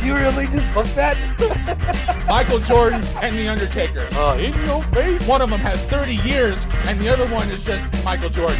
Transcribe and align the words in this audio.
Did 0.00 0.06
you 0.06 0.14
really 0.14 0.46
just 0.46 0.72
book 0.72 0.86
that? 0.96 1.14
Michael 2.26 2.58
Jordan 2.60 3.02
and 3.20 3.36
The 3.36 3.48
Undertaker. 3.48 4.08
uh, 4.12 4.38
in 4.38 4.54
your 4.64 4.82
face. 4.84 5.28
One 5.28 5.42
of 5.42 5.50
them 5.50 5.60
has 5.60 5.84
30 5.84 6.14
years, 6.26 6.64
and 6.86 6.98
the 6.98 7.10
other 7.12 7.26
one 7.26 7.46
is 7.50 7.66
just 7.66 8.02
Michael 8.02 8.30
Jordan. 8.30 8.56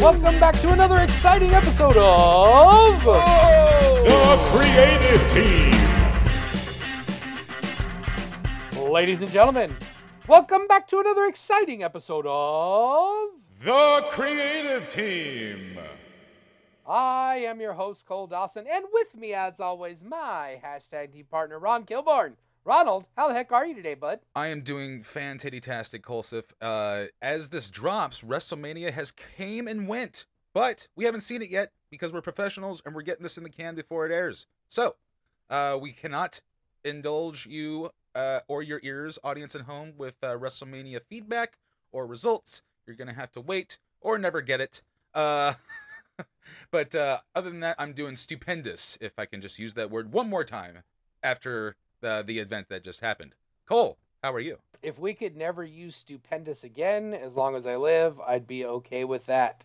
Welcome 0.00 0.40
back 0.40 0.54
to 0.54 0.72
another 0.72 0.96
exciting 0.98 1.54
episode 1.54 1.96
of. 1.96 3.04
The 3.04 4.36
creative 4.50 5.30
team. 5.30 5.70
Ladies 8.90 9.20
and 9.20 9.30
gentlemen, 9.30 9.76
welcome 10.26 10.66
back 10.66 10.88
to 10.88 10.98
another 10.98 11.26
exciting 11.26 11.84
episode 11.84 12.26
of. 12.26 13.28
The 13.64 14.06
creative 14.10 14.88
team. 14.88 15.78
I 16.86 17.36
am 17.36 17.60
your 17.60 17.74
host, 17.74 18.06
Cole 18.06 18.26
Dawson, 18.26 18.66
and 18.70 18.84
with 18.92 19.14
me, 19.16 19.32
as 19.34 19.60
always, 19.60 20.02
my 20.02 20.60
hashtag 20.64 21.12
team 21.12 21.26
partner, 21.30 21.58
Ron 21.58 21.84
Kilborn. 21.84 22.32
Ronald, 22.64 23.06
how 23.16 23.28
the 23.28 23.34
heck 23.34 23.52
are 23.52 23.66
you 23.66 23.74
today, 23.74 23.94
bud? 23.94 24.20
I 24.34 24.48
am 24.48 24.62
doing 24.62 25.02
fantastic, 25.02 26.02
Colsif. 26.02 26.44
Uh, 26.60 27.06
as 27.20 27.48
this 27.48 27.70
drops, 27.70 28.20
WrestleMania 28.20 28.92
has 28.92 29.12
came 29.12 29.66
and 29.66 29.88
went, 29.88 30.26
but 30.52 30.88
we 30.94 31.04
haven't 31.04 31.22
seen 31.22 31.42
it 31.42 31.50
yet 31.50 31.72
because 31.90 32.12
we're 32.12 32.20
professionals 32.20 32.82
and 32.84 32.94
we're 32.94 33.02
getting 33.02 33.22
this 33.22 33.36
in 33.36 33.44
the 33.44 33.50
can 33.50 33.74
before 33.74 34.06
it 34.06 34.12
airs. 34.12 34.46
So, 34.68 34.96
uh, 35.50 35.78
we 35.80 35.92
cannot 35.92 36.40
indulge 36.84 37.46
you 37.46 37.90
uh, 38.14 38.40
or 38.48 38.62
your 38.62 38.80
ears, 38.82 39.18
audience 39.24 39.54
at 39.54 39.62
home, 39.62 39.94
with 39.96 40.14
uh, 40.22 40.36
WrestleMania 40.36 41.00
feedback 41.08 41.58
or 41.90 42.06
results. 42.06 42.62
You're 42.86 42.96
gonna 42.96 43.14
have 43.14 43.32
to 43.32 43.40
wait 43.40 43.78
or 44.00 44.18
never 44.18 44.40
get 44.40 44.60
it. 44.60 44.82
Uh, 45.14 45.54
but 46.70 46.94
uh, 46.94 47.18
other 47.34 47.50
than 47.50 47.60
that, 47.60 47.76
I'm 47.78 47.92
doing 47.92 48.16
stupendous. 48.16 48.98
If 49.00 49.12
I 49.18 49.26
can 49.26 49.40
just 49.40 49.58
use 49.58 49.74
that 49.74 49.90
word 49.90 50.12
one 50.12 50.28
more 50.28 50.44
time 50.44 50.82
after 51.22 51.76
the 52.00 52.22
the 52.26 52.38
event 52.38 52.68
that 52.68 52.84
just 52.84 53.00
happened. 53.00 53.34
Cole, 53.66 53.98
how 54.22 54.32
are 54.32 54.40
you? 54.40 54.58
If 54.82 54.98
we 54.98 55.14
could 55.14 55.36
never 55.36 55.64
use 55.64 55.96
stupendous 55.96 56.64
again, 56.64 57.14
as 57.14 57.36
long 57.36 57.54
as 57.54 57.66
I 57.66 57.76
live, 57.76 58.20
I'd 58.20 58.46
be 58.46 58.64
okay 58.64 59.04
with 59.04 59.26
that. 59.26 59.64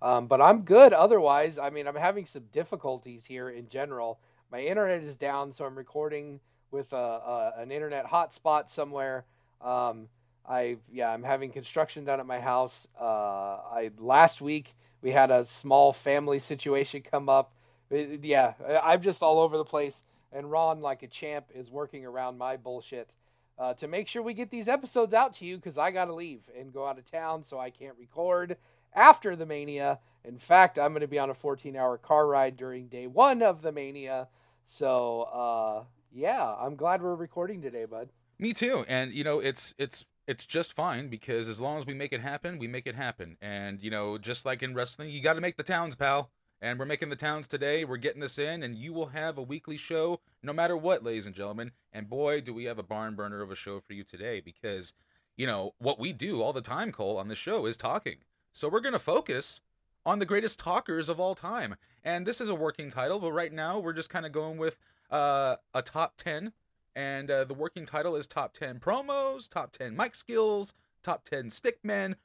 Um, 0.00 0.26
but 0.26 0.40
I'm 0.40 0.62
good 0.62 0.92
otherwise. 0.92 1.58
I 1.58 1.70
mean, 1.70 1.86
I'm 1.88 1.96
having 1.96 2.26
some 2.26 2.44
difficulties 2.52 3.26
here 3.26 3.48
in 3.48 3.68
general. 3.68 4.20
My 4.50 4.60
internet 4.60 5.02
is 5.02 5.16
down, 5.16 5.52
so 5.52 5.64
I'm 5.64 5.76
recording 5.76 6.40
with 6.70 6.92
a, 6.92 6.96
a, 6.96 7.52
an 7.58 7.72
internet 7.72 8.06
hotspot 8.06 8.68
somewhere. 8.68 9.24
Um, 9.60 10.08
I 10.48 10.76
yeah, 10.90 11.10
I'm 11.10 11.24
having 11.24 11.50
construction 11.50 12.04
done 12.04 12.20
at 12.20 12.26
my 12.26 12.40
house. 12.40 12.86
Uh, 12.98 13.04
I 13.04 13.90
last 13.98 14.40
week 14.40 14.74
we 15.02 15.12
had 15.12 15.30
a 15.30 15.44
small 15.44 15.92
family 15.92 16.38
situation 16.38 17.02
come 17.02 17.28
up. 17.28 17.52
It- 17.90 18.24
yeah, 18.24 18.54
I'm 18.82 19.02
just 19.02 19.22
all 19.22 19.40
over 19.40 19.56
the 19.56 19.64
place. 19.64 20.02
And 20.30 20.50
Ron, 20.50 20.80
like 20.80 21.02
a 21.02 21.06
champ, 21.06 21.46
is 21.54 21.70
working 21.70 22.04
around 22.04 22.36
my 22.36 22.56
bullshit 22.56 23.16
uh, 23.58 23.74
to 23.74 23.88
make 23.88 24.06
sure 24.08 24.22
we 24.22 24.34
get 24.34 24.50
these 24.50 24.68
episodes 24.68 25.14
out 25.14 25.34
to 25.34 25.46
you 25.46 25.56
because 25.56 25.78
I 25.78 25.90
got 25.90 26.04
to 26.06 26.14
leave 26.14 26.42
and 26.58 26.72
go 26.72 26.86
out 26.86 26.98
of 26.98 27.10
town, 27.10 27.44
so 27.44 27.58
I 27.58 27.70
can't 27.70 27.96
record 27.98 28.56
after 28.94 29.34
the 29.34 29.46
Mania. 29.46 30.00
In 30.24 30.38
fact, 30.38 30.78
I'm 30.78 30.92
going 30.92 31.00
to 31.00 31.08
be 31.08 31.18
on 31.18 31.30
a 31.30 31.34
14 31.34 31.76
hour 31.76 31.96
car 31.96 32.26
ride 32.26 32.56
during 32.56 32.88
day 32.88 33.06
one 33.06 33.42
of 33.42 33.62
the 33.62 33.72
Mania. 33.72 34.28
So, 34.64 35.22
uh, 35.22 35.84
yeah, 36.12 36.54
I'm 36.60 36.76
glad 36.76 37.02
we're 37.02 37.14
recording 37.14 37.62
today, 37.62 37.86
bud. 37.86 38.10
Me 38.38 38.52
too. 38.52 38.84
And 38.86 39.12
you 39.12 39.24
know, 39.24 39.40
it's 39.40 39.74
it's 39.78 40.04
it's 40.28 40.44
just 40.44 40.74
fine 40.74 41.08
because 41.08 41.48
as 41.48 41.58
long 41.58 41.78
as 41.78 41.86
we 41.86 41.94
make 41.94 42.12
it 42.12 42.20
happen, 42.20 42.58
we 42.58 42.68
make 42.68 42.86
it 42.86 42.94
happen. 42.94 43.38
And 43.40 43.82
you 43.82 43.90
know, 43.90 44.18
just 44.18 44.44
like 44.44 44.62
in 44.62 44.74
wrestling, 44.74 45.08
you 45.10 45.22
got 45.22 45.32
to 45.34 45.40
make 45.40 45.56
the 45.56 45.62
towns, 45.64 45.96
pal. 45.96 46.30
And 46.60 46.78
we're 46.78 46.86
making 46.86 47.08
the 47.08 47.16
towns 47.16 47.46
today. 47.46 47.84
We're 47.84 47.98
getting 47.98 48.20
this 48.20 48.36
in, 48.36 48.64
and 48.64 48.76
you 48.76 48.92
will 48.92 49.06
have 49.06 49.38
a 49.38 49.42
weekly 49.42 49.76
show 49.76 50.20
no 50.42 50.52
matter 50.52 50.76
what, 50.76 51.04
ladies 51.04 51.24
and 51.24 51.34
gentlemen. 51.34 51.70
And 51.92 52.10
boy, 52.10 52.40
do 52.40 52.52
we 52.52 52.64
have 52.64 52.80
a 52.80 52.82
barn 52.82 53.14
burner 53.14 53.40
of 53.42 53.50
a 53.52 53.56
show 53.56 53.80
for 53.80 53.92
you 53.92 54.02
today 54.02 54.40
because, 54.40 54.92
you 55.36 55.46
know, 55.46 55.74
what 55.78 56.00
we 56.00 56.12
do 56.12 56.42
all 56.42 56.52
the 56.52 56.60
time, 56.60 56.90
Cole, 56.90 57.16
on 57.16 57.28
the 57.28 57.36
show 57.36 57.64
is 57.64 57.76
talking. 57.76 58.16
So 58.52 58.68
we're 58.68 58.80
gonna 58.80 58.98
focus 58.98 59.60
on 60.04 60.18
the 60.18 60.26
greatest 60.26 60.58
talkers 60.58 61.08
of 61.08 61.20
all 61.20 61.36
time. 61.36 61.76
And 62.02 62.26
this 62.26 62.40
is 62.40 62.48
a 62.48 62.54
working 62.56 62.90
title, 62.90 63.20
but 63.20 63.32
right 63.32 63.52
now 63.52 63.78
we're 63.78 63.92
just 63.92 64.10
kind 64.10 64.26
of 64.26 64.32
going 64.32 64.58
with 64.58 64.78
uh, 65.10 65.56
a 65.72 65.80
top 65.80 66.16
10 66.16 66.52
and 66.98 67.30
uh, 67.30 67.44
the 67.44 67.54
working 67.54 67.86
title 67.86 68.16
is 68.16 68.26
top 68.26 68.52
10 68.52 68.80
promos 68.80 69.48
top 69.48 69.70
10 69.70 69.96
mic 69.96 70.16
skills 70.16 70.74
top 71.04 71.24
10 71.28 71.44
stickmen 71.44 72.16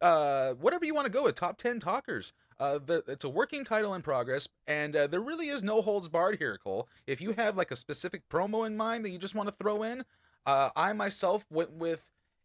uh, 0.00 0.54
whatever 0.54 0.84
you 0.84 0.94
want 0.94 1.06
to 1.06 1.12
go 1.12 1.22
with 1.22 1.36
top 1.36 1.56
10 1.58 1.78
talkers. 1.78 2.32
Uh, 2.58 2.78
the, 2.84 3.04
it's 3.06 3.24
a 3.24 3.28
working 3.28 3.64
title 3.64 3.94
in 3.94 4.02
progress 4.02 4.48
and 4.66 4.96
uh, 4.96 5.06
there 5.06 5.20
really 5.20 5.48
is 5.48 5.62
no 5.62 5.82
holds 5.82 6.08
barred 6.08 6.38
here 6.38 6.58
cole. 6.62 6.88
If 7.06 7.20
you 7.20 7.32
have 7.32 7.56
like 7.56 7.70
a 7.70 7.76
specific 7.76 8.28
promo 8.28 8.66
in 8.66 8.76
mind 8.76 9.04
that 9.04 9.10
you 9.10 9.18
just 9.18 9.34
want 9.34 9.48
to 9.48 9.54
throw 9.54 9.82
in 9.82 10.04
uh, 10.46 10.70
i 10.74 10.92
myself 10.92 11.44
went 11.50 11.72
with 11.72 12.02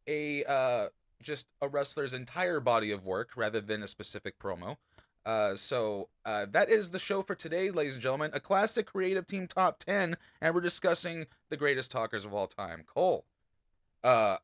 a 0.08 0.44
uh, 0.44 0.88
just 1.22 1.48
a 1.62 1.68
wrestler's 1.68 2.14
entire 2.14 2.59
body 2.59 2.92
of 2.92 3.06
work 3.06 3.31
rather 3.36 3.62
than 3.62 3.81
a 3.81 3.88
specific 3.88 4.40
promo 4.40 4.78
uh, 5.28 5.58
so 5.58 6.08
uh, 6.26 6.46
that 6.50 6.70
is 6.70 6.92
the 6.92 7.00
show 7.00 7.22
for 7.22 7.36
today, 7.36 7.70
ladies 7.70 7.96
and 7.96 8.02
gentlemen. 8.02 8.32
A 8.34 8.40
classic 8.40 8.86
creative 8.86 9.28
team 9.28 9.46
top 9.46 9.80
10, 9.80 10.16
and 10.40 10.56
we're 10.56 10.62
discussing 10.62 11.26
the 11.50 11.58
greatest 11.58 11.92
talkers 11.92 12.24
of 12.24 12.34
all 12.34 12.48
time. 12.48 12.86
Cole, 12.88 13.26
uh, 14.06 14.38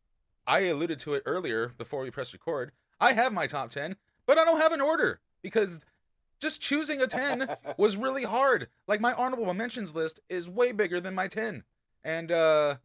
I 0.45 0.59
alluded 0.63 0.99
to 0.99 1.13
it 1.13 1.23
earlier 1.25 1.69
before 1.77 2.03
we 2.03 2.11
press 2.11 2.33
record. 2.33 2.73
I 2.99 3.13
have 3.13 3.31
my 3.31 3.47
top 3.47 3.69
10, 3.69 3.95
but 4.25 4.37
I 4.37 4.43
don't 4.43 4.59
have 4.59 4.73
an 4.73 4.81
order 4.81 5.21
because 5.41 5.79
just 6.41 6.61
choosing 6.61 7.01
a 7.01 7.07
10 7.07 7.55
was 7.77 7.95
really 7.95 8.25
hard. 8.25 8.67
Like 8.85 8.99
my 8.99 9.13
honorable 9.13 9.53
mentions 9.53 9.95
list 9.95 10.19
is 10.27 10.49
way 10.49 10.73
bigger 10.73 10.99
than 10.99 11.15
my 11.15 11.29
10. 11.29 11.63
And 12.03 12.29
uh, 12.29 12.75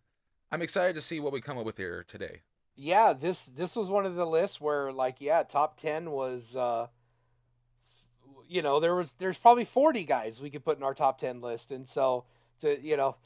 I'm 0.53 0.63
excited 0.63 0.95
to 0.95 1.01
see 1.01 1.19
what 1.19 1.33
we 1.33 1.41
come 1.41 1.59
up 1.59 1.67
with 1.67 1.79
here 1.79 2.05
today. 2.07 2.43
Yeah, 2.77 3.13
this 3.13 3.47
this 3.47 3.75
was 3.75 3.89
one 3.89 4.07
of 4.07 4.15
the 4.15 4.25
lists 4.25 4.61
where 4.61 4.93
like 4.93 5.17
yeah, 5.19 5.43
top 5.43 5.77
10 5.79 6.13
was 6.13 6.55
uh 6.55 6.87
you 8.49 8.63
know, 8.63 8.81
there 8.81 8.95
was 8.95 9.15
there's 9.15 9.39
probably 9.39 9.65
40 9.65 10.05
guys 10.05 10.41
we 10.41 10.51
could 10.51 10.65
put 10.65 10.77
in 10.77 10.83
our 10.83 10.95
top 10.95 11.19
10 11.19 11.41
list 11.41 11.71
and 11.71 11.87
so 11.87 12.25
to 12.61 12.81
you 12.83 12.97
know, 12.97 13.17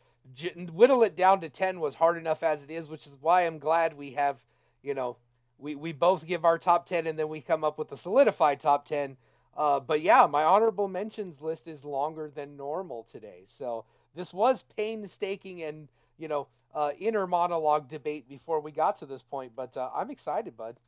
whittle 0.73 1.03
it 1.03 1.17
down 1.17 1.41
to 1.41 1.49
10 1.49 1.81
was 1.81 1.97
hard 1.97 2.17
enough 2.17 2.43
as 2.43 2.63
it 2.63 2.71
is, 2.71 2.89
which 2.89 3.07
is 3.07 3.17
why 3.21 3.43
I'm 3.43 3.59
glad 3.59 3.97
we 3.97 4.13
have, 4.13 4.39
you 4.83 4.95
know, 4.95 5.17
we 5.59 5.75
we 5.75 5.93
both 5.93 6.27
give 6.27 6.45
our 6.45 6.59
top 6.59 6.87
10 6.87 7.07
and 7.07 7.19
then 7.19 7.29
we 7.29 7.41
come 7.41 7.65
up 7.65 7.79
with 7.79 7.93
a 7.93 7.97
solidified 7.97 8.61
top 8.61 8.85
10. 8.87 9.17
Uh, 9.57 9.81
but 9.81 10.01
yeah, 10.01 10.27
my 10.27 10.43
honorable 10.43 10.89
mentions 10.89 11.41
list 11.41 11.67
is 11.69 11.85
longer 11.85 12.31
than 12.35 12.57
normal 12.57 13.03
today. 13.03 13.45
So 13.47 13.85
this 14.15 14.33
was 14.33 14.65
painstaking 14.77 15.63
and 15.63 15.89
you 16.19 16.29
know 16.29 16.49
uh, 16.75 16.91
inner 16.99 17.27
monologue 17.27 17.89
debate 17.89 18.29
before 18.29 18.61
we 18.61 18.73
got 18.73 18.97
to 18.97 19.07
this 19.07 19.23
point. 19.23 19.53
But 19.55 19.77
uh, 19.77 19.91
I'm 19.95 20.11
excited, 20.11 20.57
bud. 20.57 20.79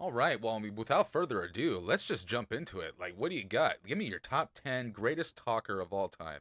All 0.00 0.12
right. 0.12 0.40
Well, 0.40 0.54
I 0.54 0.58
mean, 0.60 0.76
without 0.76 1.12
further 1.12 1.42
ado, 1.42 1.78
let's 1.78 2.06
just 2.06 2.26
jump 2.26 2.54
into 2.54 2.80
it. 2.80 2.94
Like, 2.98 3.12
what 3.18 3.28
do 3.28 3.36
you 3.36 3.44
got? 3.44 3.76
Give 3.86 3.98
me 3.98 4.06
your 4.06 4.18
top 4.18 4.52
10 4.64 4.92
greatest 4.92 5.36
talker 5.36 5.78
of 5.78 5.92
all 5.92 6.08
time. 6.08 6.40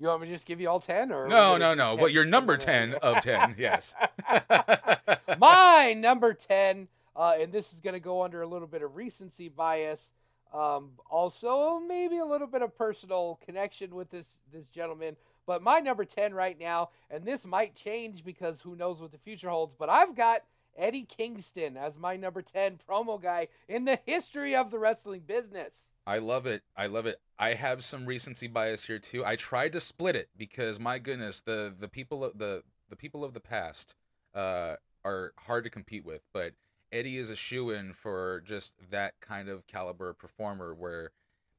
You 0.00 0.08
want 0.08 0.22
me 0.22 0.26
to 0.26 0.34
just 0.34 0.44
give 0.44 0.60
you 0.60 0.68
all 0.68 0.80
ten, 0.80 1.10
or 1.12 1.28
No, 1.28 1.56
no, 1.56 1.72
no. 1.72 1.92
10 1.92 2.00
But 2.00 2.12
your 2.12 2.24
number 2.24 2.56
10 2.56 2.94
of 3.02 3.22
10, 3.22 3.54
yes. 3.56 3.94
my 5.38 5.94
number 5.96 6.34
10 6.34 6.88
uh, 7.14 7.34
and 7.40 7.52
this 7.52 7.72
is 7.72 7.80
going 7.80 7.94
to 7.94 8.00
go 8.00 8.22
under 8.22 8.42
a 8.42 8.46
little 8.46 8.68
bit 8.68 8.82
of 8.82 8.96
recency 8.96 9.48
bias 9.48 10.12
um, 10.52 10.90
also 11.08 11.80
maybe 11.86 12.18
a 12.18 12.24
little 12.24 12.46
bit 12.46 12.60
of 12.60 12.76
personal 12.76 13.38
connection 13.44 13.94
with 13.94 14.10
this 14.10 14.38
this 14.52 14.68
gentleman 14.68 15.16
but 15.46 15.62
my 15.62 15.80
number 15.80 16.04
10 16.04 16.34
right 16.34 16.58
now 16.58 16.90
and 17.10 17.24
this 17.24 17.46
might 17.46 17.74
change 17.74 18.24
because 18.24 18.60
who 18.62 18.76
knows 18.76 19.00
what 19.00 19.12
the 19.12 19.18
future 19.18 19.48
holds 19.48 19.74
but 19.74 19.88
i've 19.88 20.14
got 20.14 20.42
eddie 20.76 21.04
kingston 21.04 21.76
as 21.76 21.98
my 21.98 22.16
number 22.16 22.42
10 22.42 22.78
promo 22.88 23.20
guy 23.20 23.48
in 23.68 23.84
the 23.84 23.98
history 24.06 24.54
of 24.54 24.70
the 24.70 24.78
wrestling 24.78 25.22
business 25.26 25.92
I 26.06 26.18
love 26.18 26.46
it. 26.46 26.62
I 26.76 26.86
love 26.86 27.06
it. 27.06 27.20
I 27.36 27.54
have 27.54 27.82
some 27.82 28.06
recency 28.06 28.46
bias 28.46 28.84
here 28.84 29.00
too. 29.00 29.24
I 29.24 29.34
tried 29.34 29.72
to 29.72 29.80
split 29.80 30.14
it 30.14 30.28
because 30.36 30.78
my 30.78 30.98
goodness, 30.98 31.40
the 31.40 31.74
the 31.76 31.88
people 31.88 32.24
of 32.24 32.38
the 32.38 32.62
the 32.88 32.96
people 32.96 33.24
of 33.24 33.34
the 33.34 33.40
past 33.40 33.96
uh, 34.34 34.76
are 35.04 35.32
hard 35.46 35.64
to 35.64 35.70
compete 35.70 36.04
with. 36.04 36.22
But 36.32 36.52
Eddie 36.92 37.18
is 37.18 37.28
a 37.28 37.36
shoe 37.36 37.70
in 37.70 37.92
for 37.92 38.40
just 38.44 38.74
that 38.90 39.14
kind 39.20 39.48
of 39.48 39.66
caliber 39.66 40.12
performer 40.12 40.72
where 40.74 41.10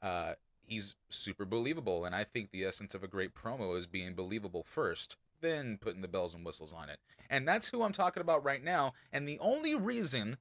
uh, 0.02 0.34
he's 0.62 0.96
super 1.10 1.44
believable. 1.44 2.06
And 2.06 2.16
I 2.16 2.24
think 2.24 2.52
the 2.52 2.64
essence 2.64 2.96
of 2.96 3.04
a 3.04 3.08
great 3.08 3.36
promo 3.36 3.78
is 3.78 3.86
being 3.86 4.14
believable 4.14 4.64
first, 4.64 5.18
then 5.42 5.78
putting 5.80 6.02
the 6.02 6.08
bells 6.08 6.34
and 6.34 6.46
whistles 6.46 6.74
on 6.74 6.90
it. 6.90 7.00
And 7.30 7.48
that's 7.48 7.70
who 7.70 7.84
I'm 7.84 7.94
talking 7.94 8.22
about 8.22 8.44
right 8.44 8.64
now. 8.64 8.94
And 9.12 9.28
the 9.28 9.40
only 9.40 9.76
reason 9.76 10.38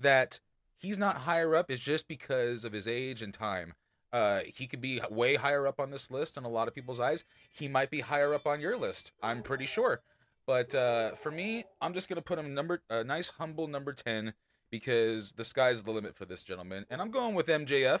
that 0.00 0.40
he's 0.76 0.98
not 0.98 1.18
higher 1.18 1.54
up 1.54 1.70
is 1.70 1.80
just 1.80 2.08
because 2.08 2.64
of 2.64 2.72
his 2.72 2.86
age 2.86 3.22
and 3.22 3.34
time. 3.34 3.74
Uh, 4.12 4.40
he 4.46 4.66
could 4.66 4.80
be 4.80 5.00
way 5.10 5.34
higher 5.36 5.66
up 5.66 5.78
on 5.78 5.90
this 5.90 6.10
list 6.10 6.36
in 6.36 6.44
a 6.44 6.48
lot 6.48 6.68
of 6.68 6.74
people's 6.74 7.00
eyes. 7.00 7.24
He 7.52 7.68
might 7.68 7.90
be 7.90 8.00
higher 8.00 8.32
up 8.32 8.46
on 8.46 8.60
your 8.60 8.76
list. 8.76 9.12
I'm 9.22 9.42
pretty 9.42 9.66
sure. 9.66 10.00
But 10.46 10.74
uh, 10.74 11.14
for 11.14 11.30
me, 11.30 11.64
I'm 11.82 11.92
just 11.92 12.08
gonna 12.08 12.22
put 12.22 12.38
him 12.38 12.54
number 12.54 12.80
a 12.88 13.04
nice 13.04 13.28
humble 13.28 13.68
number 13.68 13.92
ten 13.92 14.32
because 14.70 15.32
the 15.32 15.44
sky's 15.44 15.82
the 15.82 15.90
limit 15.90 16.16
for 16.16 16.24
this 16.24 16.42
gentleman, 16.42 16.86
and 16.88 17.02
I'm 17.02 17.10
going 17.10 17.34
with 17.34 17.48
MJF. 17.48 18.00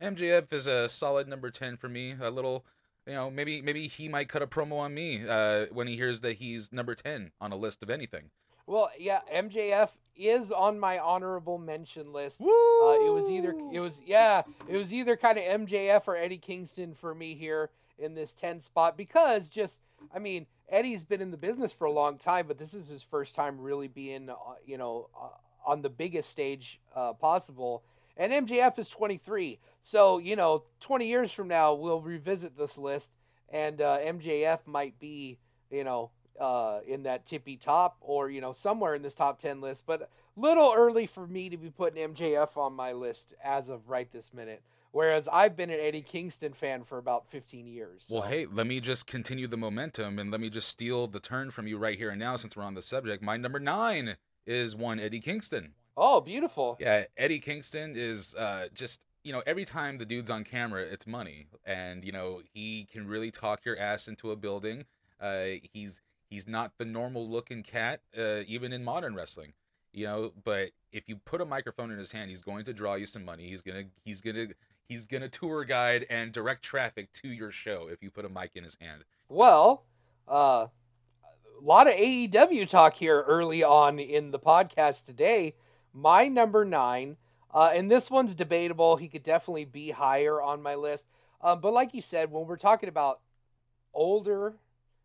MJF 0.00 0.52
is 0.52 0.68
a 0.68 0.88
solid 0.88 1.26
number 1.26 1.50
ten 1.50 1.76
for 1.76 1.88
me. 1.88 2.14
A 2.20 2.30
little, 2.30 2.64
you 3.06 3.14
know, 3.14 3.30
maybe 3.30 3.62
maybe 3.62 3.88
he 3.88 4.08
might 4.08 4.28
cut 4.28 4.42
a 4.42 4.46
promo 4.46 4.78
on 4.78 4.94
me 4.94 5.26
uh, 5.26 5.66
when 5.72 5.86
he 5.86 5.96
hears 5.96 6.20
that 6.20 6.36
he's 6.36 6.72
number 6.72 6.94
ten 6.94 7.32
on 7.40 7.52
a 7.52 7.56
list 7.56 7.82
of 7.82 7.90
anything. 7.90 8.30
Well, 8.66 8.90
yeah, 8.98 9.20
MJF 9.34 9.90
is 10.16 10.52
on 10.52 10.78
my 10.78 10.98
honorable 10.98 11.58
mention 11.58 12.12
list. 12.12 12.40
Uh, 12.40 12.44
it 12.44 13.12
was 13.12 13.28
either 13.30 13.54
it 13.72 13.80
was 13.80 14.00
yeah, 14.06 14.42
it 14.68 14.76
was 14.76 14.92
either 14.92 15.16
kind 15.16 15.38
of 15.38 15.44
MJF 15.44 16.06
or 16.06 16.16
Eddie 16.16 16.38
Kingston 16.38 16.94
for 16.94 17.14
me 17.14 17.34
here 17.34 17.70
in 17.98 18.14
this 18.14 18.32
10 18.32 18.60
spot 18.60 18.96
because 18.96 19.48
just 19.48 19.80
I 20.14 20.18
mean, 20.18 20.46
Eddie's 20.68 21.04
been 21.04 21.20
in 21.20 21.30
the 21.30 21.36
business 21.36 21.72
for 21.72 21.86
a 21.86 21.92
long 21.92 22.18
time, 22.18 22.46
but 22.46 22.58
this 22.58 22.74
is 22.74 22.88
his 22.88 23.02
first 23.02 23.34
time 23.34 23.60
really 23.60 23.88
being, 23.88 24.30
uh, 24.30 24.34
you 24.64 24.78
know, 24.78 25.08
uh, 25.20 25.28
on 25.66 25.82
the 25.82 25.90
biggest 25.90 26.30
stage 26.30 26.80
uh, 26.94 27.12
possible. 27.12 27.82
And 28.20 28.46
MJF 28.46 28.78
is 28.78 28.90
23. 28.90 29.58
So, 29.82 30.18
you 30.18 30.36
know, 30.36 30.64
20 30.80 31.08
years 31.08 31.32
from 31.32 31.48
now, 31.48 31.72
we'll 31.72 32.02
revisit 32.02 32.58
this 32.58 32.76
list, 32.76 33.12
and 33.48 33.80
uh, 33.80 33.96
MJF 33.98 34.66
might 34.66 34.98
be, 34.98 35.38
you 35.70 35.84
know, 35.84 36.10
uh, 36.38 36.80
in 36.86 37.04
that 37.04 37.24
tippy 37.24 37.56
top 37.56 37.96
or, 38.02 38.28
you 38.28 38.42
know, 38.42 38.52
somewhere 38.52 38.94
in 38.94 39.00
this 39.00 39.14
top 39.14 39.38
10 39.38 39.62
list. 39.62 39.84
But 39.86 40.10
little 40.36 40.70
early 40.76 41.06
for 41.06 41.26
me 41.26 41.48
to 41.48 41.56
be 41.56 41.70
putting 41.70 42.14
MJF 42.14 42.58
on 42.58 42.74
my 42.74 42.92
list 42.92 43.32
as 43.42 43.70
of 43.70 43.88
right 43.88 44.12
this 44.12 44.34
minute. 44.34 44.62
Whereas 44.92 45.26
I've 45.26 45.56
been 45.56 45.70
an 45.70 45.80
Eddie 45.80 46.02
Kingston 46.02 46.52
fan 46.52 46.84
for 46.84 46.98
about 46.98 47.26
15 47.30 47.66
years. 47.66 48.04
Well, 48.10 48.22
hey, 48.22 48.44
let 48.44 48.66
me 48.66 48.80
just 48.80 49.06
continue 49.06 49.46
the 49.46 49.56
momentum 49.56 50.18
and 50.18 50.30
let 50.30 50.42
me 50.42 50.50
just 50.50 50.68
steal 50.68 51.06
the 51.06 51.20
turn 51.20 51.50
from 51.50 51.66
you 51.66 51.78
right 51.78 51.96
here 51.96 52.10
and 52.10 52.20
now 52.20 52.36
since 52.36 52.54
we're 52.54 52.64
on 52.64 52.74
the 52.74 52.82
subject. 52.82 53.22
My 53.22 53.38
number 53.38 53.60
nine 53.60 54.16
is 54.46 54.76
one 54.76 55.00
Eddie 55.00 55.20
Kingston. 55.20 55.72
Oh, 55.96 56.20
beautiful. 56.20 56.76
Yeah, 56.80 57.04
Eddie 57.16 57.40
Kingston 57.40 57.94
is 57.96 58.34
uh, 58.34 58.68
just, 58.72 59.04
you 59.22 59.32
know, 59.32 59.42
every 59.46 59.64
time 59.64 59.98
the 59.98 60.04
dude's 60.06 60.30
on 60.30 60.44
camera, 60.44 60.82
it's 60.82 61.06
money. 61.06 61.48
And, 61.64 62.04
you 62.04 62.12
know, 62.12 62.40
he 62.52 62.86
can 62.90 63.06
really 63.06 63.30
talk 63.30 63.64
your 63.64 63.78
ass 63.78 64.08
into 64.08 64.30
a 64.30 64.36
building. 64.36 64.84
Uh, 65.20 65.44
he's 65.72 66.00
he's 66.30 66.48
not 66.48 66.72
the 66.78 66.84
normal 66.84 67.28
looking 67.28 67.62
cat, 67.62 68.00
uh, 68.16 68.40
even 68.46 68.72
in 68.72 68.84
modern 68.84 69.14
wrestling. 69.14 69.52
You 69.92 70.06
know, 70.06 70.32
but 70.44 70.70
if 70.92 71.08
you 71.08 71.16
put 71.16 71.40
a 71.40 71.44
microphone 71.44 71.90
in 71.90 71.98
his 71.98 72.12
hand, 72.12 72.30
he's 72.30 72.42
going 72.42 72.64
to 72.66 72.72
draw 72.72 72.94
you 72.94 73.06
some 73.06 73.24
money. 73.24 73.48
He's 73.48 73.60
gonna 73.60 73.84
he's 74.04 74.20
gonna 74.20 74.46
he's 74.88 75.04
gonna 75.04 75.28
tour 75.28 75.64
guide 75.64 76.06
and 76.08 76.32
direct 76.32 76.62
traffic 76.62 77.12
to 77.14 77.28
your 77.28 77.50
show 77.50 77.88
if 77.90 78.02
you 78.02 78.10
put 78.10 78.24
a 78.24 78.28
mic 78.28 78.52
in 78.54 78.62
his 78.64 78.76
hand. 78.80 79.04
Well, 79.28 79.84
uh, 80.28 80.68
a 81.60 81.64
lot 81.64 81.88
of 81.88 81.94
AEW 81.94 82.68
talk 82.68 82.94
here 82.94 83.20
early 83.26 83.62
on 83.64 83.98
in 83.98 84.30
the 84.30 84.38
podcast 84.38 85.04
today. 85.04 85.54
My 85.92 86.28
number 86.28 86.64
nine, 86.64 87.16
uh, 87.52 87.70
and 87.74 87.90
this 87.90 88.10
one's 88.10 88.34
debatable. 88.34 88.96
He 88.96 89.08
could 89.08 89.22
definitely 89.22 89.64
be 89.64 89.90
higher 89.90 90.40
on 90.40 90.62
my 90.62 90.74
list. 90.74 91.06
Um, 91.40 91.60
but 91.60 91.72
like 91.72 91.94
you 91.94 92.02
said, 92.02 92.30
when 92.30 92.46
we're 92.46 92.56
talking 92.56 92.88
about 92.88 93.20
older, 93.92 94.54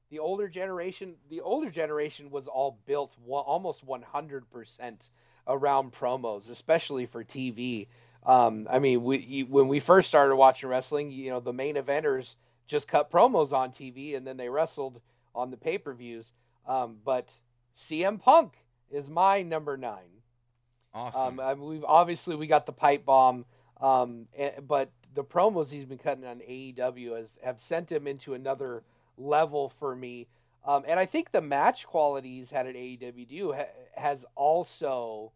the 0.09 0.19
older 0.19 0.47
generation, 0.47 1.15
the 1.29 1.41
older 1.41 1.69
generation 1.69 2.29
was 2.29 2.47
all 2.47 2.79
built 2.85 3.13
one, 3.23 3.43
almost 3.43 3.85
100% 3.85 5.09
around 5.47 5.93
promos, 5.93 6.49
especially 6.49 7.05
for 7.05 7.23
TV. 7.23 7.87
Um, 8.25 8.67
I 8.69 8.79
mean, 8.79 9.03
we 9.03 9.19
you, 9.19 9.45
when 9.45 9.67
we 9.67 9.79
first 9.79 10.07
started 10.07 10.35
watching 10.35 10.69
wrestling, 10.69 11.11
you 11.11 11.29
know, 11.29 11.39
the 11.39 11.53
main 11.53 11.75
eventers 11.75 12.35
just 12.67 12.87
cut 12.87 13.11
promos 13.11 13.53
on 13.53 13.71
TV 13.71 14.15
and 14.15 14.25
then 14.25 14.37
they 14.37 14.49
wrestled 14.49 15.01
on 15.33 15.51
the 15.51 15.57
pay 15.57 15.77
per 15.77 15.93
views. 15.93 16.31
Um, 16.67 16.97
but 17.03 17.37
CM 17.77 18.19
Punk 18.19 18.53
is 18.91 19.09
my 19.09 19.43
number 19.43 19.77
nine. 19.77 20.14
Awesome. 20.95 21.39
Um, 21.39 21.45
I 21.45 21.53
mean, 21.53 21.67
we've 21.67 21.83
obviously 21.83 22.37
we 22.37 22.47
got 22.47 22.65
the 22.65 22.71
pipe 22.71 23.05
bomb, 23.05 23.45
um, 23.81 24.27
but 24.65 24.91
the 25.13 25.25
promos 25.25 25.69
he's 25.69 25.85
been 25.85 25.97
cutting 25.97 26.25
on 26.25 26.39
AEW 26.39 27.17
has 27.17 27.29
have 27.43 27.59
sent 27.59 27.91
him 27.91 28.07
into 28.07 28.33
another 28.33 28.83
level 29.17 29.67
for 29.67 29.93
me. 29.93 30.27
Um, 30.65 30.83
and 30.87 30.99
I 30.99 31.05
think 31.05 31.31
the 31.31 31.41
match 31.41 31.85
quality 31.85 32.37
he's 32.37 32.49
had 32.49 32.65
at 32.65 32.75
AEW 32.75 33.55
ha- 33.55 33.65
has 33.95 34.25
also 34.35 35.33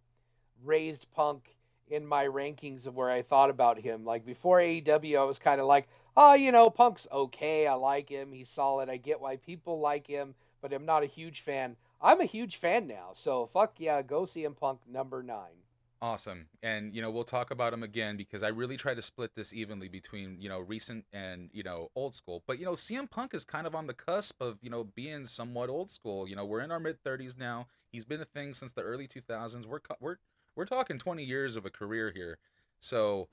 raised 0.63 1.11
Punk 1.11 1.55
in 1.89 2.05
my 2.05 2.25
rankings 2.25 2.87
of 2.87 2.95
where 2.95 3.09
I 3.09 3.21
thought 3.21 3.49
about 3.49 3.79
him. 3.79 4.05
Like 4.05 4.25
before 4.25 4.59
AEW, 4.59 5.19
I 5.19 5.23
was 5.23 5.39
kind 5.39 5.59
of 5.59 5.67
like, 5.67 5.87
oh, 6.15 6.33
you 6.33 6.51
know, 6.51 6.69
Punk's 6.69 7.07
okay. 7.11 7.67
I 7.67 7.73
like 7.73 8.09
him. 8.09 8.31
He's 8.31 8.49
solid. 8.49 8.89
I 8.89 8.97
get 8.97 9.19
why 9.19 9.35
people 9.35 9.79
like 9.79 10.07
him, 10.07 10.35
but 10.61 10.73
I'm 10.73 10.85
not 10.85 11.03
a 11.03 11.07
huge 11.07 11.41
fan. 11.41 11.75
I'm 12.01 12.21
a 12.21 12.25
huge 12.25 12.55
fan 12.57 12.87
now. 12.87 13.11
So 13.13 13.45
fuck 13.45 13.75
yeah, 13.77 14.01
go 14.01 14.21
CM 14.23 14.55
Punk 14.55 14.81
number 14.87 15.21
nine. 15.23 15.63
Awesome. 16.01 16.47
And, 16.63 16.95
you 16.95 17.01
know, 17.01 17.11
we'll 17.11 17.25
talk 17.25 17.51
about 17.51 17.73
him 17.73 17.83
again 17.83 18.15
because 18.15 18.41
I 18.41 18.47
really 18.47 18.77
try 18.77 18.93
to 18.93 19.01
split 19.01 19.31
this 19.35 19.53
evenly 19.53 19.89
between, 19.89 20.37
you 20.39 20.47
know, 20.47 20.59
recent 20.59 21.03
and, 21.11 21.49
you 21.51 21.61
know, 21.61 21.89
old 21.93 22.15
school. 22.15 22.41
But, 22.47 22.57
you 22.57 22.63
know, 22.63 22.71
CM 22.71 23.09
Punk 23.09 23.33
is 23.33 23.43
kind 23.43 23.67
of 23.67 23.75
on 23.75 23.85
the 23.85 23.93
cusp 23.93 24.41
of, 24.41 24.59
you 24.61 24.69
know, 24.69 24.85
being 24.85 25.25
somewhat 25.25 25.69
old 25.69 25.91
school. 25.91 26.25
You 26.25 26.37
know, 26.37 26.45
we're 26.45 26.61
in 26.61 26.71
our 26.71 26.79
mid 26.79 27.03
30s 27.03 27.37
now. 27.37 27.67
He's 27.91 28.05
been 28.05 28.21
a 28.21 28.25
thing 28.25 28.53
since 28.53 28.71
the 28.71 28.81
early 28.81 29.09
2000s. 29.09 29.65
We're 29.65 29.81
we're 29.99 30.17
we're 30.55 30.65
talking 30.65 30.99
20 30.99 31.23
years 31.23 31.57
of 31.57 31.65
a 31.65 31.69
career 31.69 32.11
here. 32.15 32.37
So, 32.79 33.27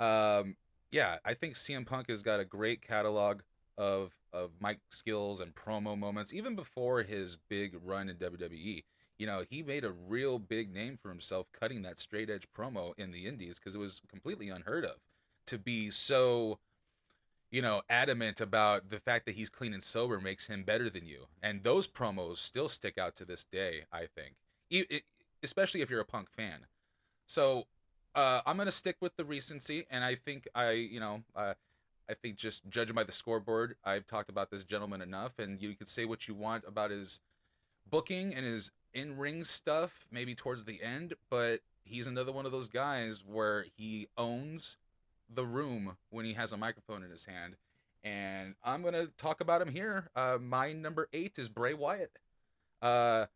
um 0.00 0.56
yeah, 0.90 1.18
I 1.24 1.34
think 1.34 1.54
CM 1.54 1.86
Punk 1.86 2.08
has 2.08 2.22
got 2.22 2.40
a 2.40 2.44
great 2.44 2.82
catalog 2.82 3.42
of 3.76 4.16
of 4.32 4.50
mic 4.60 4.78
skills 4.90 5.40
and 5.40 5.54
promo 5.54 5.96
moments 5.98 6.32
even 6.32 6.54
before 6.54 7.02
his 7.02 7.36
big 7.48 7.74
run 7.84 8.08
in 8.08 8.16
WWE 8.16 8.84
you 9.18 9.26
know, 9.26 9.44
he 9.50 9.62
made 9.62 9.84
a 9.84 9.90
real 9.90 10.38
big 10.38 10.72
name 10.72 10.96
for 10.96 11.08
himself 11.08 11.48
cutting 11.52 11.82
that 11.82 11.98
straight 11.98 12.30
edge 12.30 12.46
promo 12.56 12.92
in 12.96 13.10
the 13.10 13.26
indies 13.26 13.58
because 13.58 13.74
it 13.74 13.78
was 13.78 14.00
completely 14.08 14.48
unheard 14.48 14.84
of 14.84 14.96
to 15.46 15.58
be 15.58 15.90
so, 15.90 16.58
you 17.50 17.60
know, 17.60 17.82
adamant 17.90 18.40
about 18.40 18.90
the 18.90 19.00
fact 19.00 19.26
that 19.26 19.34
he's 19.34 19.50
clean 19.50 19.74
and 19.74 19.82
sober 19.82 20.20
makes 20.20 20.46
him 20.46 20.62
better 20.62 20.88
than 20.88 21.04
you. 21.04 21.26
And 21.42 21.64
those 21.64 21.88
promos 21.88 22.38
still 22.38 22.68
stick 22.68 22.96
out 22.96 23.16
to 23.16 23.24
this 23.24 23.44
day, 23.44 23.84
I 23.92 24.06
think, 24.06 24.34
E- 24.70 24.86
it, 24.88 25.02
especially 25.42 25.80
if 25.80 25.90
you're 25.90 26.00
a 26.00 26.04
punk 26.04 26.30
fan. 26.30 26.66
So 27.26 27.66
uh, 28.14 28.40
I'm 28.46 28.56
gonna 28.56 28.70
stick 28.70 28.96
with 29.00 29.16
the 29.16 29.24
recency, 29.24 29.86
and 29.90 30.04
I 30.04 30.14
think 30.14 30.46
I, 30.54 30.70
you 30.70 31.00
know, 31.00 31.22
uh, 31.34 31.54
I 32.08 32.14
think 32.14 32.36
just 32.36 32.68
judging 32.70 32.94
by 32.94 33.04
the 33.04 33.12
scoreboard, 33.12 33.76
I've 33.84 34.06
talked 34.06 34.30
about 34.30 34.50
this 34.50 34.64
gentleman 34.64 35.02
enough, 35.02 35.38
and 35.38 35.60
you 35.60 35.74
could 35.74 35.88
say 35.88 36.04
what 36.04 36.26
you 36.26 36.34
want 36.34 36.64
about 36.66 36.90
his 36.90 37.20
booking 37.88 38.34
and 38.34 38.46
his 38.46 38.70
in 38.94 39.18
ring 39.18 39.44
stuff 39.44 40.06
maybe 40.10 40.34
towards 40.34 40.64
the 40.64 40.82
end, 40.82 41.14
but 41.30 41.60
he's 41.84 42.06
another 42.06 42.32
one 42.32 42.46
of 42.46 42.52
those 42.52 42.68
guys 42.68 43.22
where 43.26 43.66
he 43.76 44.08
owns 44.16 44.76
the 45.32 45.44
room 45.44 45.96
when 46.10 46.24
he 46.24 46.34
has 46.34 46.52
a 46.52 46.56
microphone 46.56 47.02
in 47.02 47.10
his 47.10 47.26
hand. 47.26 47.56
And 48.02 48.54
I'm 48.64 48.82
gonna 48.82 49.08
talk 49.18 49.40
about 49.40 49.60
him 49.60 49.68
here. 49.68 50.08
Uh, 50.16 50.38
my 50.40 50.72
number 50.72 51.08
eight 51.12 51.38
is 51.38 51.48
Bray 51.48 51.74
Wyatt. 51.74 52.18
Uh, 52.80 53.26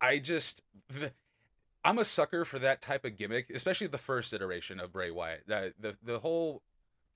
I 0.00 0.18
just, 0.18 0.60
I'm 1.84 1.98
a 1.98 2.04
sucker 2.04 2.44
for 2.44 2.58
that 2.58 2.82
type 2.82 3.04
of 3.04 3.16
gimmick, 3.16 3.48
especially 3.50 3.86
the 3.86 3.98
first 3.98 4.32
iteration 4.32 4.80
of 4.80 4.92
Bray 4.92 5.10
Wyatt. 5.10 5.44
The 5.46 5.72
the, 5.78 5.96
the 6.02 6.18
whole 6.18 6.62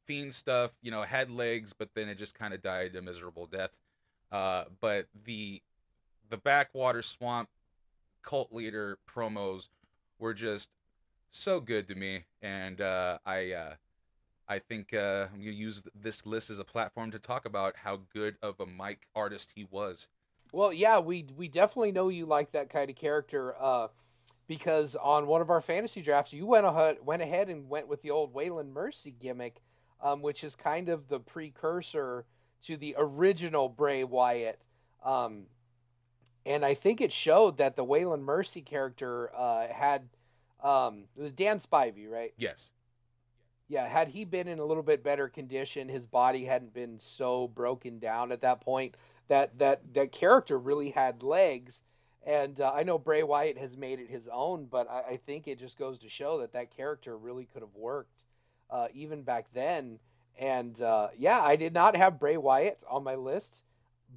fiend 0.07 0.35
stuff, 0.35 0.73
you 0.83 0.91
know, 0.91 1.03
had 1.03 1.31
legs, 1.31 1.73
but 1.73 1.91
then 1.95 2.09
it 2.09 2.19
just 2.19 2.35
kind 2.35 2.55
of 2.55 2.63
died 2.63 2.95
a 2.97 3.03
miserable 3.03 3.47
death. 3.47 3.71
Uh, 4.33 4.65
but 4.81 5.07
the 5.25 5.63
the 6.29 6.37
backwater 6.37 7.03
swamp 7.03 7.49
cult 8.23 8.53
leader 8.53 8.99
promos 9.09 9.69
were 10.19 10.35
just 10.35 10.71
so 11.31 11.61
good 11.61 11.87
to 11.89 11.95
me, 11.95 12.25
and 12.43 12.81
uh, 12.81 13.19
I 13.25 13.53
uh, 13.53 13.75
I 14.49 14.59
think 14.59 14.95
uh, 14.95 15.27
I'm 15.33 15.41
gonna 15.41 15.53
use 15.53 15.83
this 15.95 16.27
list 16.27 16.51
as 16.51 16.59
a 16.59 16.65
platform 16.65 17.11
to 17.13 17.19
talk 17.19 17.45
about 17.45 17.77
how 17.77 18.01
good 18.13 18.37
of 18.43 18.61
a 18.61 18.67
mic 18.67 19.07
artist 19.15 19.53
he 19.55 19.67
was. 19.71 20.09
Well, 20.53 20.73
yeah, 20.73 20.99
we 20.99 21.27
we 21.37 21.49
definitely 21.49 21.93
know 21.93 22.09
you 22.09 22.27
like 22.27 22.53
that 22.53 22.71
kind 22.71 22.91
of 22.91 22.97
character 22.97 23.55
uh, 23.61 23.89
because 24.47 24.97
on 24.97 25.27
one 25.27 25.41
of 25.41 25.51
our 25.51 25.61
fantasy 25.61 26.03
drafts, 26.03 26.33
you 26.33 26.47
went 26.47 26.67
ahead 26.67 26.99
went 27.05 27.23
ahead 27.23 27.49
and 27.49 27.69
went 27.69 27.89
with 27.89 28.03
the 28.03 28.11
old 28.11 28.35
Waylon 28.35 28.73
Mercy 28.73 29.11
gimmick, 29.11 29.61
um, 30.03 30.23
which 30.23 30.45
is 30.45 30.55
kind 30.55 30.88
of 30.88 31.09
the 31.09 31.21
precursor 31.21 32.25
to 32.62 32.76
the 32.76 32.95
original 32.99 33.69
Bray 33.69 34.05
Wyatt. 34.05 34.62
Um, 35.05 35.47
and 36.45 36.65
I 36.65 36.75
think 36.75 37.00
it 37.00 37.12
showed 37.12 37.59
that 37.59 37.76
the 37.76 37.85
Waylon 37.85 38.23
Mercy 38.23 38.62
character 38.62 39.31
uh, 39.37 39.67
had 39.69 40.09
um, 40.62 41.05
it 41.17 41.23
was 41.23 41.33
Dan 41.33 41.59
Spivey, 41.59 42.09
right? 42.09 42.33
Yes. 42.37 42.73
Yeah, 43.69 43.87
had 43.87 44.09
he 44.09 44.25
been 44.25 44.49
in 44.49 44.59
a 44.59 44.65
little 44.65 44.83
bit 44.83 45.03
better 45.03 45.29
condition, 45.29 45.88
his 45.88 46.07
body 46.07 46.45
hadn't 46.45 46.73
been 46.73 47.00
so 47.00 47.49
broken 47.49 47.99
down 47.99 48.31
at 48.31 48.43
that 48.43 48.61
point. 48.61 48.97
That 49.29 49.59
that 49.59 49.95
that 49.95 50.12
character 50.12 50.57
really 50.57 50.91
had 50.91 51.25
legs, 51.25 51.83
and 52.25 52.61
uh, 52.61 52.73
I 52.73 52.85
know 52.85 52.97
Bray 52.97 53.25
Wyatt 53.25 53.59
has 53.59 53.76
made 53.76 53.99
it 53.99 54.09
his 54.09 54.29
own, 54.33 54.67
but 54.67 54.88
I, 54.88 55.15
I 55.15 55.17
think 55.17 55.49
it 55.49 55.59
just 55.59 55.76
goes 55.76 55.99
to 56.00 56.09
show 56.09 56.38
that 56.38 56.53
that 56.53 56.76
character 56.76 57.17
really 57.17 57.45
could 57.45 57.62
have 57.62 57.75
worked, 57.75 58.25
uh, 58.70 58.88
even 58.94 59.23
back 59.23 59.46
then. 59.52 59.99
And 60.38 60.80
uh, 60.82 61.08
yeah, 61.16 61.40
I 61.40 61.56
did 61.56 61.73
not 61.73 61.96
have 61.96 62.20
Bray 62.20 62.37
Wyatt 62.37 62.85
on 62.88 63.04
my 63.04 63.14
list. 63.14 63.62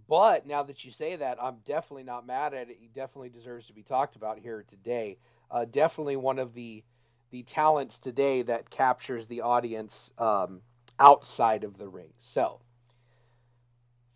But 0.08 0.46
now 0.46 0.64
that 0.64 0.86
you 0.86 0.92
say 0.92 1.16
that, 1.16 1.38
I'm 1.42 1.58
definitely 1.66 2.04
not 2.04 2.26
mad 2.26 2.54
at 2.54 2.70
it. 2.70 2.78
He 2.80 2.88
definitely 2.88 3.30
deserves 3.30 3.68
to 3.68 3.74
be 3.74 3.84
talked 3.84 4.16
about 4.16 4.40
here 4.40 4.64
today. 4.68 5.18
Uh, 5.50 5.66
definitely 5.66 6.16
one 6.16 6.40
of 6.40 6.54
the 6.54 6.84
the 7.32 7.44
talents 7.44 8.00
today 8.00 8.42
that 8.42 8.72
captures 8.72 9.28
the 9.28 9.42
audience 9.42 10.12
um, 10.18 10.62
outside 11.00 11.64
of 11.64 11.78
the 11.78 11.88
ring. 11.88 12.10
So, 12.20 12.60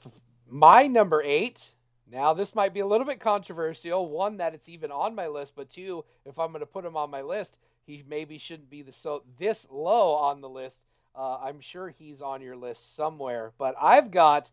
f- 0.03 0.21
my 0.47 0.87
number 0.87 1.21
eight. 1.23 1.73
Now, 2.11 2.33
this 2.33 2.53
might 2.53 2.73
be 2.73 2.79
a 2.79 2.85
little 2.85 3.07
bit 3.07 3.19
controversial. 3.19 4.07
One, 4.07 4.37
that 4.37 4.53
it's 4.53 4.69
even 4.69 4.91
on 4.91 5.15
my 5.15 5.27
list, 5.27 5.53
but 5.55 5.69
two, 5.69 6.05
if 6.25 6.37
I'm 6.37 6.49
going 6.49 6.59
to 6.59 6.65
put 6.67 6.85
him 6.85 6.95
on 6.95 7.09
my 7.09 7.21
list, 7.21 7.57
he 7.85 8.03
maybe 8.07 8.37
shouldn't 8.37 8.69
be 8.69 8.81
the 8.81 8.91
so 8.91 9.23
this 9.39 9.67
low 9.69 10.13
on 10.13 10.41
the 10.41 10.49
list. 10.49 10.81
Uh, 11.15 11.37
I'm 11.43 11.59
sure 11.61 11.89
he's 11.89 12.21
on 12.21 12.41
your 12.41 12.55
list 12.55 12.95
somewhere, 12.95 13.51
but 13.57 13.75
I've 13.79 14.09
got 14.09 14.51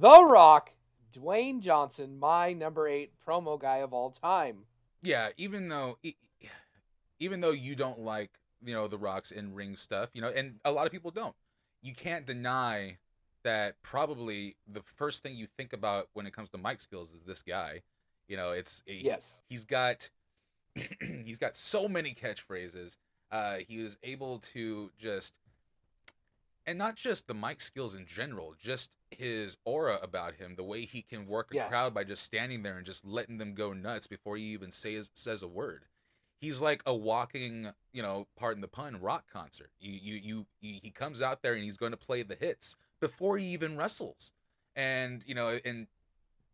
The 0.00 0.22
Rock, 0.24 0.72
Dwayne 1.14 1.60
Johnson, 1.62 2.18
my 2.18 2.52
number 2.52 2.86
eight 2.86 3.12
promo 3.26 3.58
guy 3.58 3.78
of 3.78 3.92
all 3.94 4.10
time. 4.10 4.64
Yeah, 5.02 5.30
even 5.36 5.68
though 5.68 5.98
even 7.18 7.40
though 7.40 7.50
you 7.52 7.74
don't 7.74 8.00
like 8.00 8.30
you 8.64 8.74
know 8.74 8.86
the 8.88 8.98
Rock's 8.98 9.30
in 9.30 9.54
ring 9.54 9.76
stuff, 9.76 10.10
you 10.12 10.20
know, 10.22 10.28
and 10.28 10.56
a 10.64 10.70
lot 10.72 10.86
of 10.86 10.92
people 10.92 11.10
don't, 11.10 11.34
you 11.82 11.94
can't 11.94 12.26
deny 12.26 12.98
that 13.44 13.80
probably 13.82 14.56
the 14.72 14.82
first 14.96 15.22
thing 15.22 15.36
you 15.36 15.46
think 15.56 15.72
about 15.72 16.08
when 16.12 16.26
it 16.26 16.32
comes 16.32 16.48
to 16.50 16.58
mic 16.58 16.80
skills 16.80 17.12
is 17.12 17.22
this 17.22 17.42
guy. 17.42 17.82
You 18.28 18.36
know, 18.36 18.52
it's 18.52 18.82
Yes. 18.86 19.42
he's 19.48 19.64
got 19.64 20.10
he's 21.24 21.38
got 21.38 21.54
so 21.56 21.88
many 21.88 22.14
catchphrases. 22.14 22.96
Uh, 23.30 23.58
he 23.66 23.78
was 23.78 23.96
able 24.02 24.38
to 24.38 24.90
just 24.98 25.34
and 26.66 26.78
not 26.78 26.94
just 26.94 27.26
the 27.26 27.34
mic 27.34 27.60
skills 27.60 27.94
in 27.94 28.06
general, 28.06 28.54
just 28.60 28.92
his 29.10 29.56
aura 29.64 29.98
about 30.00 30.34
him, 30.34 30.54
the 30.54 30.62
way 30.62 30.84
he 30.84 31.02
can 31.02 31.26
work 31.26 31.50
a 31.50 31.56
Yeah. 31.56 31.68
crowd 31.68 31.92
by 31.92 32.04
just 32.04 32.22
standing 32.22 32.62
there 32.62 32.76
and 32.76 32.86
just 32.86 33.04
letting 33.04 33.38
them 33.38 33.54
go 33.54 33.72
nuts 33.72 34.06
before 34.06 34.36
he 34.36 34.44
even 34.44 34.70
says 34.70 35.10
says 35.14 35.42
a 35.42 35.48
word. 35.48 35.86
He's 36.40 36.60
like 36.60 36.82
a 36.86 36.94
walking, 36.94 37.72
you 37.92 38.02
know, 38.02 38.26
pardon 38.36 38.60
the 38.60 38.68
pun, 38.68 39.00
rock 39.00 39.24
concert. 39.32 39.70
You, 39.80 39.92
you, 39.92 40.14
you, 40.22 40.46
he 40.60 40.80
he 40.82 40.90
comes 40.90 41.20
out 41.22 41.42
there 41.42 41.54
and 41.54 41.64
he's 41.64 41.76
going 41.76 41.92
to 41.92 41.96
play 41.98 42.22
the 42.22 42.34
hits 42.36 42.76
before 43.00 43.38
he 43.38 43.46
even 43.46 43.76
wrestles, 43.76 44.30
and 44.76 45.22
you 45.26 45.34
know, 45.34 45.58
and 45.64 45.88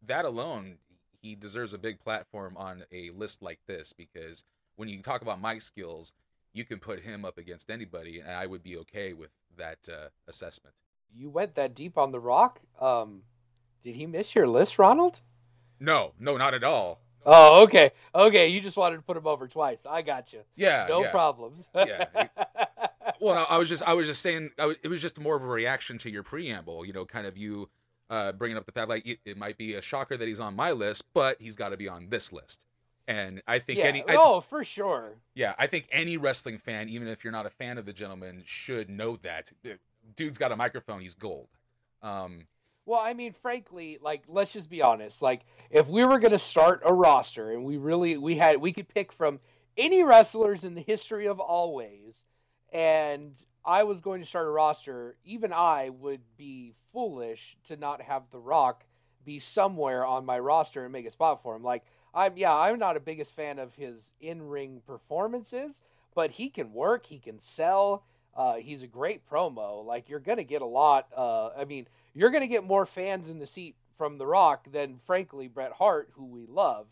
that 0.07 0.25
alone, 0.25 0.79
he 1.21 1.35
deserves 1.35 1.75
a 1.75 1.79
big 1.79 2.01
platform 2.01 2.57
on 2.57 2.85
a 2.93 3.11
list 3.11 3.43
like 3.43 3.61
this 3.67 3.93
because 3.93 4.45
when 4.77 4.89
you 4.89 5.03
talk 5.03 5.23
about 5.23 5.41
mic 5.43 5.61
skills, 5.61 6.13
you 6.53 6.65
can 6.65 6.79
put 6.79 7.01
him 7.01 7.25
up 7.25 7.39
against 7.39 7.71
anybody, 7.71 8.21
and 8.21 8.31
I 8.31 8.47
would 8.47 8.63
be 8.63 8.77
okay 8.79 9.13
with 9.13 9.31
that 9.57 9.79
uh, 9.89 10.09
assessment. 10.27 10.75
You 11.15 11.31
went 11.31 11.55
that 11.57 11.75
deep 11.75 11.99
on 11.99 12.13
The 12.13 12.21
Rock. 12.21 12.61
Um, 12.81 13.23
did 13.83 13.97
he 13.97 14.07
miss 14.07 14.35
your 14.35 14.47
list, 14.47 14.79
Ronald? 14.79 15.21
No, 15.81 16.13
no, 16.19 16.37
not 16.37 16.55
at 16.55 16.65
all. 16.65 17.01
Oh, 17.27 17.63
okay. 17.65 17.91
Okay, 18.15 18.49
you 18.49 18.61
just 18.61 18.77
wanted 18.77 18.97
to 18.97 19.03
put 19.03 19.17
him 19.17 19.27
over 19.27 19.47
twice. 19.49 19.85
I 19.89 20.03
got 20.03 20.33
you. 20.33 20.41
Yeah, 20.57 20.87
No 20.89 21.03
yeah. 21.03 21.11
problems. 21.11 21.69
Yeah. 21.75 22.07
Well, 23.21 23.35
no, 23.35 23.43
I 23.49 23.59
was 23.59 23.69
just, 23.69 23.83
I 23.83 23.95
was 23.95 24.07
just 24.07 24.23
saying, 24.23 24.51
was, 24.59 24.77
it 24.83 24.89
was 24.89 25.03
just 25.03 25.19
more 25.19 25.35
of 25.35 25.43
a 25.43 25.47
reaction 25.47 25.99
to 25.99 26.11
your 26.11 26.23
preamble. 26.23 26.85
You 26.85 26.93
know, 26.93 27.05
kind 27.05 27.27
of 27.27 27.37
you 27.37 27.69
uh, 28.11 28.33
bringing 28.33 28.57
up 28.57 28.67
the 28.67 28.73
fact 28.73 28.89
like 28.89 29.07
it, 29.07 29.19
it 29.25 29.37
might 29.37 29.59
be 29.59 29.75
a 29.75 29.83
shocker 29.83 30.17
that 30.17 30.27
he's 30.27 30.41
on 30.41 30.57
my 30.57 30.73
list, 30.73 31.05
but 31.15 31.37
he's 31.41 31.57
got 31.57 31.71
to 31.71 31.77
be 31.77 31.89
on 31.89 32.09
this 32.09 32.33
list. 32.33 32.61
And 33.07 33.43
I 33.47 33.59
think 33.59 33.79
yeah. 33.79 33.87
any, 33.87 34.03
I, 34.03 34.17
oh, 34.19 34.43
for 34.43 34.63
sure. 34.65 35.15
yeah, 35.35 35.55
I 35.59 35.67
think 35.67 35.89
any 35.91 36.19
wrestling 36.19 36.59
fan, 36.59 36.91
even 36.91 37.09
if 37.09 37.25
you're 37.25 37.33
not 37.33 37.47
a 37.47 37.51
fan 37.51 37.79
of 37.79 37.87
the 37.87 37.93
gentleman, 37.95 38.43
should 38.45 38.91
know 38.91 39.17
that 39.23 39.51
dude's 40.15 40.37
got 40.37 40.53
a 40.53 40.57
microphone. 40.57 41.01
He's 41.01 41.15
gold. 41.15 41.49
Um, 42.03 42.47
Well, 42.85 43.01
I 43.03 43.15
mean, 43.15 43.33
frankly, 43.33 43.99
like 44.03 44.25
let's 44.29 44.53
just 44.53 44.69
be 44.69 44.83
honest. 44.83 45.23
Like 45.23 45.43
if 45.71 45.89
we 45.89 46.05
were 46.05 46.19
going 46.19 46.33
to 46.33 46.39
start 46.39 46.83
a 46.85 46.93
roster 46.93 47.51
and 47.53 47.65
we 47.65 47.79
really 47.79 48.19
we 48.19 48.37
had 48.37 48.59
we 48.59 48.73
could 48.73 48.89
pick 48.89 49.13
from 49.13 49.41
any 49.77 50.03
wrestlers 50.03 50.65
in 50.65 50.75
the 50.75 50.83
history 50.83 51.27
of 51.27 51.41
always 51.41 52.25
and 52.73 53.35
I 53.69 53.83
was 53.85 54.01
going 54.01 54.23
to 54.23 54.27
start 54.27 54.47
a 54.47 54.51
roster, 54.51 55.17
even 55.27 55.53
I 55.53 55.91
would 55.91 56.23
be 56.39 56.73
foolish 56.91 57.59
to 57.67 57.77
not 57.77 58.01
have 58.01 58.23
The 58.31 58.39
Rock 58.39 58.85
be 59.27 59.39
somewhere 59.39 60.07
on 60.07 60.25
my 60.25 60.39
roster 60.39 60.85
and 60.85 60.93
make 60.93 61.07
a 61.07 61.11
spot 61.11 61.43
for 61.43 61.55
him. 61.55 61.63
Like 61.63 61.85
I'm 62.15 62.39
yeah, 62.39 62.57
I'm 62.57 62.79
not 62.79 62.97
a 62.97 63.01
biggest 63.01 63.37
fan 63.37 63.59
of 63.59 63.75
his 63.75 64.13
in-ring 64.23 64.81
performances, 64.87 65.83
but 66.15 66.33
he 66.33 66.49
can 66.49 66.73
work, 66.73 67.05
he 67.07 67.19
can 67.19 67.39
sell. 67.39 68.05
Uh, 68.35 68.55
he's 68.55 68.83
a 68.83 68.87
great 68.87 69.29
promo. 69.29 69.85
Like 69.85 70.09
you're 70.09 70.19
gonna 70.19 70.45
get 70.45 70.63
a 70.63 70.67
lot. 70.67 71.09
Uh, 71.15 71.51
I 71.51 71.67
mean, 71.67 71.89
you're 72.15 72.31
gonna 72.31 72.47
get 72.47 72.65
more 72.65 72.87
fans 72.87 73.29
in 73.29 73.39
the 73.39 73.47
seat 73.47 73.77
from 73.99 74.17
The 74.17 74.27
Rock 74.27 74.73
than, 74.73 75.01
frankly, 75.05 75.47
Bret 75.47 75.73
Hart, 75.73 76.09
who 76.15 76.25
we 76.25 76.47
love. 76.47 76.87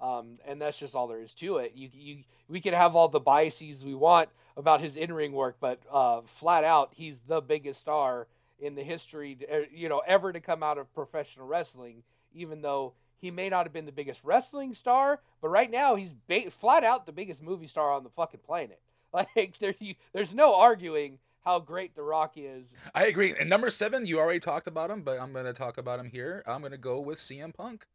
Um, 0.00 0.38
and 0.46 0.60
that's 0.60 0.78
just 0.78 0.94
all 0.94 1.06
there 1.08 1.22
is 1.22 1.32
to 1.34 1.58
it. 1.58 1.72
You, 1.74 1.88
you, 1.92 2.18
we 2.48 2.60
can 2.60 2.74
have 2.74 2.94
all 2.94 3.08
the 3.08 3.20
biases 3.20 3.84
we 3.84 3.94
want 3.94 4.28
about 4.56 4.80
his 4.80 4.96
in-ring 4.96 5.32
work, 5.32 5.56
but 5.60 5.80
uh, 5.90 6.20
flat 6.26 6.64
out, 6.64 6.90
he's 6.94 7.20
the 7.26 7.40
biggest 7.40 7.80
star 7.80 8.26
in 8.58 8.74
the 8.74 8.82
history, 8.82 9.38
uh, 9.52 9.58
you 9.72 9.88
know, 9.88 10.02
ever 10.06 10.32
to 10.32 10.40
come 10.40 10.62
out 10.62 10.78
of 10.78 10.92
professional 10.94 11.46
wrestling. 11.46 12.02
Even 12.34 12.60
though 12.60 12.92
he 13.16 13.30
may 13.30 13.48
not 13.48 13.64
have 13.64 13.72
been 13.72 13.86
the 13.86 13.92
biggest 13.92 14.20
wrestling 14.22 14.74
star, 14.74 15.20
but 15.40 15.48
right 15.48 15.70
now 15.70 15.94
he's 15.94 16.14
ba- 16.14 16.50
flat 16.50 16.84
out 16.84 17.06
the 17.06 17.12
biggest 17.12 17.42
movie 17.42 17.66
star 17.66 17.90
on 17.92 18.04
the 18.04 18.10
fucking 18.10 18.40
planet. 18.44 18.80
Like 19.12 19.56
there, 19.60 19.74
you, 19.78 19.94
there's 20.12 20.34
no 20.34 20.56
arguing 20.56 21.20
how 21.42 21.58
great 21.60 21.94
The 21.94 22.02
Rock 22.02 22.32
is. 22.36 22.74
I 22.94 23.06
agree. 23.06 23.34
And 23.38 23.48
number 23.48 23.70
seven, 23.70 24.04
you 24.04 24.18
already 24.18 24.40
talked 24.40 24.66
about 24.66 24.90
him, 24.90 25.02
but 25.02 25.18
I'm 25.18 25.32
going 25.32 25.46
to 25.46 25.54
talk 25.54 25.78
about 25.78 25.98
him 26.00 26.10
here. 26.10 26.42
I'm 26.46 26.60
going 26.60 26.72
to 26.72 26.76
go 26.76 27.00
with 27.00 27.18
CM 27.18 27.54
Punk. 27.54 27.86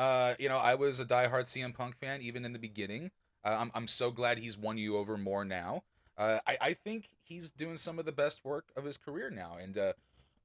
Uh, 0.00 0.34
you 0.38 0.48
know, 0.48 0.56
I 0.56 0.76
was 0.76 0.98
a 0.98 1.04
diehard 1.04 1.44
CM 1.44 1.74
Punk 1.74 1.94
fan 1.94 2.22
even 2.22 2.46
in 2.46 2.54
the 2.54 2.58
beginning. 2.58 3.10
Uh, 3.44 3.56
I'm 3.60 3.70
I'm 3.74 3.86
so 3.86 4.10
glad 4.10 4.38
he's 4.38 4.56
won 4.56 4.78
you 4.78 4.96
over 4.96 5.18
more 5.18 5.44
now. 5.44 5.82
Uh, 6.16 6.38
I 6.46 6.56
I 6.58 6.74
think 6.74 7.10
he's 7.22 7.50
doing 7.50 7.76
some 7.76 7.98
of 7.98 8.06
the 8.06 8.12
best 8.12 8.42
work 8.42 8.72
of 8.74 8.84
his 8.84 8.96
career 8.96 9.28
now, 9.28 9.58
and 9.60 9.76
uh, 9.76 9.92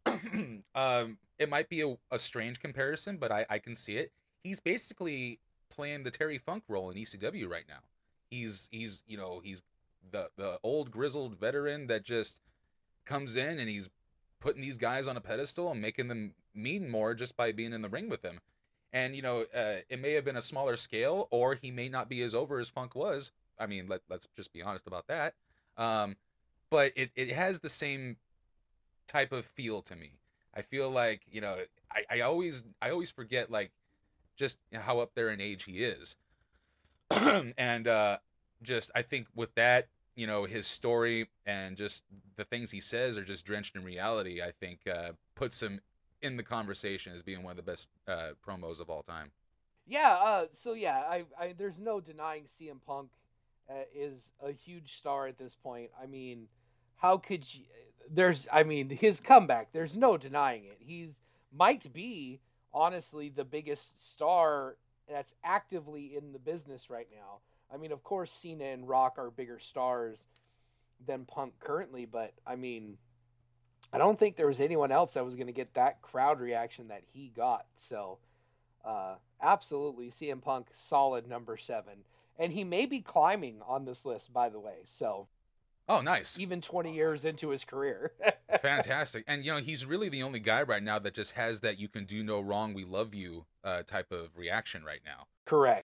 um, 0.75 1.19
it 1.39 1.47
might 1.47 1.69
be 1.69 1.79
a, 1.79 1.95
a 2.11 2.19
strange 2.19 2.59
comparison, 2.59 3.15
but 3.15 3.31
I 3.31 3.45
I 3.49 3.59
can 3.59 3.75
see 3.75 3.95
it. 3.95 4.11
He's 4.43 4.59
basically 4.59 5.39
playing 5.69 6.03
the 6.03 6.11
Terry 6.11 6.37
Funk 6.37 6.63
role 6.67 6.89
in 6.89 6.97
ECW 6.97 7.49
right 7.49 7.65
now. 7.65 7.79
He's 8.29 8.67
he's 8.73 9.03
you 9.07 9.15
know 9.15 9.39
he's 9.41 9.63
the 10.11 10.31
the 10.35 10.59
old 10.63 10.91
grizzled 10.91 11.39
veteran 11.39 11.87
that 11.87 12.03
just 12.03 12.41
comes 13.05 13.37
in 13.37 13.57
and 13.57 13.69
he's 13.69 13.87
putting 14.41 14.61
these 14.61 14.77
guys 14.77 15.07
on 15.07 15.15
a 15.15 15.21
pedestal 15.21 15.71
and 15.71 15.81
making 15.81 16.09
them 16.09 16.33
mean 16.53 16.91
more 16.91 17.13
just 17.13 17.37
by 17.37 17.53
being 17.53 17.71
in 17.71 17.81
the 17.81 17.89
ring 17.89 18.09
with 18.09 18.21
him. 18.21 18.41
And 18.95 19.13
you 19.13 19.21
know, 19.21 19.41
uh, 19.53 19.81
it 19.89 19.99
may 19.99 20.13
have 20.13 20.23
been 20.23 20.37
a 20.37 20.41
smaller 20.41 20.77
scale, 20.77 21.27
or 21.29 21.55
he 21.55 21.69
may 21.69 21.89
not 21.89 22.07
be 22.07 22.23
as 22.23 22.33
over 22.33 22.59
as 22.59 22.69
Funk 22.69 22.95
was. 22.95 23.33
I 23.59 23.67
mean, 23.67 23.87
let 23.89 24.01
let's 24.09 24.25
just 24.37 24.53
be 24.53 24.61
honest 24.61 24.87
about 24.87 25.07
that. 25.07 25.33
Um, 25.77 26.15
but 26.69 26.93
it 26.95 27.11
it 27.13 27.33
has 27.33 27.59
the 27.59 27.67
same 27.67 28.15
type 29.05 29.33
of 29.33 29.45
feel 29.45 29.81
to 29.81 29.97
me. 29.97 30.13
I 30.55 30.61
feel 30.61 30.89
like 30.89 31.23
you 31.29 31.41
know, 31.41 31.57
I, 31.91 32.19
I 32.19 32.21
always 32.21 32.63
I 32.81 32.89
always 32.89 33.11
forget 33.11 33.51
like 33.51 33.71
just 34.37 34.59
how 34.73 34.99
up 34.99 35.11
there 35.13 35.29
in 35.29 35.41
age 35.41 35.65
he 35.65 35.83
is, 35.83 36.15
and 37.57 37.89
uh, 37.89 38.19
just 38.63 38.91
I 38.95 39.01
think 39.01 39.27
with 39.35 39.53
that 39.55 39.89
you 40.15 40.25
know 40.25 40.45
his 40.45 40.65
story 40.65 41.27
and 41.45 41.75
just 41.75 42.01
the 42.37 42.45
things 42.45 42.71
he 42.71 42.79
says 42.79 43.17
are 43.17 43.25
just 43.25 43.45
drenched 43.45 43.75
in 43.75 43.83
reality 43.83 44.41
i 44.41 44.49
think 44.49 44.79
uh, 44.87 45.09
puts 45.35 45.61
him 45.61 45.81
in 46.25 46.37
the 46.37 46.43
conversation 46.43 47.13
as 47.13 47.21
being 47.23 47.43
one 47.43 47.51
of 47.51 47.57
the 47.57 47.71
best 47.71 47.89
uh, 48.07 48.31
promos 48.45 48.79
of 48.79 48.89
all 48.89 49.03
time 49.03 49.31
Yeah. 49.85 50.13
Uh, 50.13 50.45
so 50.51 50.73
yeah, 50.73 50.97
I, 50.97 51.25
I 51.39 51.53
there's 51.57 51.77
no 51.77 52.01
denying 52.01 52.45
CM 52.45 52.79
Punk 52.85 53.11
uh, 53.69 53.73
is 53.93 54.31
a 54.43 54.51
huge 54.51 54.97
star 54.97 55.27
at 55.27 55.37
this 55.37 55.55
point. 55.55 55.91
I 56.01 56.05
mean, 56.05 56.47
how 56.97 57.17
could 57.17 57.53
you? 57.53 57.63
There's, 58.09 58.47
I 58.51 58.63
mean, 58.63 58.89
his 58.89 59.19
comeback. 59.19 59.69
There's 59.73 59.95
no 59.97 60.17
denying 60.17 60.65
it. 60.65 60.77
He's 60.79 61.19
might 61.55 61.91
be 61.93 62.39
honestly 62.73 63.29
the 63.29 63.45
biggest 63.45 64.11
star 64.11 64.77
that's 65.09 65.33
actively 65.43 66.15
in 66.15 66.33
the 66.33 66.39
business 66.39 66.89
right 66.89 67.07
now. 67.11 67.39
I 67.73 67.77
mean, 67.77 67.91
of 67.91 68.03
course, 68.03 68.31
Cena 68.31 68.65
and 68.65 68.87
Rock 68.87 69.15
are 69.17 69.31
bigger 69.31 69.59
stars 69.59 70.25
than 71.05 71.25
Punk 71.25 71.53
currently, 71.59 72.05
but 72.05 72.33
I 72.45 72.55
mean, 72.55 72.97
I 73.95 73.97
don't 73.97 74.19
think 74.19 74.35
there 74.35 74.47
was 74.47 74.59
anyone 74.59 74.91
else 74.91 75.13
that 75.13 75.23
was 75.23 75.35
going 75.35 75.47
to 75.47 75.53
get 75.53 75.73
that 75.75 76.01
crowd 76.01 76.41
reaction 76.41 76.89
that 76.89 77.03
he 77.13 77.31
got. 77.35 77.65
So, 77.75 78.17
uh, 78.83 79.15
absolutely, 79.41 80.09
CM 80.09 80.41
Punk, 80.41 80.67
solid 80.73 81.27
number 81.27 81.55
seven. 81.55 81.99
And 82.37 82.51
he 82.51 82.65
may 82.65 82.85
be 82.85 82.99
climbing 82.99 83.61
on 83.65 83.85
this 83.85 84.03
list, 84.03 84.33
by 84.33 84.49
the 84.49 84.59
way. 84.59 84.83
So, 84.85 85.27
oh 85.87 86.01
nice 86.01 86.39
even 86.39 86.61
20 86.61 86.93
years 86.93 87.23
into 87.23 87.49
his 87.49 87.63
career. 87.63 88.11
fantastic 88.59 89.23
and 89.27 89.45
you 89.45 89.51
know 89.51 89.59
he's 89.59 89.85
really 89.85 90.09
the 90.09 90.23
only 90.23 90.39
guy 90.39 90.61
right 90.63 90.81
now 90.81 90.97
that 90.97 91.13
just 91.13 91.33
has 91.33 91.59
that 91.59 91.79
you 91.79 91.87
can 91.87 92.05
do 92.05 92.23
no 92.23 92.41
wrong 92.41 92.73
we 92.73 92.83
love 92.83 93.13
you 93.13 93.45
uh, 93.63 93.83
type 93.83 94.11
of 94.11 94.29
reaction 94.35 94.83
right 94.83 95.01
now 95.05 95.27
Correct. 95.45 95.85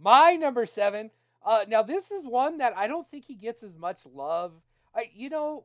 My 0.00 0.36
number 0.36 0.64
seven. 0.66 1.10
Uh, 1.44 1.64
now 1.68 1.82
this 1.82 2.10
is 2.10 2.26
one 2.26 2.58
that 2.58 2.76
I 2.76 2.86
don't 2.86 3.10
think 3.10 3.24
he 3.26 3.34
gets 3.34 3.62
as 3.62 3.76
much 3.76 4.00
love. 4.12 4.52
I, 4.94 5.10
you 5.14 5.28
know, 5.28 5.64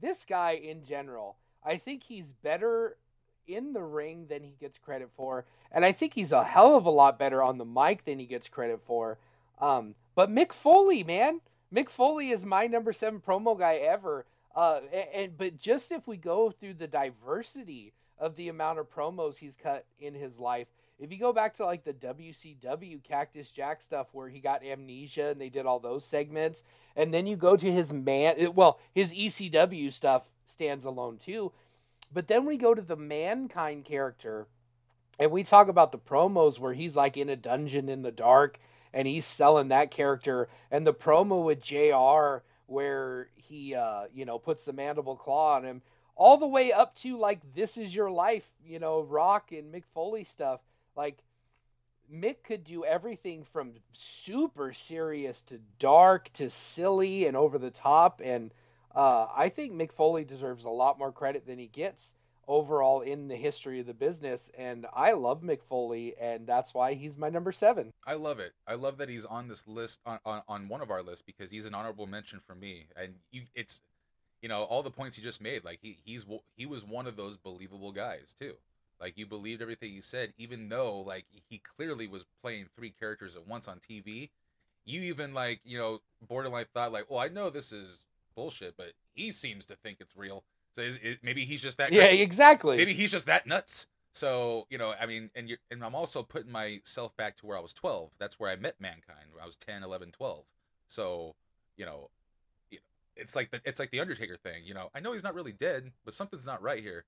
this 0.00 0.24
guy 0.24 0.52
in 0.52 0.84
general, 0.84 1.36
I 1.64 1.76
think 1.76 2.04
he's 2.04 2.32
better 2.32 2.96
in 3.46 3.72
the 3.72 3.82
ring 3.82 4.26
than 4.28 4.42
he 4.42 4.54
gets 4.60 4.78
credit 4.78 5.10
for, 5.16 5.44
and 5.70 5.84
I 5.84 5.92
think 5.92 6.14
he's 6.14 6.32
a 6.32 6.44
hell 6.44 6.76
of 6.76 6.86
a 6.86 6.90
lot 6.90 7.18
better 7.18 7.42
on 7.42 7.58
the 7.58 7.64
mic 7.64 8.04
than 8.04 8.18
he 8.18 8.26
gets 8.26 8.48
credit 8.48 8.80
for. 8.84 9.18
Um, 9.60 9.94
but 10.14 10.30
Mick 10.30 10.52
Foley, 10.52 11.02
man, 11.02 11.40
Mick 11.72 11.88
Foley 11.88 12.30
is 12.30 12.44
my 12.44 12.66
number 12.66 12.92
seven 12.92 13.20
promo 13.20 13.58
guy 13.58 13.74
ever. 13.76 14.26
Uh, 14.54 14.80
and, 14.92 15.08
and 15.14 15.38
but 15.38 15.58
just 15.58 15.92
if 15.92 16.06
we 16.06 16.16
go 16.16 16.50
through 16.50 16.74
the 16.74 16.86
diversity 16.86 17.92
of 18.18 18.36
the 18.36 18.48
amount 18.48 18.78
of 18.78 18.90
promos 18.90 19.36
he's 19.36 19.56
cut 19.56 19.84
in 19.98 20.14
his 20.14 20.38
life, 20.38 20.68
if 20.98 21.12
you 21.12 21.18
go 21.18 21.32
back 21.32 21.56
to 21.56 21.64
like 21.64 21.84
the 21.84 21.92
WCW 21.92 23.02
Cactus 23.02 23.50
Jack 23.50 23.82
stuff 23.82 24.08
where 24.12 24.28
he 24.28 24.40
got 24.40 24.64
amnesia 24.64 25.28
and 25.28 25.40
they 25.40 25.48
did 25.48 25.66
all 25.66 25.78
those 25.78 26.04
segments, 26.04 26.62
and 26.94 27.12
then 27.12 27.26
you 27.26 27.36
go 27.36 27.56
to 27.56 27.70
his 27.70 27.92
man, 27.92 28.54
well, 28.54 28.80
his 28.94 29.12
ECW 29.12 29.92
stuff 29.92 30.30
stands 30.46 30.84
alone 30.84 31.18
too. 31.18 31.52
But 32.12 32.28
then 32.28 32.46
we 32.46 32.56
go 32.56 32.74
to 32.74 32.82
the 32.82 32.96
mankind 32.96 33.84
character, 33.84 34.46
and 35.18 35.30
we 35.30 35.42
talk 35.42 35.68
about 35.68 35.92
the 35.92 35.98
promos 35.98 36.58
where 36.58 36.74
he's 36.74 36.96
like 36.96 37.16
in 37.16 37.28
a 37.28 37.36
dungeon 37.36 37.88
in 37.88 38.02
the 38.02 38.12
dark 38.12 38.58
and 38.96 39.06
he's 39.06 39.26
selling 39.26 39.68
that 39.68 39.90
character, 39.90 40.48
and 40.70 40.86
the 40.86 40.94
promo 40.94 41.44
with 41.44 41.60
JR 41.60 42.42
where 42.66 43.28
he, 43.34 43.74
uh, 43.74 44.04
you 44.12 44.24
know, 44.24 44.38
puts 44.38 44.64
the 44.64 44.72
mandible 44.72 45.16
claw 45.16 45.56
on 45.56 45.64
him, 45.64 45.82
all 46.14 46.38
the 46.38 46.46
way 46.46 46.72
up 46.72 46.94
to 46.96 47.18
like 47.18 47.54
this 47.54 47.76
is 47.76 47.94
your 47.94 48.10
life, 48.10 48.48
you 48.64 48.78
know, 48.78 49.02
Rock 49.02 49.52
and 49.52 49.72
Mick 49.72 49.84
Foley 49.84 50.24
stuff. 50.24 50.60
Like 50.96 51.22
Mick 52.12 52.42
could 52.44 52.64
do 52.64 52.84
everything 52.84 53.44
from 53.44 53.72
super 53.92 54.72
serious 54.72 55.42
to 55.44 55.60
dark 55.78 56.32
to 56.34 56.50
silly 56.50 57.26
and 57.26 57.36
over 57.36 57.58
the 57.58 57.70
top. 57.70 58.20
And 58.24 58.52
uh, 58.94 59.26
I 59.34 59.48
think 59.48 59.72
Mick 59.72 59.92
Foley 59.92 60.24
deserves 60.24 60.64
a 60.64 60.70
lot 60.70 60.98
more 60.98 61.12
credit 61.12 61.46
than 61.46 61.58
he 61.58 61.66
gets 61.66 62.14
overall 62.48 63.00
in 63.00 63.28
the 63.28 63.36
history 63.36 63.80
of 63.80 63.86
the 63.86 63.94
business. 63.94 64.50
And 64.56 64.86
I 64.94 65.12
love 65.12 65.42
Mick 65.42 65.62
Foley, 65.62 66.14
and 66.20 66.46
that's 66.46 66.72
why 66.72 66.94
he's 66.94 67.18
my 67.18 67.28
number 67.28 67.52
seven. 67.52 67.92
I 68.06 68.14
love 68.14 68.38
it. 68.38 68.52
I 68.66 68.74
love 68.74 68.98
that 68.98 69.08
he's 69.08 69.24
on 69.24 69.48
this 69.48 69.66
list 69.66 70.00
on, 70.06 70.18
on, 70.24 70.42
on 70.48 70.68
one 70.68 70.80
of 70.80 70.90
our 70.90 71.02
lists 71.02 71.22
because 71.26 71.50
he's 71.50 71.64
an 71.64 71.74
honorable 71.74 72.06
mention 72.06 72.40
for 72.46 72.54
me. 72.54 72.86
And 72.96 73.14
you, 73.30 73.42
it's 73.54 73.80
you 74.42 74.48
know 74.48 74.62
all 74.62 74.82
the 74.82 74.90
points 74.90 75.18
you 75.18 75.24
just 75.24 75.40
made. 75.40 75.64
Like 75.64 75.80
he 75.82 75.98
he's 76.04 76.24
he 76.56 76.66
was 76.66 76.84
one 76.84 77.06
of 77.06 77.16
those 77.16 77.36
believable 77.36 77.92
guys 77.92 78.34
too. 78.40 78.54
Like 79.00 79.18
you 79.18 79.26
believed 79.26 79.60
everything 79.62 79.92
he 79.92 80.00
said, 80.00 80.32
even 80.38 80.68
though 80.68 81.00
like 81.00 81.26
he 81.48 81.60
clearly 81.76 82.06
was 82.06 82.24
playing 82.42 82.66
three 82.76 82.90
characters 82.90 83.36
at 83.36 83.46
once 83.46 83.68
on 83.68 83.78
TV. 83.78 84.30
You 84.84 85.02
even 85.02 85.34
like 85.34 85.60
you 85.64 85.78
know 85.78 86.00
borderline 86.26 86.66
thought 86.72 86.92
like, 86.92 87.10
well, 87.10 87.18
I 87.18 87.28
know 87.28 87.50
this 87.50 87.72
is 87.72 88.06
bullshit, 88.34 88.76
but 88.76 88.92
he 89.14 89.30
seems 89.30 89.66
to 89.66 89.76
think 89.76 89.98
it's 90.00 90.16
real. 90.16 90.44
So 90.74 90.82
is, 90.82 90.98
is, 90.98 91.16
maybe 91.22 91.44
he's 91.44 91.60
just 91.60 91.78
that. 91.78 91.92
Yeah, 91.92 92.04
exactly. 92.04 92.76
Maybe 92.76 92.94
he's 92.94 93.10
just 93.10 93.26
that 93.26 93.46
nuts. 93.46 93.86
So 94.12 94.66
you 94.70 94.78
know, 94.78 94.94
I 94.98 95.06
mean, 95.06 95.30
and 95.34 95.48
you 95.48 95.56
and 95.70 95.84
I'm 95.84 95.94
also 95.94 96.22
putting 96.22 96.50
myself 96.50 97.16
back 97.16 97.36
to 97.38 97.46
where 97.46 97.56
I 97.56 97.60
was 97.60 97.74
12. 97.74 98.10
That's 98.18 98.38
where 98.40 98.50
I 98.50 98.56
met 98.56 98.80
mankind. 98.80 99.26
I 99.42 99.44
was 99.44 99.56
10, 99.56 99.82
11, 99.82 100.12
12. 100.12 100.44
So 100.88 101.34
you 101.76 101.84
know, 101.84 102.10
you 102.70 102.78
know, 102.78 102.82
it's 103.16 103.36
like 103.36 103.50
the 103.50 103.60
it's 103.64 103.78
like 103.78 103.90
the 103.90 104.00
Undertaker 104.00 104.36
thing. 104.36 104.62
You 104.64 104.74
know, 104.74 104.90
I 104.94 105.00
know 105.00 105.12
he's 105.12 105.24
not 105.24 105.34
really 105.34 105.52
dead, 105.52 105.92
but 106.04 106.14
something's 106.14 106.46
not 106.46 106.62
right 106.62 106.82
here. 106.82 107.04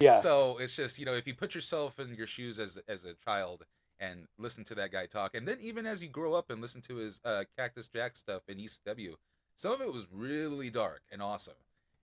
Yeah. 0.00 0.16
So 0.16 0.58
it's 0.58 0.74
just 0.74 0.98
you 0.98 1.06
know, 1.06 1.14
if 1.14 1.26
you 1.26 1.34
put 1.34 1.54
yourself 1.54 1.98
in 1.98 2.14
your 2.14 2.26
shoes 2.26 2.58
as 2.58 2.78
as 2.88 3.04
a 3.04 3.14
child 3.14 3.64
and 3.98 4.28
listen 4.38 4.64
to 4.64 4.74
that 4.76 4.92
guy 4.92 5.06
talk, 5.06 5.34
and 5.34 5.46
then 5.46 5.58
even 5.60 5.86
as 5.86 6.02
you 6.02 6.08
grow 6.08 6.34
up 6.34 6.50
and 6.50 6.60
listen 6.60 6.80
to 6.82 6.96
his 6.96 7.20
uh, 7.24 7.44
Cactus 7.56 7.88
Jack 7.88 8.16
stuff 8.16 8.42
in 8.48 8.58
ECW, 8.58 9.14
some 9.56 9.72
of 9.72 9.80
it 9.80 9.92
was 9.92 10.06
really 10.10 10.70
dark 10.70 11.02
and 11.12 11.22
awesome, 11.22 11.54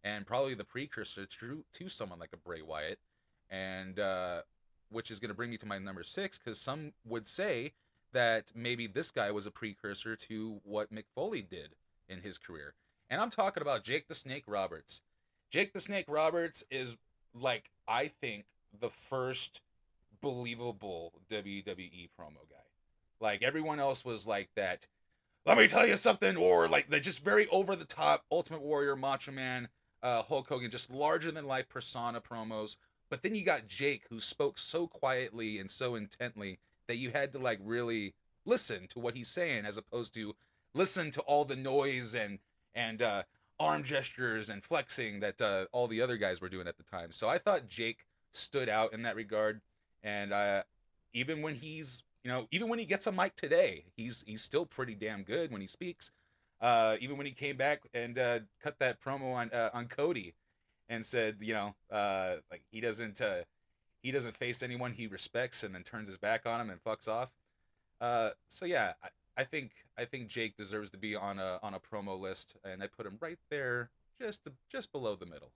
and 0.03 0.25
probably 0.27 0.53
the 0.53 0.63
precursor 0.63 1.25
to 1.25 1.63
to 1.73 1.89
someone 1.89 2.19
like 2.19 2.33
a 2.33 2.37
Bray 2.37 2.61
Wyatt, 2.61 2.99
and 3.49 3.99
uh, 3.99 4.41
which 4.89 5.09
is 5.09 5.19
going 5.19 5.29
to 5.29 5.35
bring 5.35 5.49
me 5.49 5.57
to 5.57 5.65
my 5.65 5.79
number 5.79 6.03
six 6.03 6.37
because 6.37 6.59
some 6.59 6.93
would 7.05 7.27
say 7.27 7.73
that 8.13 8.51
maybe 8.55 8.87
this 8.87 9.11
guy 9.11 9.31
was 9.31 9.45
a 9.45 9.51
precursor 9.51 10.15
to 10.15 10.61
what 10.63 10.93
Mick 10.93 11.05
Foley 11.13 11.41
did 11.41 11.71
in 12.07 12.21
his 12.21 12.37
career, 12.37 12.73
and 13.09 13.19
I'm 13.19 13.29
talking 13.29 13.61
about 13.61 13.83
Jake 13.83 14.07
the 14.07 14.15
Snake 14.15 14.43
Roberts. 14.47 15.01
Jake 15.49 15.73
the 15.73 15.79
Snake 15.79 16.05
Roberts 16.07 16.63
is 16.69 16.95
like 17.33 17.69
I 17.87 18.07
think 18.07 18.45
the 18.79 18.89
first 18.89 19.61
believable 20.21 21.13
WWE 21.29 22.09
promo 22.19 22.43
guy. 22.49 22.55
Like 23.19 23.43
everyone 23.43 23.79
else 23.79 24.03
was 24.03 24.27
like 24.27 24.49
that. 24.55 24.87
Let 25.45 25.57
me 25.57 25.67
tell 25.67 25.87
you 25.87 25.95
something, 25.95 26.35
or 26.35 26.67
like 26.67 26.89
the 26.89 26.99
just 26.99 27.23
very 27.23 27.47
over 27.47 27.75
the 27.75 27.85
top 27.85 28.25
Ultimate 28.31 28.61
Warrior, 28.61 28.97
Macho 28.97 29.31
Man, 29.31 29.69
uh, 30.03 30.23
Hulk 30.23 30.49
Hogan, 30.49 30.69
just 30.69 30.91
larger 30.91 31.31
than 31.31 31.45
life 31.45 31.69
persona 31.69 32.19
promos. 32.19 32.75
But 33.09 33.23
then 33.23 33.33
you 33.33 33.45
got 33.45 33.67
Jake, 33.67 34.03
who 34.09 34.19
spoke 34.19 34.57
so 34.57 34.87
quietly 34.87 35.57
and 35.57 35.71
so 35.71 35.95
intently 35.95 36.59
that 36.87 36.97
you 36.97 37.11
had 37.11 37.31
to 37.31 37.39
like 37.39 37.59
really 37.63 38.13
listen 38.45 38.87
to 38.89 38.99
what 38.99 39.15
he's 39.15 39.29
saying, 39.29 39.65
as 39.65 39.77
opposed 39.77 40.13
to 40.15 40.35
listen 40.73 41.11
to 41.11 41.21
all 41.21 41.45
the 41.45 41.55
noise 41.55 42.13
and 42.13 42.39
and 42.75 43.01
uh, 43.01 43.23
arm 43.59 43.83
gestures 43.83 44.49
and 44.49 44.63
flexing 44.63 45.19
that 45.21 45.41
uh, 45.41 45.65
all 45.71 45.87
the 45.87 46.01
other 46.01 46.17
guys 46.17 46.41
were 46.41 46.49
doing 46.49 46.67
at 46.67 46.77
the 46.77 46.83
time. 46.83 47.11
So 47.11 47.27
I 47.27 47.37
thought 47.37 47.67
Jake 47.67 48.05
stood 48.31 48.69
out 48.69 48.93
in 48.93 49.03
that 49.03 49.15
regard, 49.15 49.61
and 50.03 50.31
uh, 50.31 50.63
even 51.13 51.41
when 51.41 51.55
he's 51.55 52.03
you 52.23 52.31
know 52.31 52.47
even 52.51 52.69
when 52.69 52.79
he 52.79 52.85
gets 52.85 53.07
a 53.07 53.11
mic 53.11 53.35
today, 53.35 53.85
he's 53.95 54.23
he's 54.27 54.41
still 54.41 54.65
pretty 54.65 54.95
damn 54.95 55.23
good 55.23 55.51
when 55.51 55.61
he 55.61 55.67
speaks. 55.67 56.11
Uh, 56.59 56.97
even 56.99 57.17
when 57.17 57.25
he 57.27 57.31
came 57.31 57.55
back 57.55 57.83
and 57.93 58.17
uh, 58.17 58.39
cut 58.61 58.79
that 58.79 59.01
promo 59.01 59.33
on 59.33 59.51
uh, 59.51 59.69
on 59.73 59.87
Cody, 59.87 60.33
and 60.89 61.05
said 61.05 61.37
you 61.39 61.53
know 61.53 61.75
uh, 61.91 62.35
like 62.51 62.63
he 62.71 62.79
doesn't 62.79 63.21
he 64.03 64.11
doesn't 64.11 64.37
face 64.37 64.61
anyone 64.61 64.93
he 64.93 65.07
respects 65.07 65.63
and 65.63 65.73
then 65.73 65.83
turns 65.83 66.07
his 66.07 66.17
back 66.17 66.45
on 66.45 66.61
him 66.61 66.69
and 66.69 66.83
fucks 66.83 67.07
off. 67.07 67.29
So 68.49 68.65
yeah, 68.65 68.93
I, 69.37 69.43
think 69.43 69.71
I 69.97 70.05
think 70.05 70.27
Jake 70.27 70.57
deserves 70.57 70.89
to 70.91 70.97
be 70.97 71.15
on 71.15 71.39
a 71.39 71.59
on 71.61 71.73
a 71.73 71.79
promo 71.79 72.19
list, 72.19 72.55
and 72.63 72.81
I 72.81 72.87
put 72.87 73.05
him 73.05 73.17
right 73.21 73.37
there, 73.49 73.89
just 74.19 74.47
just 74.71 74.91
below 74.91 75.15
the 75.15 75.25
middle. 75.25 75.51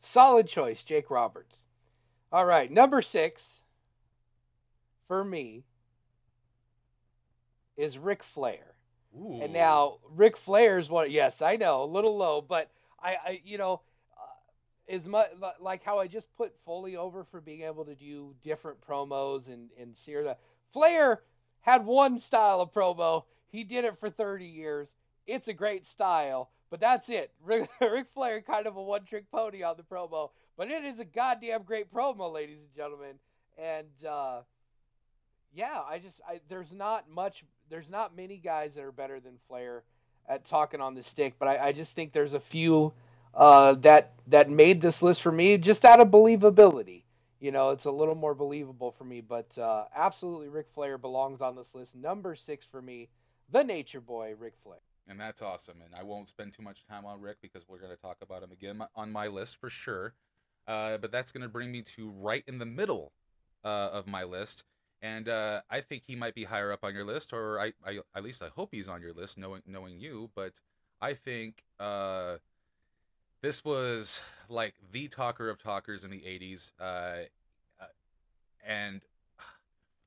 Solid 0.00 0.46
choice, 0.46 0.82
Jake 0.84 1.10
Roberts. 1.10 1.64
All 2.30 2.44
right, 2.44 2.70
number 2.70 3.02
six 3.02 3.62
for 5.06 5.24
me 5.24 5.64
is 7.76 7.96
Ric 7.96 8.22
Flair. 8.22 8.74
Ooh. 9.16 9.40
And 9.42 9.52
now 9.52 9.98
Ric 10.14 10.36
Flair's 10.36 10.90
what? 10.90 11.10
Yes, 11.10 11.40
I 11.40 11.56
know, 11.56 11.82
a 11.82 11.86
little 11.86 12.16
low, 12.16 12.42
but 12.42 12.70
I, 13.02 13.16
I 13.24 13.40
you 13.44 13.56
know, 13.56 13.80
uh, 14.16 14.92
as 14.92 15.06
much 15.06 15.30
like 15.60 15.82
how 15.82 15.98
I 15.98 16.06
just 16.06 16.28
put 16.36 16.58
Foley 16.58 16.96
over 16.96 17.24
for 17.24 17.40
being 17.40 17.62
able 17.62 17.84
to 17.86 17.94
do 17.94 18.34
different 18.42 18.80
promos 18.80 19.48
and 19.48 19.70
and 19.80 19.96
see 19.96 20.14
that 20.14 20.40
Flair 20.72 21.22
had 21.62 21.84
one 21.84 22.18
style 22.18 22.60
of 22.60 22.72
promo. 22.72 23.24
He 23.50 23.64
did 23.64 23.84
it 23.84 23.98
for 23.98 24.10
30 24.10 24.46
years. 24.46 24.88
It's 25.26 25.48
a 25.48 25.52
great 25.52 25.86
style, 25.86 26.50
but 26.70 26.80
that's 26.80 27.08
it. 27.08 27.32
Ric, 27.42 27.68
Ric 27.80 28.06
Flair 28.12 28.40
kind 28.40 28.66
of 28.66 28.76
a 28.76 28.82
one 28.82 29.04
trick 29.04 29.30
pony 29.30 29.62
on 29.62 29.76
the 29.76 29.82
promo, 29.82 30.30
but 30.56 30.70
it 30.70 30.84
is 30.84 31.00
a 31.00 31.04
goddamn 31.04 31.62
great 31.62 31.92
promo, 31.92 32.32
ladies 32.32 32.58
and 32.58 32.74
gentlemen. 32.74 33.16
And 33.58 34.06
uh, 34.08 34.40
yeah, 35.54 35.80
I 35.88 35.98
just 35.98 36.20
I, 36.28 36.40
there's 36.48 36.72
not 36.72 37.10
much, 37.10 37.44
there's 37.68 37.88
not 37.88 38.16
many 38.16 38.38
guys 38.38 38.74
that 38.74 38.84
are 38.84 38.92
better 38.92 39.20
than 39.20 39.34
Flair 39.48 39.82
at 40.28 40.44
talking 40.44 40.80
on 40.80 40.94
the 40.94 41.02
stick, 41.02 41.34
but 41.38 41.48
I, 41.48 41.68
I 41.68 41.72
just 41.72 41.94
think 41.94 42.12
there's 42.12 42.34
a 42.34 42.40
few 42.40 42.92
uh, 43.34 43.74
that 43.74 44.14
that 44.26 44.48
made 44.48 44.80
this 44.80 45.02
list 45.02 45.22
for 45.22 45.32
me 45.32 45.58
just 45.58 45.84
out 45.84 46.00
of 46.00 46.08
believability 46.08 47.02
you 47.40 47.50
know, 47.50 47.70
it's 47.70 47.84
a 47.84 47.90
little 47.90 48.14
more 48.14 48.34
believable 48.34 48.90
for 48.90 49.04
me. 49.04 49.20
But 49.20 49.56
uh, 49.58 49.84
absolutely, 49.94 50.48
Ric 50.48 50.68
Flair 50.68 50.98
belongs 50.98 51.40
on 51.40 51.56
this 51.56 51.74
list. 51.74 51.94
Number 51.94 52.34
six 52.34 52.66
for 52.66 52.82
me, 52.82 53.08
the 53.50 53.62
Nature 53.62 54.00
Boy, 54.00 54.34
Ric 54.38 54.54
Flair. 54.56 54.80
And 55.08 55.18
that's 55.18 55.40
awesome. 55.40 55.80
And 55.84 55.94
I 55.94 56.02
won't 56.02 56.28
spend 56.28 56.52
too 56.54 56.62
much 56.62 56.84
time 56.86 57.06
on 57.06 57.20
Ric 57.20 57.38
because 57.40 57.62
we're 57.66 57.78
going 57.78 57.94
to 57.94 58.00
talk 58.00 58.18
about 58.20 58.42
him 58.42 58.52
again 58.52 58.82
on 58.94 59.10
my 59.10 59.26
list 59.28 59.56
for 59.56 59.70
sure. 59.70 60.14
Uh, 60.66 60.98
but 60.98 61.10
that's 61.10 61.32
going 61.32 61.42
to 61.42 61.48
bring 61.48 61.72
me 61.72 61.80
to 61.80 62.10
right 62.10 62.44
in 62.46 62.58
the 62.58 62.66
middle 62.66 63.12
uh, 63.64 63.88
of 63.90 64.06
my 64.06 64.24
list. 64.24 64.64
And 65.00 65.28
uh, 65.28 65.62
I 65.70 65.80
think 65.80 66.02
he 66.06 66.14
might 66.14 66.34
be 66.34 66.44
higher 66.44 66.72
up 66.72 66.80
on 66.82 66.94
your 66.94 67.04
list, 67.04 67.32
or 67.32 67.58
I, 67.60 67.72
I, 67.86 68.00
at 68.14 68.22
least 68.24 68.42
I 68.42 68.48
hope 68.48 68.70
he's 68.72 68.88
on 68.88 69.00
your 69.00 69.12
list, 69.12 69.38
knowing 69.38 69.62
knowing 69.64 70.00
you. 70.00 70.30
But 70.34 70.54
I 71.00 71.14
think 71.14 71.62
uh, 71.78 72.38
this 73.40 73.64
was 73.64 74.20
like 74.48 74.74
the 74.92 75.08
talker 75.08 75.48
of 75.48 75.62
talkers 75.62 76.04
in 76.04 76.10
the 76.10 76.18
80s 76.18 76.72
uh, 76.80 76.84
uh, 77.80 77.86
and 78.66 79.02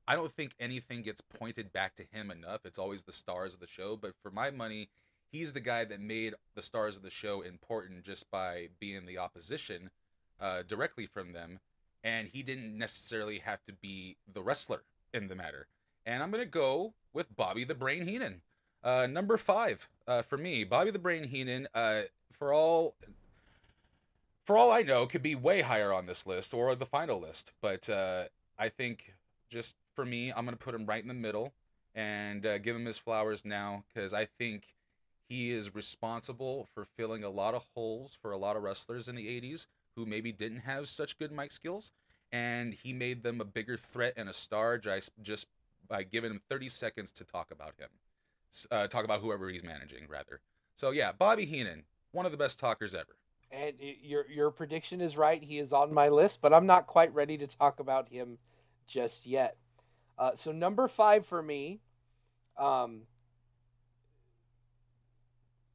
i 0.06 0.14
don't 0.14 0.32
think 0.32 0.52
anything 0.60 1.02
gets 1.02 1.20
pointed 1.20 1.72
back 1.72 1.94
to 1.96 2.04
him 2.12 2.30
enough 2.30 2.60
it's 2.64 2.78
always 2.78 3.04
the 3.04 3.12
stars 3.12 3.54
of 3.54 3.60
the 3.60 3.66
show 3.66 3.96
but 3.96 4.12
for 4.22 4.30
my 4.30 4.50
money 4.50 4.88
he's 5.30 5.52
the 5.52 5.60
guy 5.60 5.84
that 5.84 6.00
made 6.00 6.34
the 6.54 6.62
stars 6.62 6.96
of 6.96 7.02
the 7.02 7.10
show 7.10 7.40
important 7.40 8.02
just 8.02 8.30
by 8.30 8.68
being 8.80 9.06
the 9.06 9.18
opposition 9.18 9.90
uh, 10.40 10.62
directly 10.66 11.06
from 11.06 11.32
them 11.32 11.60
and 12.04 12.28
he 12.28 12.42
didn't 12.42 12.76
necessarily 12.76 13.38
have 13.38 13.64
to 13.64 13.72
be 13.72 14.16
the 14.32 14.42
wrestler 14.42 14.82
in 15.14 15.28
the 15.28 15.36
matter 15.36 15.66
and 16.04 16.22
i'm 16.22 16.30
going 16.30 16.42
to 16.42 16.50
go 16.50 16.94
with 17.12 17.34
bobby 17.36 17.64
the 17.64 17.74
brain 17.74 18.06
heenan 18.06 18.40
Uh, 18.84 19.06
number 19.06 19.36
five 19.36 19.88
uh, 20.08 20.22
for 20.22 20.36
me, 20.36 20.64
Bobby 20.64 20.90
the 20.90 20.98
Brain 20.98 21.22
Heenan. 21.22 21.68
Uh, 21.72 22.02
for 22.32 22.52
all 22.52 22.96
for 24.44 24.56
all 24.56 24.70
I 24.70 24.82
know, 24.82 25.06
could 25.06 25.22
be 25.22 25.34
way 25.34 25.60
higher 25.62 25.92
on 25.92 26.06
this 26.06 26.26
list 26.26 26.52
or 26.52 26.74
the 26.74 26.86
final 26.86 27.20
list. 27.20 27.52
But 27.60 27.88
uh, 27.88 28.24
I 28.58 28.68
think 28.68 29.14
just 29.50 29.74
for 29.94 30.04
me, 30.04 30.32
I'm 30.32 30.44
gonna 30.44 30.56
put 30.56 30.74
him 30.74 30.86
right 30.86 31.02
in 31.02 31.08
the 31.08 31.14
middle 31.14 31.52
and 31.94 32.44
uh, 32.44 32.58
give 32.58 32.74
him 32.74 32.86
his 32.86 32.98
flowers 32.98 33.44
now 33.44 33.84
because 33.92 34.12
I 34.12 34.24
think 34.24 34.74
he 35.28 35.50
is 35.50 35.74
responsible 35.74 36.68
for 36.74 36.84
filling 36.84 37.24
a 37.24 37.30
lot 37.30 37.54
of 37.54 37.66
holes 37.74 38.16
for 38.20 38.32
a 38.32 38.36
lot 38.36 38.56
of 38.56 38.62
wrestlers 38.62 39.08
in 39.08 39.14
the 39.14 39.26
80s 39.26 39.66
who 39.96 40.06
maybe 40.06 40.32
didn't 40.32 40.60
have 40.60 40.88
such 40.88 41.18
good 41.18 41.32
mic 41.32 41.50
skills, 41.50 41.92
and 42.30 42.72
he 42.72 42.92
made 42.92 43.22
them 43.22 43.40
a 43.40 43.44
bigger 43.44 43.76
threat 43.76 44.14
and 44.16 44.28
a 44.28 44.32
star 44.32 44.78
just 44.78 45.10
just 45.22 45.46
by 45.88 46.02
giving 46.02 46.30
him 46.30 46.40
30 46.48 46.68
seconds 46.68 47.12
to 47.12 47.24
talk 47.24 47.50
about 47.50 47.74
him, 47.78 47.88
uh, 48.70 48.86
talk 48.86 49.04
about 49.04 49.20
whoever 49.20 49.48
he's 49.50 49.62
managing 49.62 50.06
rather. 50.08 50.40
So 50.74 50.90
yeah, 50.90 51.12
Bobby 51.12 51.44
Heenan, 51.44 51.84
one 52.12 52.24
of 52.24 52.32
the 52.32 52.38
best 52.38 52.58
talkers 52.58 52.94
ever. 52.94 53.16
And 53.52 53.74
your 54.02 54.24
your 54.30 54.50
prediction 54.50 55.02
is 55.02 55.16
right. 55.16 55.42
He 55.42 55.58
is 55.58 55.72
on 55.74 55.92
my 55.92 56.08
list, 56.08 56.40
but 56.40 56.54
I'm 56.54 56.66
not 56.66 56.86
quite 56.86 57.12
ready 57.12 57.36
to 57.36 57.46
talk 57.46 57.80
about 57.80 58.08
him 58.08 58.38
just 58.86 59.26
yet. 59.26 59.56
Uh, 60.18 60.32
so 60.34 60.52
number 60.52 60.88
five 60.88 61.26
for 61.26 61.42
me, 61.42 61.80
um, 62.56 63.02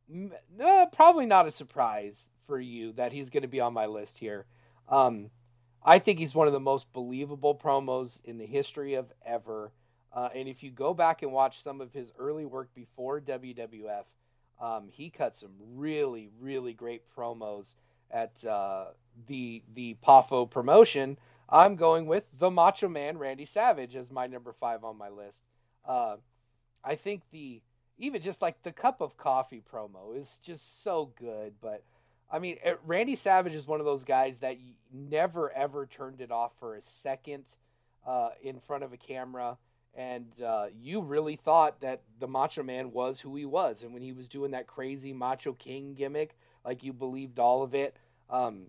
no, 0.08 0.88
probably 0.92 1.26
not 1.26 1.48
a 1.48 1.52
surprise 1.52 2.32
for 2.46 2.60
you 2.60 2.94
that 2.94 3.12
he's 3.12 3.30
going 3.30 3.44
to 3.44 3.48
be 3.48 3.60
on 3.60 3.74
my 3.74 3.86
list 3.86 4.20
here. 4.20 4.46
Um, 4.90 5.30
I 5.84 6.00
think 6.00 6.20
he's 6.20 6.34
one 6.34 6.48
of 6.48 6.54
the 6.54 6.60
most 6.60 6.92
believable 6.94 7.56
promos 7.56 8.20
in 8.24 8.38
the 8.38 8.46
history 8.46 8.94
of 8.94 9.12
ever. 9.26 9.72
Uh, 10.14 10.30
and 10.34 10.48
if 10.48 10.64
you 10.64 10.72
go 10.72 10.94
back 10.94 11.22
and 11.22 11.32
watch 11.32 11.62
some 11.62 11.82
of 11.82 11.94
his 11.94 12.12
early 12.18 12.46
work 12.46 12.74
before 12.74 13.20
WWF, 13.22 14.06
um, 14.60 14.90
he 14.92 15.10
cut 15.10 15.36
some 15.36 15.52
really, 15.76 16.30
really 16.40 16.74
great 16.74 17.04
promos 17.16 17.76
at 18.10 18.44
uh, 18.46 18.86
the 19.28 19.64
the 19.74 19.98
PAFO 20.06 20.50
promotion. 20.50 21.18
I'm 21.50 21.76
going 21.76 22.08
with 22.08 22.40
the 22.40 22.52
Macho 22.52 22.90
Man 22.90 23.18
Randy 23.18 23.46
Savage 23.46 23.96
as 23.96 24.12
my 24.12 24.28
number 24.28 24.52
five 24.52 24.84
on 24.84 24.98
my 24.98 25.10
list. 25.10 25.44
Uh, 25.86 26.18
I 26.84 26.96
think 26.96 27.24
the 27.32 27.62
even 27.98 28.22
just 28.22 28.42
like 28.42 28.64
the 28.64 28.72
cup 28.72 29.02
of 29.02 29.18
coffee 29.18 29.62
promo 29.62 30.20
is 30.20 30.40
just 30.44 30.84
so 30.84 31.12
good. 31.18 31.54
But 31.62 31.84
I 32.32 32.40
mean, 32.40 32.58
Randy 32.86 33.16
Savage 33.16 33.54
is 33.54 33.68
one 33.68 33.80
of 33.80 33.86
those 33.86 34.04
guys 34.04 34.40
that 34.40 34.58
never 34.94 35.52
ever 35.52 35.86
turned 35.86 36.22
it 36.22 36.32
off 36.32 36.54
for 36.60 36.76
a 36.76 36.82
second 36.82 37.46
uh, 38.06 38.30
in 38.42 38.60
front 38.60 38.84
of 38.84 38.94
a 38.94 38.98
camera. 38.98 39.58
And 39.98 40.28
uh, 40.46 40.68
you 40.80 41.02
really 41.02 41.36
thought 41.36 41.82
that 41.82 42.04
the 42.20 42.28
Macho 42.28 42.62
Man 42.62 42.92
was 42.92 43.22
who 43.22 43.36
he 43.36 43.46
was. 43.46 43.82
And 43.82 43.94
when 43.94 44.04
he 44.04 44.14
was 44.14 44.30
doing 44.30 44.52
that 44.52 44.68
crazy 44.68 45.12
Macho 45.12 45.54
King 45.54 45.96
gimmick, 45.96 46.38
like 46.64 46.84
you 46.84 46.94
believed 46.94 47.40
all 47.40 47.64
of 47.64 47.74
it. 47.74 47.98
Um, 48.30 48.68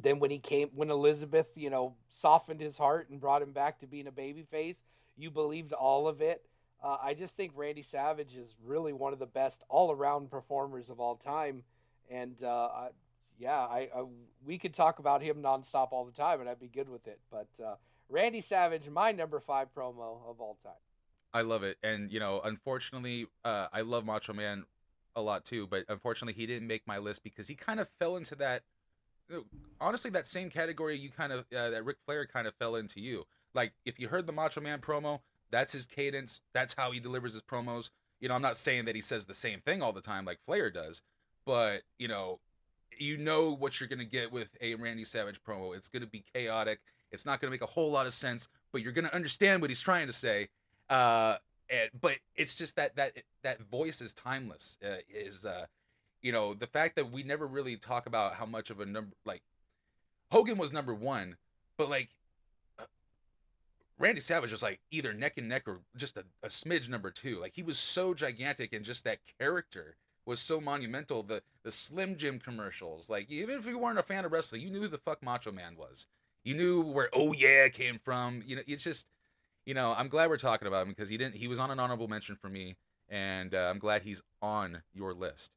then 0.00 0.20
when 0.20 0.30
he 0.30 0.38
came, 0.38 0.70
when 0.74 0.90
Elizabeth, 0.90 1.48
you 1.56 1.70
know, 1.70 1.96
softened 2.08 2.60
his 2.60 2.78
heart 2.78 3.10
and 3.10 3.20
brought 3.20 3.42
him 3.42 3.52
back 3.52 3.80
to 3.80 3.86
being 3.86 4.06
a 4.06 4.12
babyface, 4.12 4.82
you 5.16 5.30
believed 5.30 5.72
all 5.72 6.06
of 6.06 6.20
it. 6.20 6.44
Uh, 6.82 6.98
I 7.02 7.14
just 7.14 7.36
think 7.36 7.52
Randy 7.56 7.82
Savage 7.82 8.36
is 8.36 8.54
really 8.62 8.92
one 8.92 9.12
of 9.12 9.18
the 9.18 9.26
best 9.26 9.62
all-around 9.68 10.30
performers 10.30 10.90
of 10.90 11.00
all 11.00 11.16
time, 11.16 11.62
and 12.10 12.42
uh, 12.42 12.48
I, 12.48 12.88
yeah, 13.38 13.58
I, 13.58 13.88
I, 13.96 14.04
we 14.44 14.58
could 14.58 14.74
talk 14.74 14.98
about 14.98 15.22
him 15.22 15.36
nonstop 15.42 15.92
all 15.92 16.04
the 16.04 16.12
time, 16.12 16.40
and 16.40 16.48
I'd 16.48 16.60
be 16.60 16.68
good 16.68 16.90
with 16.90 17.06
it. 17.06 17.20
But 17.30 17.48
uh, 17.64 17.76
Randy 18.14 18.42
Savage, 18.42 18.88
my 18.88 19.10
number 19.10 19.40
five 19.40 19.74
promo 19.76 20.18
of 20.28 20.40
all 20.40 20.56
time. 20.62 20.72
I 21.32 21.40
love 21.40 21.64
it, 21.64 21.78
and 21.82 22.12
you 22.12 22.20
know, 22.20 22.40
unfortunately, 22.44 23.26
uh, 23.44 23.66
I 23.72 23.80
love 23.80 24.04
Macho 24.04 24.32
Man 24.32 24.66
a 25.16 25.20
lot 25.20 25.44
too, 25.44 25.66
but 25.66 25.84
unfortunately, 25.88 26.40
he 26.40 26.46
didn't 26.46 26.68
make 26.68 26.86
my 26.86 26.98
list 26.98 27.24
because 27.24 27.48
he 27.48 27.56
kind 27.56 27.80
of 27.80 27.88
fell 27.98 28.16
into 28.16 28.36
that 28.36 28.62
honestly 29.80 30.10
that 30.10 30.26
same 30.26 30.50
category 30.50 30.96
you 30.98 31.10
kind 31.10 31.32
of 31.32 31.40
uh, 31.56 31.70
that 31.70 31.84
Ric 31.84 31.96
Flair 32.04 32.24
kind 32.24 32.46
of 32.46 32.54
fell 32.54 32.76
into 32.76 33.00
you. 33.00 33.24
Like 33.52 33.72
if 33.84 33.98
you 33.98 34.06
heard 34.06 34.26
the 34.26 34.32
Macho 34.32 34.60
Man 34.60 34.78
promo, 34.78 35.20
that's 35.50 35.72
his 35.72 35.86
cadence. 35.86 36.40
That's 36.52 36.74
how 36.74 36.92
he 36.92 37.00
delivers 37.00 37.32
his 37.32 37.42
promos. 37.42 37.90
You 38.20 38.28
know, 38.28 38.36
I'm 38.36 38.42
not 38.42 38.56
saying 38.56 38.84
that 38.84 38.94
he 38.94 39.00
says 39.00 39.24
the 39.24 39.34
same 39.34 39.60
thing 39.60 39.82
all 39.82 39.92
the 39.92 40.00
time 40.00 40.24
like 40.24 40.38
Flair 40.46 40.70
does, 40.70 41.02
but 41.44 41.82
you 41.98 42.06
know, 42.06 42.38
you 42.96 43.16
know 43.16 43.50
what 43.50 43.80
you're 43.80 43.88
gonna 43.88 44.04
get 44.04 44.30
with 44.30 44.50
a 44.60 44.76
Randy 44.76 45.04
Savage 45.04 45.42
promo. 45.42 45.76
It's 45.76 45.88
gonna 45.88 46.06
be 46.06 46.22
chaotic. 46.32 46.78
It's 47.10 47.26
not 47.26 47.40
gonna 47.40 47.50
make 47.50 47.62
a 47.62 47.66
whole 47.66 47.90
lot 47.90 48.06
of 48.06 48.14
sense, 48.14 48.48
but 48.72 48.82
you're 48.82 48.92
gonna 48.92 49.10
understand 49.12 49.60
what 49.60 49.70
he's 49.70 49.80
trying 49.80 50.06
to 50.06 50.12
say. 50.12 50.48
Uh, 50.88 51.36
and, 51.70 51.90
but 51.98 52.16
it's 52.36 52.54
just 52.54 52.76
that 52.76 52.96
that 52.96 53.18
that 53.42 53.62
voice 53.62 54.00
is 54.00 54.12
timeless. 54.12 54.76
Uh, 54.84 54.96
is 55.08 55.46
uh, 55.46 55.66
you 56.22 56.32
know 56.32 56.54
the 56.54 56.66
fact 56.66 56.96
that 56.96 57.10
we 57.10 57.22
never 57.22 57.46
really 57.46 57.76
talk 57.76 58.06
about 58.06 58.34
how 58.34 58.46
much 58.46 58.70
of 58.70 58.80
a 58.80 58.86
number 58.86 59.14
like 59.24 59.42
Hogan 60.30 60.58
was 60.58 60.72
number 60.72 60.94
one, 60.94 61.36
but 61.76 61.88
like 61.88 62.10
uh, 62.78 62.84
Randy 63.98 64.20
Savage 64.20 64.52
was 64.52 64.62
like 64.62 64.80
either 64.90 65.12
neck 65.12 65.34
and 65.38 65.48
neck 65.48 65.68
or 65.68 65.80
just 65.96 66.16
a, 66.16 66.24
a 66.42 66.48
smidge 66.48 66.88
number 66.88 67.10
two. 67.10 67.38
Like 67.40 67.52
he 67.54 67.62
was 67.62 67.78
so 67.78 68.14
gigantic 68.14 68.72
and 68.72 68.84
just 68.84 69.04
that 69.04 69.20
character 69.38 69.96
was 70.26 70.40
so 70.40 70.60
monumental. 70.60 71.22
The 71.22 71.42
the 71.62 71.72
Slim 71.72 72.16
Jim 72.16 72.38
commercials, 72.38 73.08
like 73.08 73.30
even 73.30 73.58
if 73.58 73.66
you 73.66 73.78
weren't 73.78 73.98
a 73.98 74.02
fan 74.02 74.24
of 74.24 74.32
wrestling, 74.32 74.62
you 74.62 74.70
knew 74.70 74.80
who 74.80 74.88
the 74.88 74.98
fuck 74.98 75.22
Macho 75.22 75.52
Man 75.52 75.76
was. 75.76 76.06
You 76.44 76.54
knew 76.54 76.82
where 76.82 77.08
Oh 77.12 77.32
Yeah 77.32 77.68
came 77.68 77.98
from. 77.98 78.42
You 78.46 78.56
know, 78.56 78.62
it's 78.66 78.84
just, 78.84 79.08
you 79.64 79.74
know, 79.74 79.94
I'm 79.96 80.08
glad 80.08 80.28
we're 80.28 80.36
talking 80.36 80.68
about 80.68 80.82
him 80.82 80.90
because 80.90 81.08
he 81.08 81.16
didn't. 81.16 81.36
He 81.36 81.48
was 81.48 81.58
on 81.58 81.70
an 81.70 81.80
honorable 81.80 82.06
mention 82.06 82.36
for 82.36 82.48
me, 82.48 82.76
and 83.08 83.54
uh, 83.54 83.70
I'm 83.70 83.78
glad 83.78 84.02
he's 84.02 84.22
on 84.42 84.82
your 84.92 85.14
list. 85.14 85.52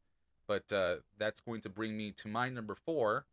But 0.48 0.72
uh, 0.72 0.96
that's 1.18 1.42
going 1.42 1.62
to 1.62 1.70
bring 1.70 1.98
me 1.98 2.12
to 2.14 2.30
my 2.30 2.48
number 2.50 2.74
four. 2.74 3.26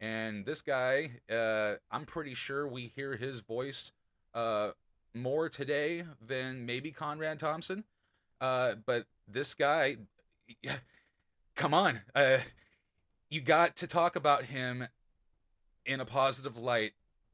And 0.00 0.46
this 0.46 0.62
guy, 0.62 1.12
uh, 1.30 1.74
I'm 1.90 2.06
pretty 2.06 2.34
sure 2.34 2.66
we 2.66 2.90
hear 2.96 3.16
his 3.16 3.40
voice 3.40 3.92
uh, 4.34 4.70
more 5.14 5.48
today 5.50 6.04
than 6.26 6.64
maybe 6.64 6.90
Conrad 6.90 7.38
Thompson. 7.38 7.84
Uh, 8.40 8.74
but 8.86 9.04
this 9.28 9.54
guy, 9.54 9.98
come 11.54 11.74
on. 11.74 12.00
Uh, 12.14 12.38
you 13.28 13.42
got 13.42 13.76
to 13.76 13.86
talk 13.86 14.16
about 14.16 14.46
him 14.46 14.88
in 15.84 16.00
a 16.00 16.04
positive 16.04 16.56
light 16.56 16.92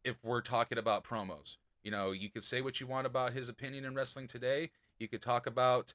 if 0.08 0.16
we're 0.24 0.40
talking 0.40 0.78
about 0.78 1.04
promos. 1.04 1.56
You 1.82 1.90
know, 1.90 2.10
you 2.10 2.28
could 2.28 2.44
say 2.44 2.60
what 2.60 2.80
you 2.80 2.86
want 2.86 3.06
about 3.06 3.32
his 3.32 3.48
opinion 3.48 3.84
in 3.84 3.94
wrestling 3.94 4.26
today. 4.26 4.70
You 4.98 5.08
could 5.08 5.22
talk 5.22 5.46
about 5.46 5.94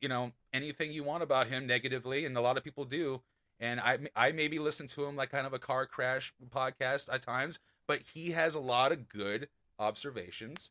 you 0.00 0.08
know 0.08 0.32
anything 0.52 0.92
you 0.92 1.04
want 1.04 1.22
about 1.22 1.46
him 1.46 1.66
negatively, 1.66 2.24
and 2.24 2.36
a 2.36 2.40
lot 2.40 2.56
of 2.56 2.64
people 2.64 2.84
do. 2.84 3.22
And 3.60 3.80
I 3.80 3.98
I 4.16 4.32
maybe 4.32 4.58
listen 4.58 4.88
to 4.88 5.04
him 5.04 5.16
like 5.16 5.30
kind 5.30 5.46
of 5.46 5.52
a 5.52 5.58
car 5.58 5.86
crash 5.86 6.34
podcast 6.52 7.08
at 7.12 7.22
times, 7.22 7.60
but 7.86 8.00
he 8.12 8.32
has 8.32 8.54
a 8.54 8.60
lot 8.60 8.90
of 8.90 9.08
good 9.08 9.48
observations, 9.78 10.70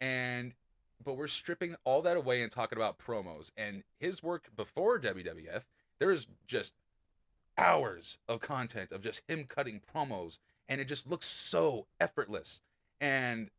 and 0.00 0.54
but 1.04 1.16
we're 1.16 1.26
stripping 1.26 1.76
all 1.84 2.00
that 2.02 2.16
away 2.16 2.42
and 2.42 2.50
talking 2.50 2.78
about 2.78 2.98
promos 2.98 3.50
and 3.56 3.82
his 3.98 4.22
work 4.22 4.50
before 4.56 4.98
WWF. 4.98 5.62
There 5.98 6.10
is 6.10 6.26
just 6.46 6.74
hours 7.58 8.18
of 8.28 8.40
content 8.40 8.92
of 8.92 9.02
just 9.02 9.22
him 9.28 9.44
cutting 9.44 9.80
promos, 9.80 10.38
and 10.68 10.80
it 10.80 10.86
just 10.86 11.08
looks 11.08 11.26
so 11.26 11.86
effortless. 12.00 12.60
And 13.00 13.50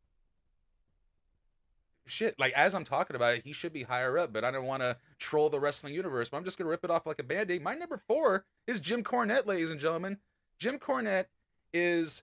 shit, 2.06 2.38
like 2.38 2.52
as 2.54 2.74
I'm 2.74 2.84
talking 2.84 3.16
about 3.16 3.34
it, 3.34 3.42
he 3.44 3.52
should 3.52 3.72
be 3.72 3.82
higher 3.82 4.18
up, 4.18 4.32
but 4.32 4.44
I 4.44 4.50
don't 4.50 4.66
want 4.66 4.82
to 4.82 4.96
troll 5.18 5.50
the 5.50 5.60
wrestling 5.60 5.94
universe. 5.94 6.28
But 6.28 6.38
I'm 6.38 6.44
just 6.44 6.58
gonna 6.58 6.70
rip 6.70 6.84
it 6.84 6.90
off 6.90 7.06
like 7.06 7.18
a 7.18 7.24
band-aid. 7.24 7.62
My 7.62 7.74
number 7.74 8.00
four 8.06 8.44
is 8.66 8.80
Jim 8.80 9.02
Cornette, 9.02 9.46
ladies 9.46 9.70
and 9.70 9.80
gentlemen. 9.80 10.18
Jim 10.58 10.78
Cornette 10.78 11.26
is, 11.72 12.22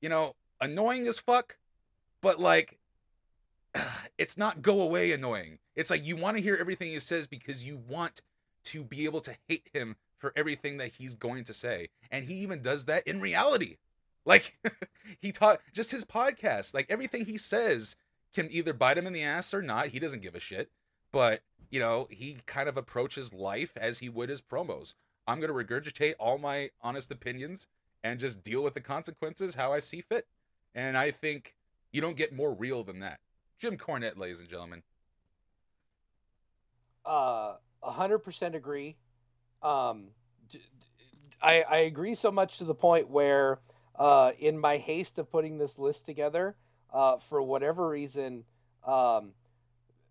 you 0.00 0.08
know, 0.08 0.34
annoying 0.60 1.06
as 1.06 1.18
fuck, 1.18 1.56
but 2.20 2.40
like 2.40 2.78
it's 4.18 4.36
not 4.36 4.62
go 4.62 4.80
away 4.80 5.12
annoying. 5.12 5.58
It's 5.76 5.90
like 5.90 6.04
you 6.04 6.16
want 6.16 6.36
to 6.36 6.42
hear 6.42 6.56
everything 6.56 6.90
he 6.90 7.00
says 7.00 7.26
because 7.26 7.64
you 7.64 7.80
want 7.88 8.22
to 8.64 8.84
be 8.84 9.04
able 9.04 9.20
to 9.22 9.36
hate 9.48 9.68
him 9.72 9.96
for 10.18 10.32
everything 10.36 10.78
that 10.78 10.92
he's 10.98 11.14
going 11.14 11.44
to 11.44 11.54
say. 11.54 11.88
And 12.10 12.26
he 12.26 12.34
even 12.34 12.60
does 12.60 12.86
that 12.86 13.06
in 13.06 13.20
reality. 13.20 13.76
Like 14.28 14.58
he 15.20 15.32
taught 15.32 15.60
just 15.72 15.90
his 15.90 16.04
podcast, 16.04 16.74
like 16.74 16.86
everything 16.90 17.24
he 17.24 17.38
says 17.38 17.96
can 18.34 18.48
either 18.52 18.74
bite 18.74 18.98
him 18.98 19.06
in 19.06 19.14
the 19.14 19.24
ass 19.24 19.54
or 19.54 19.62
not. 19.62 19.88
He 19.88 19.98
doesn't 19.98 20.22
give 20.22 20.34
a 20.34 20.40
shit. 20.40 20.70
But, 21.10 21.40
you 21.70 21.80
know, 21.80 22.06
he 22.10 22.36
kind 22.46 22.68
of 22.68 22.76
approaches 22.76 23.32
life 23.32 23.72
as 23.76 24.00
he 24.00 24.10
would 24.10 24.28
his 24.28 24.42
promos. 24.42 24.92
I'm 25.26 25.40
going 25.40 25.48
to 25.48 25.54
regurgitate 25.64 26.14
all 26.18 26.36
my 26.36 26.70
honest 26.82 27.10
opinions 27.10 27.66
and 28.04 28.20
just 28.20 28.42
deal 28.42 28.62
with 28.62 28.74
the 28.74 28.80
consequences 28.80 29.54
how 29.54 29.72
I 29.72 29.78
see 29.78 30.02
fit. 30.02 30.26
And 30.74 30.96
I 30.96 31.10
think 31.10 31.54
you 31.90 32.00
don't 32.02 32.16
get 32.16 32.34
more 32.34 32.52
real 32.52 32.84
than 32.84 33.00
that. 33.00 33.20
Jim 33.58 33.78
Cornette, 33.78 34.18
ladies 34.18 34.40
and 34.40 34.48
gentlemen. 34.48 34.82
Uh, 37.04 37.54
100% 37.82 38.54
agree. 38.54 38.96
Um, 39.62 40.08
d- 40.48 40.58
d- 40.58 40.86
I, 41.40 41.62
I 41.62 41.76
agree 41.78 42.14
so 42.14 42.30
much 42.30 42.58
to 42.58 42.64
the 42.64 42.74
point 42.74 43.08
where, 43.08 43.60
uh, 43.98 44.32
in 44.38 44.58
my 44.58 44.78
haste 44.78 45.18
of 45.18 45.30
putting 45.30 45.58
this 45.58 45.78
list 45.78 46.06
together, 46.06 46.56
uh, 46.92 47.18
for 47.18 47.42
whatever 47.42 47.88
reason, 47.88 48.44
um, 48.86 49.32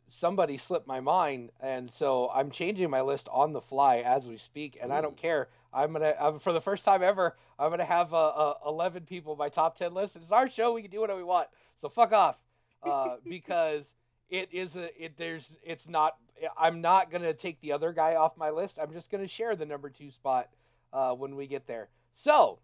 somebody 0.07 0.57
slipped 0.57 0.87
my 0.87 0.99
mind, 0.99 1.51
and 1.59 1.91
so 1.91 2.29
I'm 2.33 2.51
changing 2.51 2.89
my 2.89 3.01
list 3.01 3.27
on 3.31 3.53
the 3.53 3.61
fly 3.61 3.97
as 3.97 4.27
we 4.27 4.37
speak, 4.37 4.77
and 4.81 4.93
I 4.93 5.01
don't 5.01 5.17
care. 5.17 5.49
I'm 5.73 5.93
gonna 5.93 6.15
I'm, 6.19 6.39
for 6.39 6.53
the 6.53 6.61
first 6.61 6.85
time 6.85 7.03
ever. 7.03 7.35
I'm 7.59 7.69
gonna 7.69 7.85
have 7.85 8.13
uh, 8.13 8.27
uh, 8.27 8.53
11 8.65 9.03
people 9.05 9.35
my 9.35 9.49
top 9.49 9.77
10 9.77 9.93
list. 9.93 10.15
It's 10.15 10.31
our 10.31 10.49
show. 10.49 10.73
We 10.73 10.81
can 10.81 10.91
do 10.91 11.01
whatever 11.01 11.19
we 11.19 11.23
want. 11.23 11.47
So 11.77 11.89
fuck 11.89 12.11
off, 12.13 12.37
uh, 12.83 13.17
because 13.29 13.93
it 14.29 14.49
is 14.51 14.75
a 14.75 15.03
it. 15.03 15.17
There's 15.17 15.55
it's 15.63 15.87
not. 15.87 16.17
I'm 16.57 16.81
not 16.81 17.11
gonna 17.11 17.33
take 17.33 17.61
the 17.61 17.71
other 17.71 17.93
guy 17.93 18.15
off 18.15 18.37
my 18.37 18.49
list. 18.49 18.79
I'm 18.81 18.93
just 18.93 19.09
gonna 19.09 19.27
share 19.27 19.55
the 19.55 19.65
number 19.65 19.89
two 19.89 20.11
spot 20.11 20.49
uh, 20.93 21.13
when 21.13 21.35
we 21.35 21.47
get 21.47 21.67
there. 21.67 21.89
So 22.13 22.59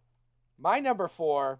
my 0.64 0.80
number 0.80 1.08
four 1.10 1.60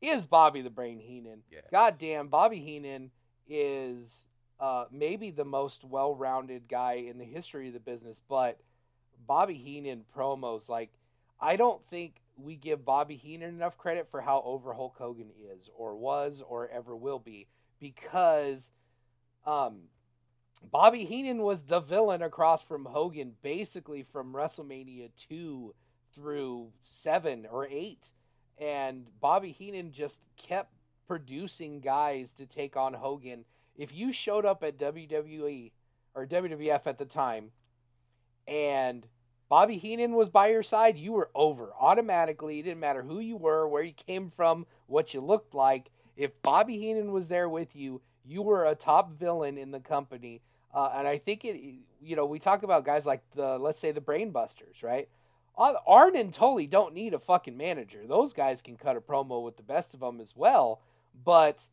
is 0.00 0.24
Bobby 0.24 0.62
the 0.62 0.70
Brain 0.70 1.00
Heenan. 1.00 1.42
Yeah. 1.50 1.60
Goddamn, 1.72 2.28
Bobby 2.28 2.60
Heenan 2.60 3.10
is 3.48 4.26
uh, 4.60 4.84
maybe 4.92 5.32
the 5.32 5.44
most 5.44 5.84
well-rounded 5.84 6.68
guy 6.68 7.04
in 7.08 7.18
the 7.18 7.24
history 7.24 7.66
of 7.66 7.74
the 7.74 7.80
business, 7.80 8.22
but 8.28 8.60
Bobby 9.26 9.54
Heenan 9.54 10.04
promos 10.16 10.68
like 10.68 10.90
I 11.40 11.56
don't 11.56 11.84
think 11.86 12.22
we 12.36 12.56
give 12.56 12.84
Bobby 12.84 13.16
Heenan 13.16 13.50
enough 13.50 13.76
credit 13.76 14.08
for 14.08 14.20
how 14.20 14.42
over 14.44 14.72
Hulk 14.72 14.96
Hogan 14.96 15.30
is 15.52 15.68
or 15.76 15.96
was 15.96 16.42
or 16.46 16.68
ever 16.68 16.96
will 16.96 17.18
be 17.18 17.48
because 17.80 18.70
um 19.44 19.82
Bobby 20.70 21.04
Heenan 21.04 21.38
was 21.38 21.62
the 21.62 21.80
villain 21.80 22.22
across 22.22 22.62
from 22.62 22.84
Hogan 22.84 23.34
basically 23.42 24.02
from 24.02 24.32
WrestleMania 24.32 25.10
2 25.16 25.74
through 26.14 26.72
7 26.82 27.46
or 27.50 27.66
8 27.66 28.12
and 28.60 29.06
Bobby 29.20 29.52
Heenan 29.52 29.92
just 29.92 30.20
kept 30.36 30.72
producing 31.06 31.80
guys 31.80 32.34
to 32.34 32.46
take 32.46 32.76
on 32.76 32.94
Hogan. 32.94 33.44
If 33.76 33.94
you 33.94 34.12
showed 34.12 34.44
up 34.44 34.62
at 34.62 34.78
WWE 34.78 35.70
or 36.14 36.26
WWF 36.26 36.86
at 36.86 36.98
the 36.98 37.04
time 37.04 37.52
and 38.46 39.06
Bobby 39.48 39.78
Heenan 39.78 40.12
was 40.12 40.28
by 40.28 40.48
your 40.48 40.62
side, 40.62 40.98
you 40.98 41.12
were 41.12 41.30
over 41.34 41.72
automatically. 41.78 42.58
It 42.58 42.64
didn't 42.64 42.80
matter 42.80 43.02
who 43.02 43.18
you 43.18 43.36
were, 43.36 43.66
where 43.66 43.82
you 43.82 43.92
came 43.92 44.28
from, 44.28 44.66
what 44.86 45.14
you 45.14 45.20
looked 45.20 45.54
like. 45.54 45.90
If 46.16 46.42
Bobby 46.42 46.78
Heenan 46.78 47.12
was 47.12 47.28
there 47.28 47.48
with 47.48 47.74
you, 47.74 48.02
you 48.26 48.42
were 48.42 48.66
a 48.66 48.74
top 48.74 49.12
villain 49.12 49.56
in 49.56 49.70
the 49.70 49.80
company. 49.80 50.42
Uh, 50.74 50.90
and 50.94 51.08
I 51.08 51.16
think 51.16 51.44
it, 51.44 51.58
you 52.02 52.14
know, 52.14 52.26
we 52.26 52.38
talk 52.38 52.62
about 52.62 52.84
guys 52.84 53.06
like 53.06 53.22
the, 53.34 53.58
let's 53.58 53.78
say 53.78 53.90
the 53.90 54.02
Brainbusters, 54.02 54.82
right? 54.82 55.08
Arn 55.58 56.16
and 56.16 56.32
Tully 56.32 56.66
don't 56.66 56.94
need 56.94 57.14
a 57.14 57.18
fucking 57.18 57.56
manager. 57.56 58.06
Those 58.06 58.32
guys 58.32 58.62
can 58.62 58.76
cut 58.76 58.96
a 58.96 59.00
promo 59.00 59.42
with 59.42 59.56
the 59.56 59.62
best 59.62 59.92
of 59.92 60.00
them 60.00 60.20
as 60.20 60.36
well. 60.36 60.80
But 61.24 61.66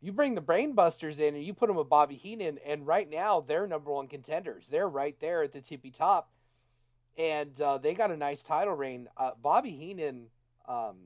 you 0.00 0.12
bring 0.12 0.34
the 0.34 0.40
Brainbusters 0.40 1.20
in 1.20 1.34
and 1.34 1.44
you 1.44 1.52
put 1.52 1.66
them 1.66 1.76
with 1.76 1.88
Bobby 1.88 2.16
Heenan, 2.16 2.58
and 2.64 2.86
right 2.86 3.08
now 3.08 3.40
they're 3.40 3.66
number 3.66 3.92
one 3.92 4.08
contenders. 4.08 4.68
They're 4.68 4.88
right 4.88 5.16
there 5.20 5.42
at 5.42 5.52
the 5.52 5.60
tippy 5.60 5.90
top 5.90 6.30
and 7.18 7.58
uh, 7.60 7.78
they 7.78 7.94
got 7.94 8.10
a 8.10 8.16
nice 8.16 8.42
title 8.42 8.74
reign. 8.74 9.08
Uh, 9.16 9.30
Bobby 9.40 9.70
Heenan, 9.70 10.26
um, 10.68 10.96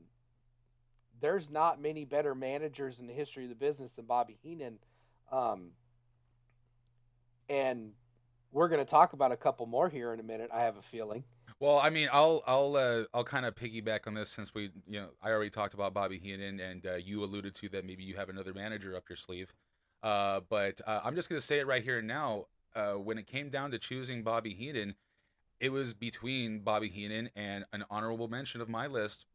there's 1.19 1.49
not 1.49 1.81
many 1.81 2.05
better 2.05 2.35
managers 2.35 2.99
in 2.99 3.07
the 3.07 3.13
history 3.13 3.43
of 3.43 3.49
the 3.49 3.55
business 3.55 3.93
than 3.93 4.05
Bobby 4.05 4.37
Heenan, 4.41 4.79
um, 5.31 5.71
and 7.49 7.91
we're 8.51 8.67
going 8.67 8.83
to 8.83 8.89
talk 8.89 9.13
about 9.13 9.31
a 9.31 9.37
couple 9.37 9.65
more 9.65 9.87
here 9.87 10.13
in 10.13 10.19
a 10.19 10.23
minute. 10.23 10.49
I 10.53 10.61
have 10.61 10.77
a 10.77 10.81
feeling. 10.81 11.23
Well, 11.61 11.77
I 11.77 11.91
mean, 11.91 12.09
I'll 12.11 12.41
I'll 12.47 12.75
uh, 12.75 13.03
I'll 13.13 13.23
kind 13.23 13.45
of 13.45 13.53
piggyback 13.53 14.07
on 14.07 14.15
this 14.15 14.31
since 14.31 14.51
we 14.51 14.71
you 14.89 14.99
know 14.99 15.09
I 15.21 15.29
already 15.29 15.51
talked 15.51 15.75
about 15.75 15.93
Bobby 15.93 16.17
Heenan 16.17 16.59
and 16.59 16.83
uh, 16.87 16.95
you 16.95 17.23
alluded 17.23 17.53
to 17.55 17.69
that 17.69 17.85
maybe 17.85 18.03
you 18.03 18.15
have 18.15 18.29
another 18.29 18.51
manager 18.51 18.95
up 18.95 19.03
your 19.07 19.15
sleeve, 19.15 19.53
uh, 20.01 20.39
but 20.49 20.81
uh, 20.87 21.01
I'm 21.03 21.13
just 21.13 21.29
gonna 21.29 21.39
say 21.39 21.59
it 21.59 21.67
right 21.67 21.83
here 21.83 21.99
and 21.99 22.07
now. 22.07 22.47
Uh, 22.73 22.93
when 22.93 23.17
it 23.17 23.27
came 23.27 23.49
down 23.49 23.69
to 23.69 23.77
choosing 23.77 24.23
Bobby 24.23 24.53
Heenan, 24.55 24.95
it 25.59 25.71
was 25.71 25.93
between 25.93 26.61
Bobby 26.61 26.89
Heenan 26.89 27.29
and 27.35 27.65
an 27.71 27.83
honorable 27.91 28.27
mention 28.27 28.59
of 28.59 28.67
my 28.67 28.87
list, 28.87 29.25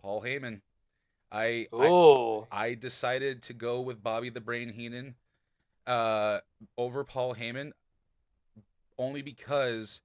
Paul 0.00 0.22
Heyman. 0.22 0.62
I 1.30 1.66
I, 1.72 1.86
Oh, 1.86 2.46
I 2.50 2.74
decided 2.74 3.42
to 3.42 3.52
go 3.52 3.80
with 3.80 4.02
Bobby 4.02 4.30
the 4.30 4.40
Brain 4.40 4.72
Heenan 4.72 5.16
uh, 5.86 6.38
over 6.78 7.04
Paul 7.04 7.34
Heyman 7.34 7.72
only 8.96 9.20
because, 9.20 10.00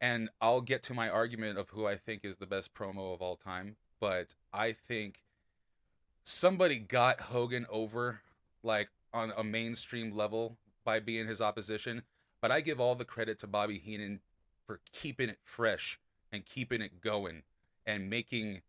and 0.00 0.28
I'll 0.40 0.60
get 0.60 0.82
to 0.84 0.94
my 0.94 1.08
argument 1.08 1.58
of 1.58 1.70
who 1.70 1.86
I 1.86 1.96
think 1.96 2.24
is 2.24 2.36
the 2.36 2.46
best 2.46 2.74
promo 2.74 3.14
of 3.14 3.22
all 3.22 3.36
time, 3.36 3.76
but 4.00 4.34
I 4.52 4.72
think 4.72 5.22
somebody 6.24 6.76
got 6.76 7.20
Hogan 7.20 7.66
over 7.70 8.20
like 8.62 8.88
on 9.12 9.32
a 9.36 9.44
mainstream 9.44 10.14
level 10.14 10.56
by 10.84 11.00
being 11.00 11.26
his 11.26 11.40
opposition, 11.40 12.02
but 12.40 12.50
I 12.50 12.60
give 12.60 12.80
all 12.80 12.94
the 12.94 13.04
credit 13.04 13.38
to 13.40 13.46
Bobby 13.46 13.78
Heenan 13.78 14.20
for 14.66 14.80
keeping 14.92 15.28
it 15.28 15.38
fresh 15.42 15.98
and 16.32 16.44
keeping 16.44 16.80
it 16.80 17.00
going 17.00 17.42
and 17.86 18.10
making 18.10 18.62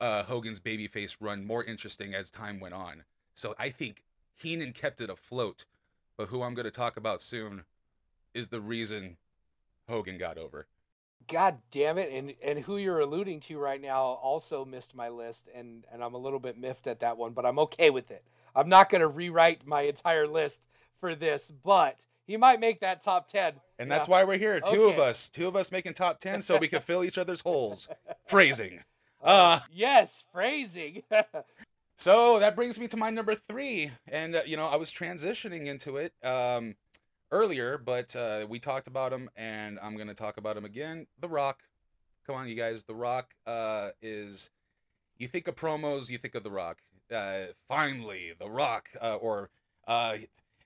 uh, 0.00 0.22
Hogan's 0.24 0.60
babyface 0.60 1.16
run 1.20 1.46
more 1.46 1.62
interesting 1.62 2.14
as 2.14 2.30
time 2.30 2.58
went 2.58 2.74
on. 2.74 3.04
So 3.34 3.54
I 3.58 3.70
think 3.70 4.04
Heenan 4.36 4.72
kept 4.72 5.00
it 5.00 5.10
afloat, 5.10 5.64
but 6.16 6.28
who 6.28 6.42
I'm 6.42 6.54
going 6.54 6.64
to 6.64 6.70
talk 6.70 6.96
about 6.96 7.22
soon 7.22 7.64
is 8.34 8.48
the 8.48 8.60
reason 8.60 9.16
Hogan 9.90 10.16
got 10.18 10.38
over. 10.38 10.66
God 11.28 11.58
damn 11.70 11.98
it! 11.98 12.10
And 12.12 12.34
and 12.42 12.60
who 12.60 12.76
you're 12.78 13.00
alluding 13.00 13.40
to 13.40 13.58
right 13.58 13.80
now 13.80 14.02
also 14.02 14.64
missed 14.64 14.94
my 14.94 15.08
list, 15.10 15.48
and 15.54 15.84
and 15.92 16.02
I'm 16.02 16.14
a 16.14 16.18
little 16.18 16.40
bit 16.40 16.58
miffed 16.58 16.86
at 16.86 17.00
that 17.00 17.18
one, 17.18 17.32
but 17.32 17.44
I'm 17.46 17.58
okay 17.60 17.90
with 17.90 18.10
it. 18.10 18.24
I'm 18.56 18.68
not 18.68 18.88
going 18.90 19.00
to 19.02 19.06
rewrite 19.06 19.66
my 19.66 19.82
entire 19.82 20.26
list 20.26 20.66
for 20.98 21.14
this, 21.14 21.52
but 21.62 22.04
he 22.26 22.36
might 22.36 22.58
make 22.58 22.80
that 22.80 23.02
top 23.02 23.28
ten. 23.28 23.54
And 23.78 23.90
that's 23.90 24.08
Yeah. 24.08 24.12
why 24.12 24.24
we're 24.24 24.38
here. 24.38 24.60
Two 24.60 24.84
of 24.84 24.98
us, 24.98 25.28
two 25.28 25.46
of 25.46 25.54
us 25.56 25.70
making 25.70 25.94
top 25.94 26.20
10 26.20 26.42
so 26.42 26.58
we 26.58 26.68
can 26.68 26.80
fill 26.82 27.02
each 27.04 27.16
other's 27.16 27.40
holes. 27.42 27.88
Phrasing. 28.26 28.80
Uh, 29.22 29.60
yes, 29.70 30.24
phrasing. 30.32 31.02
So 31.98 32.38
that 32.38 32.56
brings 32.56 32.80
me 32.80 32.88
to 32.88 32.96
my 32.96 33.10
number 33.10 33.34
three, 33.34 33.90
and 34.08 34.34
uh, 34.34 34.42
you 34.46 34.56
know 34.56 34.66
I 34.66 34.76
was 34.76 34.90
transitioning 34.90 35.66
into 35.66 35.98
it 35.98 36.14
um, 36.24 36.76
earlier, 37.30 37.78
but 37.78 38.14
uh, 38.16 38.46
we 38.48 38.58
talked 38.58 38.86
about 38.86 39.12
him, 39.12 39.30
and 39.36 39.78
I'm 39.82 39.96
gonna 39.96 40.14
talk 40.14 40.36
about 40.36 40.56
him 40.56 40.64
again. 40.64 41.06
The 41.20 41.28
Rock, 41.28 41.60
come 42.26 42.36
on, 42.36 42.48
you 42.48 42.54
guys. 42.54 42.84
The 42.84 42.94
Rock 42.94 43.34
uh, 43.46 43.90
is. 44.02 44.50
You 45.18 45.28
think 45.28 45.48
of 45.48 45.54
promos, 45.54 46.08
you 46.08 46.16
think 46.18 46.34
of 46.34 46.44
The 46.44 46.50
Rock. 46.50 46.78
Uh, 47.14 47.52
finally, 47.68 48.32
The 48.38 48.48
Rock, 48.48 48.88
uh, 49.00 49.16
or 49.16 49.50
uh, 49.86 50.16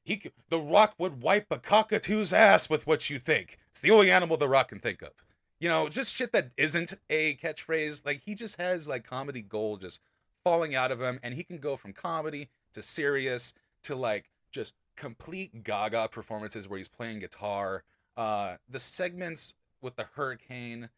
he, 0.05 0.31
The 0.49 0.61
Rock 0.61 0.95
would 0.99 1.23
wipe 1.23 1.47
a 1.51 1.59
cockatoo's 1.59 2.33
ass 2.33 2.71
with 2.71 2.87
what 2.87 3.11
you 3.11 3.19
think. 3.19 3.59
It's 3.73 3.81
the 3.81 3.91
only 3.91 4.11
animal 4.11 4.37
The 4.37 4.49
Rock 4.49 4.69
can 4.69 4.79
think 4.79 5.03
of. 5.03 5.11
You 5.59 5.69
know, 5.69 5.89
just 5.89 6.15
shit 6.15 6.33
that 6.33 6.51
isn't 6.57 6.95
a 7.09 7.37
catchphrase. 7.37 8.05
Like 8.05 8.23
he 8.25 8.35
just 8.35 8.57
has 8.57 8.87
like 8.87 9.05
comedy 9.05 9.41
gold 9.41 9.81
just 9.81 10.01
falling 10.45 10.75
out 10.75 10.93
of 10.93 11.01
him 11.01 11.19
and 11.23 11.35
he 11.35 11.43
can 11.43 11.59
go 11.59 11.77
from 11.77 11.95
comedy 11.95 12.51
to 12.75 12.83
serious 12.83 13.55
to 13.83 13.97
like 13.97 14.31
just 14.53 14.75
complete 14.97 15.65
gaga 15.65 16.09
performances 16.09 16.69
where 16.69 16.79
he's 16.79 16.89
playing 16.89 17.19
guitar 17.21 17.83
uh 18.17 18.57
the 18.69 18.81
segments 18.81 19.55
with 19.81 19.97
the 19.97 20.07
hurricane 20.15 20.89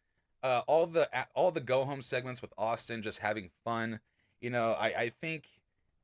uh 0.43 0.61
all 0.67 0.85
the 0.85 1.09
all 1.33 1.51
the 1.51 1.59
go 1.59 1.83
home 1.85 2.01
segments 2.01 2.41
with 2.41 2.53
austin 2.57 3.01
just 3.01 3.19
having 3.19 3.49
fun. 3.63 3.99
You 4.41 4.49
know 4.51 4.73
i 4.73 4.87
i 4.87 5.11
think 5.21 5.47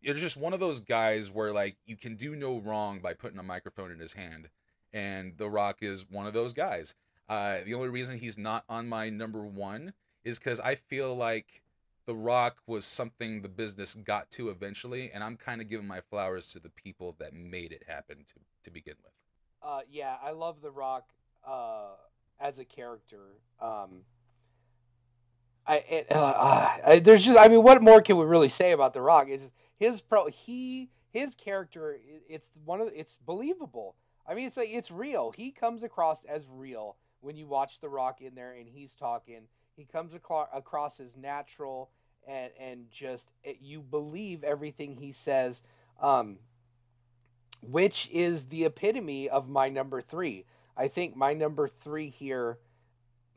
it's 0.01 0.19
just 0.19 0.35
one 0.35 0.53
of 0.53 0.59
those 0.59 0.81
guys 0.81 1.31
where 1.31 1.51
like 1.51 1.77
you 1.85 1.95
can 1.95 2.15
do 2.15 2.35
no 2.35 2.59
wrong 2.59 2.99
by 2.99 3.13
putting 3.13 3.39
a 3.39 3.43
microphone 3.43 3.91
in 3.91 3.99
his 3.99 4.13
hand. 4.13 4.49
And 4.91 5.37
the 5.37 5.49
rock 5.49 5.77
is 5.81 6.05
one 6.09 6.27
of 6.27 6.33
those 6.33 6.53
guys. 6.53 6.93
Uh 7.29 7.59
the 7.65 7.73
only 7.73 7.89
reason 7.89 8.19
he's 8.19 8.37
not 8.37 8.65
on 8.67 8.87
my 8.89 9.09
number 9.09 9.45
one 9.45 9.93
is 10.23 10.39
because 10.39 10.59
i 10.59 10.75
feel 10.75 11.15
like 11.15 11.62
the 12.05 12.15
Rock 12.15 12.57
was 12.67 12.85
something 12.85 13.41
the 13.41 13.49
business 13.49 13.95
got 13.95 14.29
to 14.31 14.49
eventually, 14.49 15.09
and 15.13 15.23
I'm 15.23 15.37
kind 15.37 15.61
of 15.61 15.69
giving 15.69 15.87
my 15.87 16.01
flowers 16.01 16.47
to 16.47 16.59
the 16.59 16.69
people 16.69 17.15
that 17.19 17.33
made 17.33 17.71
it 17.71 17.83
happen 17.87 18.17
to, 18.17 18.39
to 18.63 18.71
begin 18.71 18.95
with. 19.03 19.13
uh, 19.61 19.81
yeah, 19.89 20.15
I 20.23 20.31
love 20.31 20.61
The 20.61 20.71
Rock 20.71 21.05
uh, 21.47 21.91
as 22.39 22.59
a 22.59 22.65
character. 22.65 23.37
Um, 23.61 24.03
I, 25.65 25.77
it, 25.77 26.07
uh, 26.11 26.15
uh, 26.85 26.99
there's 26.99 27.23
just 27.23 27.39
I 27.39 27.47
mean, 27.47 27.63
what 27.63 27.81
more 27.81 28.01
can 28.01 28.17
we 28.17 28.25
really 28.25 28.49
say 28.49 28.73
about 28.73 28.93
The 28.93 29.01
Rock? 29.01 29.29
Is 29.29 29.41
his 29.77 30.01
pro 30.01 30.27
he 30.27 30.89
his 31.11 31.35
character. 31.35 31.97
It's 32.27 32.51
one 32.65 32.81
of 32.81 32.89
it's 32.93 33.17
believable. 33.25 33.95
I 34.27 34.33
mean, 34.33 34.47
it's 34.47 34.57
like 34.57 34.69
it's 34.71 34.91
real. 34.91 35.31
He 35.31 35.51
comes 35.51 35.83
across 35.83 36.25
as 36.25 36.43
real 36.49 36.97
when 37.21 37.37
you 37.37 37.47
watch 37.47 37.79
The 37.79 37.87
Rock 37.89 38.19
in 38.21 38.35
there 38.35 38.51
and 38.51 38.67
he's 38.67 38.93
talking. 38.93 39.43
He 39.75 39.85
comes 39.85 40.13
across 40.13 40.99
as 40.99 41.17
natural 41.17 41.89
and 42.27 42.51
and 42.59 42.91
just 42.91 43.29
it, 43.43 43.57
you 43.61 43.81
believe 43.81 44.43
everything 44.43 44.97
he 44.97 45.11
says. 45.11 45.61
Um, 46.01 46.39
which 47.61 48.09
is 48.11 48.45
the 48.45 48.65
epitome 48.65 49.29
of 49.29 49.47
my 49.47 49.69
number 49.69 50.01
three. 50.01 50.45
I 50.75 50.87
think 50.87 51.15
my 51.15 51.33
number 51.33 51.67
three 51.67 52.09
here 52.09 52.57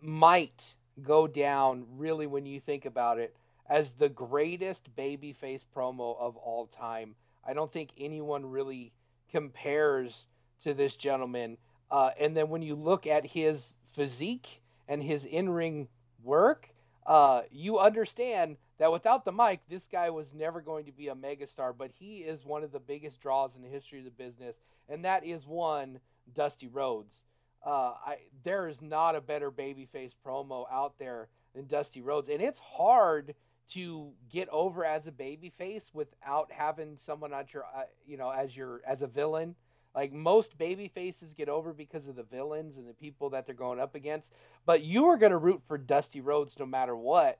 might 0.00 0.74
go 1.02 1.26
down 1.26 1.86
really 1.96 2.26
when 2.26 2.46
you 2.46 2.58
think 2.58 2.84
about 2.84 3.18
it 3.18 3.36
as 3.68 3.92
the 3.92 4.08
greatest 4.08 4.94
babyface 4.96 5.64
promo 5.74 6.18
of 6.18 6.36
all 6.36 6.66
time. 6.66 7.14
I 7.46 7.52
don't 7.52 7.72
think 7.72 7.90
anyone 7.98 8.46
really 8.46 8.92
compares 9.30 10.26
to 10.62 10.74
this 10.74 10.96
gentleman. 10.96 11.58
Uh, 11.90 12.10
and 12.18 12.36
then 12.36 12.48
when 12.48 12.62
you 12.62 12.74
look 12.74 13.06
at 13.06 13.26
his 13.26 13.76
physique 13.92 14.60
and 14.88 15.02
his 15.02 15.24
in 15.24 15.50
ring 15.50 15.88
work, 16.22 16.68
uh, 17.06 17.42
you 17.50 17.78
understand 17.78 18.56
that 18.78 18.92
without 18.92 19.24
the 19.24 19.32
mic, 19.32 19.60
this 19.68 19.86
guy 19.86 20.10
was 20.10 20.34
never 20.34 20.60
going 20.60 20.84
to 20.86 20.92
be 20.92 21.08
a 21.08 21.14
megastar, 21.14 21.72
but 21.76 21.90
he 21.98 22.18
is 22.18 22.44
one 22.44 22.62
of 22.62 22.72
the 22.72 22.80
biggest 22.80 23.20
draws 23.20 23.56
in 23.56 23.62
the 23.62 23.68
history 23.68 23.98
of 23.98 24.04
the 24.04 24.10
business, 24.10 24.60
and 24.88 25.04
that 25.04 25.24
is 25.24 25.46
one 25.46 26.00
Dusty 26.34 26.66
Rhodes. 26.66 27.22
Uh, 27.64 27.94
I 28.04 28.16
there 28.44 28.68
is 28.68 28.82
not 28.82 29.16
a 29.16 29.20
better 29.20 29.50
babyface 29.50 30.14
promo 30.24 30.66
out 30.70 30.98
there 30.98 31.28
than 31.54 31.66
Dusty 31.66 32.00
Rhodes, 32.00 32.28
and 32.28 32.40
it's 32.40 32.58
hard 32.58 33.34
to 33.72 34.12
get 34.30 34.48
over 34.50 34.84
as 34.84 35.06
a 35.06 35.12
babyface 35.12 35.92
without 35.92 36.52
having 36.52 36.96
someone 36.98 37.32
at 37.32 37.52
your, 37.52 37.64
uh, 37.64 37.82
you 38.06 38.16
know, 38.16 38.30
as 38.30 38.56
your 38.56 38.82
as 38.86 39.02
a 39.02 39.06
villain. 39.06 39.56
Like 39.96 40.12
most 40.12 40.58
baby 40.58 40.88
faces 40.88 41.32
get 41.32 41.48
over 41.48 41.72
because 41.72 42.06
of 42.06 42.16
the 42.16 42.22
villains 42.22 42.76
and 42.76 42.86
the 42.86 42.92
people 42.92 43.30
that 43.30 43.46
they're 43.46 43.54
going 43.54 43.80
up 43.80 43.94
against. 43.94 44.34
But 44.66 44.82
you 44.82 45.06
are 45.06 45.16
going 45.16 45.32
to 45.32 45.38
root 45.38 45.62
for 45.66 45.78
Dusty 45.78 46.20
Rhodes 46.20 46.58
no 46.58 46.66
matter 46.66 46.94
what, 46.94 47.38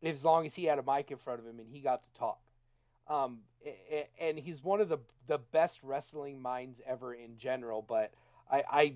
as 0.00 0.24
long 0.24 0.46
as 0.46 0.54
he 0.54 0.66
had 0.66 0.78
a 0.78 0.84
mic 0.84 1.10
in 1.10 1.18
front 1.18 1.40
of 1.40 1.46
him 1.46 1.58
and 1.58 1.68
he 1.68 1.80
got 1.80 2.02
to 2.04 2.18
talk. 2.18 2.38
Um, 3.08 3.38
and 4.20 4.38
he's 4.38 4.62
one 4.62 4.80
of 4.80 4.88
the 4.88 4.98
the 5.26 5.38
best 5.38 5.80
wrestling 5.82 6.40
minds 6.40 6.80
ever 6.86 7.12
in 7.12 7.36
general. 7.36 7.84
But 7.86 8.12
I, 8.50 8.62
I 8.70 8.94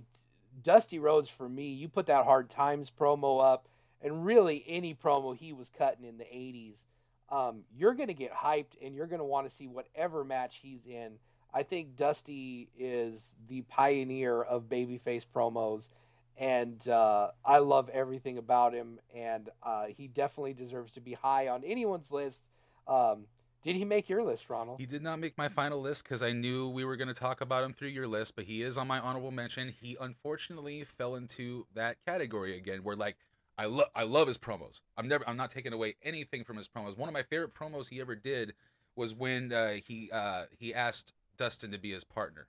Dusty 0.62 1.00
Rhodes 1.00 1.28
for 1.28 1.48
me, 1.48 1.72
you 1.72 1.88
put 1.88 2.06
that 2.06 2.24
Hard 2.24 2.48
Times 2.48 2.92
promo 2.96 3.44
up, 3.44 3.66
and 4.00 4.24
really 4.24 4.64
any 4.68 4.94
promo 4.94 5.36
he 5.36 5.52
was 5.52 5.68
cutting 5.68 6.04
in 6.04 6.16
the 6.16 6.24
'80s, 6.24 6.84
um, 7.28 7.62
you're 7.76 7.94
going 7.94 8.06
to 8.06 8.14
get 8.14 8.32
hyped 8.32 8.80
and 8.80 8.94
you're 8.94 9.08
going 9.08 9.18
to 9.18 9.24
want 9.24 9.50
to 9.50 9.54
see 9.54 9.66
whatever 9.66 10.22
match 10.24 10.60
he's 10.62 10.86
in 10.86 11.14
I 11.54 11.62
think 11.62 11.94
Dusty 11.94 12.68
is 12.76 13.36
the 13.48 13.62
pioneer 13.62 14.42
of 14.42 14.64
babyface 14.64 15.24
promos, 15.32 15.88
and 16.36 16.86
uh, 16.88 17.28
I 17.44 17.58
love 17.58 17.88
everything 17.90 18.38
about 18.38 18.74
him. 18.74 18.98
And 19.14 19.48
uh, 19.62 19.86
he 19.96 20.08
definitely 20.08 20.54
deserves 20.54 20.94
to 20.94 21.00
be 21.00 21.12
high 21.12 21.46
on 21.46 21.62
anyone's 21.62 22.10
list. 22.10 22.48
Um, 22.88 23.26
did 23.62 23.76
he 23.76 23.84
make 23.84 24.08
your 24.08 24.24
list, 24.24 24.50
Ronald? 24.50 24.80
He 24.80 24.84
did 24.84 25.02
not 25.02 25.20
make 25.20 25.38
my 25.38 25.48
final 25.48 25.80
list 25.80 26.02
because 26.02 26.22
I 26.22 26.32
knew 26.32 26.68
we 26.68 26.84
were 26.84 26.96
going 26.96 27.08
to 27.08 27.14
talk 27.14 27.40
about 27.40 27.62
him 27.62 27.72
through 27.72 27.88
your 27.88 28.08
list, 28.08 28.34
but 28.34 28.44
he 28.44 28.62
is 28.62 28.76
on 28.76 28.88
my 28.88 28.98
honorable 28.98 29.30
mention. 29.30 29.72
He 29.80 29.96
unfortunately 29.98 30.84
fell 30.84 31.14
into 31.14 31.66
that 31.74 31.96
category 32.04 32.56
again, 32.56 32.80
where 32.82 32.96
like 32.96 33.16
I 33.56 33.66
love 33.66 33.88
I 33.94 34.02
love 34.02 34.26
his 34.26 34.38
promos. 34.38 34.80
I'm 34.96 35.06
never 35.06 35.26
I'm 35.26 35.36
not 35.36 35.50
taking 35.50 35.72
away 35.72 35.94
anything 36.02 36.42
from 36.42 36.56
his 36.56 36.68
promos. 36.68 36.98
One 36.98 37.08
of 37.08 37.14
my 37.14 37.22
favorite 37.22 37.54
promos 37.54 37.90
he 37.90 38.00
ever 38.00 38.16
did 38.16 38.54
was 38.96 39.14
when 39.14 39.52
uh, 39.52 39.74
he 39.86 40.10
uh, 40.12 40.44
he 40.58 40.74
asked 40.74 41.14
Dustin 41.36 41.72
to 41.72 41.78
be 41.78 41.92
his 41.92 42.04
partner. 42.04 42.46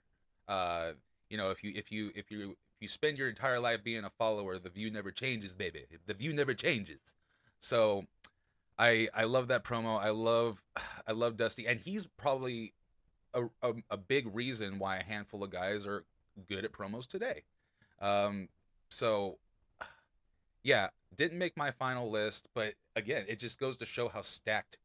Uh, 0.48 0.92
you 1.28 1.36
know, 1.36 1.50
if 1.50 1.62
you 1.62 1.72
if 1.74 1.90
you 1.90 2.12
if 2.14 2.30
you 2.30 2.50
if 2.50 2.82
you 2.82 2.88
spend 2.88 3.18
your 3.18 3.28
entire 3.28 3.58
life 3.58 3.82
being 3.82 4.04
a 4.04 4.10
follower, 4.10 4.58
the 4.58 4.68
view 4.68 4.90
never 4.90 5.10
changes, 5.10 5.52
baby. 5.52 5.84
The 6.06 6.14
view 6.14 6.32
never 6.32 6.54
changes. 6.54 7.00
So, 7.58 8.06
I 8.78 9.08
I 9.14 9.24
love 9.24 9.48
that 9.48 9.64
promo. 9.64 10.00
I 10.00 10.10
love 10.10 10.62
I 11.06 11.12
love 11.12 11.36
Dusty, 11.36 11.66
and 11.66 11.80
he's 11.80 12.06
probably 12.06 12.74
a, 13.34 13.44
a, 13.62 13.74
a 13.90 13.96
big 13.96 14.34
reason 14.34 14.78
why 14.78 14.96
a 14.96 15.02
handful 15.02 15.44
of 15.44 15.50
guys 15.50 15.86
are 15.86 16.04
good 16.48 16.64
at 16.64 16.72
promos 16.72 17.06
today. 17.06 17.42
Um, 18.00 18.48
so 18.88 19.38
yeah, 20.62 20.88
didn't 21.14 21.38
make 21.38 21.56
my 21.56 21.70
final 21.70 22.10
list, 22.10 22.48
but 22.54 22.74
again, 22.94 23.24
it 23.28 23.38
just 23.38 23.58
goes 23.58 23.76
to 23.78 23.86
show 23.86 24.08
how 24.08 24.22
stacked 24.22 24.78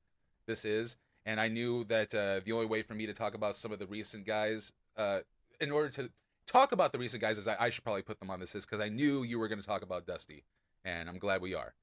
this 0.45 0.65
is 0.65 0.97
and 1.25 1.39
I 1.39 1.47
knew 1.47 1.83
that 1.85 2.13
uh, 2.13 2.41
the 2.43 2.51
only 2.51 2.65
way 2.65 2.81
for 2.81 2.93
me 2.93 3.05
to 3.05 3.13
talk 3.13 3.33
about 3.35 3.55
some 3.55 3.71
of 3.71 3.79
the 3.79 3.85
recent 3.85 4.25
guys, 4.25 4.73
uh, 4.97 5.19
in 5.59 5.71
order 5.71 5.89
to 5.89 6.09
talk 6.47 6.71
about 6.71 6.91
the 6.91 6.97
recent 6.97 7.21
guys, 7.21 7.37
is 7.37 7.47
I, 7.47 7.55
I 7.59 7.69
should 7.69 7.83
probably 7.83 8.01
put 8.01 8.19
them 8.19 8.29
on 8.29 8.39
this 8.39 8.55
list 8.55 8.69
because 8.69 8.83
I 8.83 8.89
knew 8.89 9.23
you 9.23 9.39
were 9.39 9.47
going 9.47 9.61
to 9.61 9.67
talk 9.67 9.83
about 9.83 10.05
Dusty, 10.05 10.43
and 10.83 11.07
I'm 11.07 11.19
glad 11.19 11.41
we 11.41 11.53
are. 11.53 11.73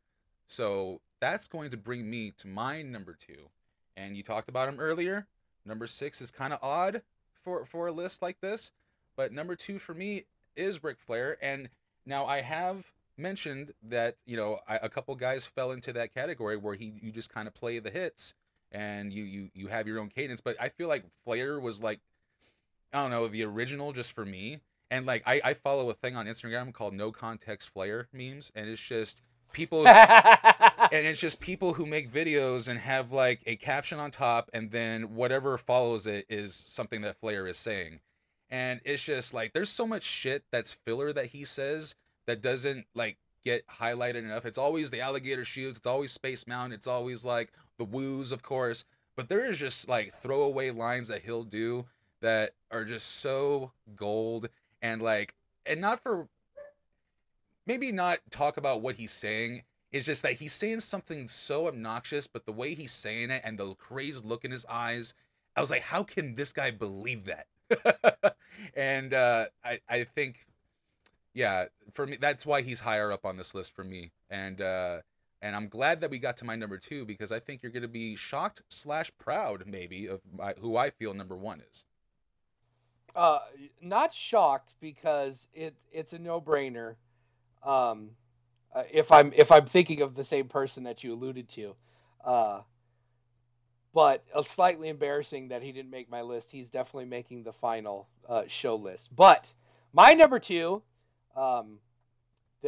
So 0.46 1.01
that's 1.20 1.46
going 1.46 1.70
to 1.70 1.77
bring 1.77 2.09
me 2.09 2.33
to 2.38 2.48
my 2.48 2.83
number 2.83 3.16
two, 3.18 3.51
and 3.96 4.16
you 4.16 4.22
talked 4.22 4.48
about 4.48 4.68
him 4.68 4.81
earlier. 4.81 5.27
Number 5.64 5.87
six 5.87 6.20
is 6.20 6.31
kind 6.31 6.53
of 6.53 6.59
odd 6.62 7.03
for 7.44 7.64
for 7.64 7.87
a 7.87 7.92
list 7.92 8.22
like 8.22 8.40
this, 8.40 8.72
but 9.16 9.33
number 9.33 9.55
two 9.55 9.79
for 9.79 9.94
me 9.94 10.24
is 10.57 10.83
Ric 10.83 10.98
Flair, 10.98 11.37
and 11.40 11.68
now 12.05 12.27
I 12.27 12.40
have 12.40 12.92
mentioned 13.16 13.74
that 13.83 14.16
you 14.27 14.37
know 14.37 14.61
I, 14.66 14.77
a 14.77 14.88
couple 14.88 15.14
guys 15.14 15.44
fell 15.44 15.70
into 15.70 15.92
that 15.92 16.14
category 16.14 16.57
where 16.57 16.74
he 16.74 16.94
you 17.03 17.12
just 17.12 17.33
kind 17.33 17.46
of 17.46 17.55
play 17.55 17.79
the 17.79 17.90
hits 17.90 18.35
and 18.72 19.12
you 19.12 19.24
you 19.24 19.50
you 19.54 19.66
have 19.68 19.87
your 19.87 19.98
own 20.00 20.09
cadence. 20.09 20.40
But 20.40 20.57
I 20.61 20.68
feel 20.68 20.88
like 20.88 21.04
Flair 21.24 21.59
was 21.61 21.83
like 21.83 22.00
I 22.92 23.02
don't 23.02 23.11
know 23.11 23.26
the 23.28 23.44
original 23.44 23.92
just 23.92 24.12
for 24.12 24.24
me. 24.24 24.61
And 24.90 25.07
like 25.07 25.22
I, 25.26 25.40
I 25.44 25.54
follow 25.54 25.90
a 25.90 25.94
thing 25.94 26.16
on 26.16 26.26
Instagram 26.26 26.72
called 26.72 26.94
No 26.94 27.12
Context 27.12 27.68
Flair 27.70 28.09
memes, 28.12 28.50
and 28.54 28.68
it's 28.68 28.83
just 28.83 29.20
people 29.52 29.87
and 30.92 31.07
it's 31.07 31.20
just 31.20 31.40
people 31.40 31.74
who 31.74 31.87
make 31.87 32.11
videos 32.11 32.68
and 32.68 32.78
have 32.81 33.12
like 33.12 33.40
a 33.46 33.57
caption 33.57 33.98
on 33.98 34.11
top 34.11 34.50
and 34.52 34.70
then 34.70 35.14
whatever 35.14 35.59
follows 35.59 36.07
it 36.07 36.26
is 36.28 36.54
something 36.54 37.02
that 37.02 37.18
Flair 37.20 37.46
is 37.46 37.59
saying. 37.59 38.00
And 38.50 38.81
it's 38.85 39.02
just 39.02 39.35
like 39.35 39.52
there's 39.52 39.70
so 39.70 39.87
much 39.87 40.04
shit 40.04 40.44
that's 40.50 40.72
filler 40.72 41.12
that 41.12 41.26
he 41.26 41.44
says 41.44 41.94
that 42.26 42.40
doesn't 42.40 42.87
like 42.94 43.18
get 43.44 43.66
highlighted 43.81 44.16
enough. 44.16 44.46
It's 44.46 44.59
always 44.59 44.90
the 44.90 45.00
alligator 45.00 45.44
shoes, 45.44 45.76
it's 45.76 45.87
always 45.87 46.12
Space 46.12 46.46
Mountain, 46.46 46.72
it's 46.72 46.87
always 46.87 47.24
like 47.24 47.52
the 47.78 47.84
woos, 47.84 48.32
of 48.32 48.42
course. 48.42 48.84
But 49.16 49.28
there 49.28 49.44
is 49.44 49.58
just 49.58 49.88
like 49.88 50.14
throwaway 50.14 50.70
lines 50.70 51.08
that 51.08 51.22
he'll 51.22 51.44
do 51.44 51.86
that 52.20 52.52
are 52.70 52.84
just 52.84 53.20
so 53.20 53.72
gold 53.96 54.48
and 54.82 55.00
like, 55.00 55.34
and 55.64 55.80
not 55.80 56.02
for 56.02 56.28
maybe 57.66 57.92
not 57.92 58.18
talk 58.30 58.56
about 58.56 58.80
what 58.80 58.96
he's 58.96 59.12
saying. 59.12 59.62
It's 59.92 60.06
just 60.06 60.22
that 60.22 60.34
he's 60.34 60.52
saying 60.52 60.80
something 60.80 61.28
so 61.28 61.66
obnoxious, 61.66 62.26
but 62.26 62.44
the 62.46 62.52
way 62.52 62.74
he's 62.74 62.92
saying 62.92 63.30
it 63.30 63.42
and 63.44 63.58
the 63.58 63.74
crazed 63.74 64.24
look 64.24 64.44
in 64.44 64.50
his 64.50 64.66
eyes, 64.66 65.14
I 65.56 65.60
was 65.60 65.70
like, 65.70 65.82
how 65.82 66.02
can 66.02 66.34
this 66.34 66.52
guy 66.52 66.70
believe 66.70 67.26
that? 67.26 67.46
and 68.74 69.14
uh, 69.14 69.46
I 69.64 69.80
I 69.88 70.04
think, 70.04 70.46
yeah, 71.34 71.66
for 71.92 72.06
me 72.06 72.18
that's 72.20 72.44
why 72.46 72.62
he's 72.62 72.80
higher 72.80 73.12
up 73.12 73.24
on 73.24 73.36
this 73.36 73.54
list 73.54 73.74
for 73.74 73.84
me. 73.84 74.12
And 74.30 74.60
uh, 74.60 74.98
and 75.40 75.55
I'm 75.55 75.68
glad 75.68 76.01
that 76.01 76.11
we 76.11 76.18
got 76.18 76.37
to 76.38 76.44
my 76.44 76.57
number 76.57 76.79
two 76.79 77.05
because 77.05 77.31
I 77.31 77.38
think 77.38 77.62
you're 77.62 77.72
going 77.72 77.83
to 77.83 77.88
be 77.88 78.16
shocked 78.16 78.62
slash 78.68 79.11
proud 79.18 79.64
maybe 79.66 80.07
of 80.07 80.20
my, 80.37 80.55
who 80.61 80.77
I 80.77 80.90
feel 80.90 81.14
number 81.14 81.37
one 81.37 81.62
is. 81.70 81.85
Uh, 83.14 83.40
not 83.81 84.12
shocked 84.14 84.74
because 84.81 85.48
it 85.53 85.74
it's 85.90 86.12
a 86.12 86.18
no 86.18 86.40
brainer. 86.40 86.96
Um, 87.62 88.11
uh, 88.72 88.85
if 88.92 89.11
I'm 89.11 89.33
if 89.35 89.51
I'm 89.51 89.66
thinking 89.66 90.03
of 90.03 90.14
the 90.14 90.24
same 90.24 90.46
person 90.48 90.85
that 90.85 91.03
you 91.03 91.14
alluded 91.14 91.48
to, 91.51 91.74
uh, 92.24 92.61
but 93.94 94.24
uh, 94.35 94.42
slightly 94.42 94.88
embarrassing 94.88 95.48
that 95.48 95.62
he 95.62 95.72
didn't 95.72 95.90
make 95.90 96.11
my 96.11 96.22
list. 96.22 96.53
He's 96.53 96.70
definitely 96.70 97.07
making 97.07 97.44
the 97.44 97.53
final 97.53 98.09
uh, 98.29 98.42
show 98.46 98.77
list. 98.77 99.14
But 99.16 99.53
my 99.92 100.12
number 100.12 100.38
two, 100.38 100.83
um, 101.35 101.79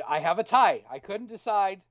I 0.09 0.21
have 0.21 0.39
a 0.39 0.45
tie. 0.45 0.85
I 0.91 0.99
couldn't 0.99 1.29
decide 1.29 1.83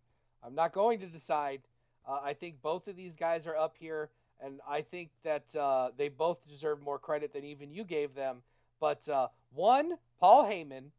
I'm 0.43 0.55
not 0.55 0.73
going 0.73 0.99
to 0.99 1.07
decide. 1.07 1.61
Uh, 2.07 2.19
I 2.23 2.33
think 2.33 2.61
both 2.61 2.87
of 2.87 2.95
these 2.95 3.15
guys 3.15 3.45
are 3.45 3.55
up 3.55 3.75
here, 3.79 4.09
and 4.41 4.59
I 4.67 4.81
think 4.81 5.09
that 5.23 5.55
uh, 5.55 5.89
they 5.97 6.09
both 6.09 6.47
deserve 6.47 6.81
more 6.81 6.99
credit 6.99 7.33
than 7.33 7.43
even 7.43 7.71
you 7.71 7.83
gave 7.83 8.15
them. 8.15 8.37
But 8.79 9.07
uh, 9.09 9.27
one, 9.53 9.97
Paul 10.19 10.45
Heyman, 10.45 10.91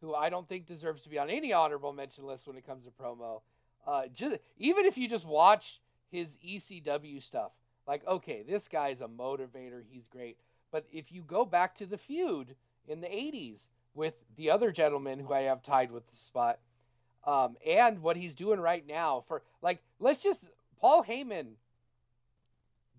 who 0.00 0.14
I 0.14 0.30
don't 0.30 0.48
think 0.48 0.66
deserves 0.66 1.02
to 1.02 1.08
be 1.08 1.18
on 1.18 1.30
any 1.30 1.52
honorable 1.52 1.92
mention 1.92 2.24
list 2.24 2.46
when 2.46 2.56
it 2.56 2.66
comes 2.66 2.84
to 2.84 2.90
promo. 2.90 3.40
Uh, 3.86 4.02
just 4.14 4.36
even 4.58 4.84
if 4.84 4.96
you 4.96 5.08
just 5.08 5.26
watch 5.26 5.80
his 6.10 6.36
ECW 6.46 7.22
stuff, 7.22 7.52
like 7.86 8.06
okay, 8.06 8.44
this 8.48 8.68
guy's 8.68 9.00
a 9.00 9.08
motivator, 9.08 9.82
he's 9.90 10.06
great. 10.06 10.38
But 10.70 10.86
if 10.92 11.12
you 11.12 11.22
go 11.22 11.44
back 11.44 11.74
to 11.76 11.86
the 11.86 11.98
feud 11.98 12.54
in 12.88 13.00
the 13.00 13.08
'80s 13.08 13.66
with 13.94 14.14
the 14.36 14.50
other 14.50 14.72
gentleman 14.72 15.20
who 15.20 15.32
I 15.32 15.42
have 15.42 15.62
tied 15.62 15.90
with 15.90 16.08
the 16.08 16.16
spot 16.16 16.58
um, 17.26 17.56
and 17.66 18.02
what 18.02 18.16
he's 18.16 18.34
doing 18.34 18.60
right 18.60 18.86
now 18.86 19.24
for 19.26 19.42
like 19.62 19.82
let's 19.98 20.22
just 20.22 20.46
Paul 20.80 21.04
Heyman 21.04 21.54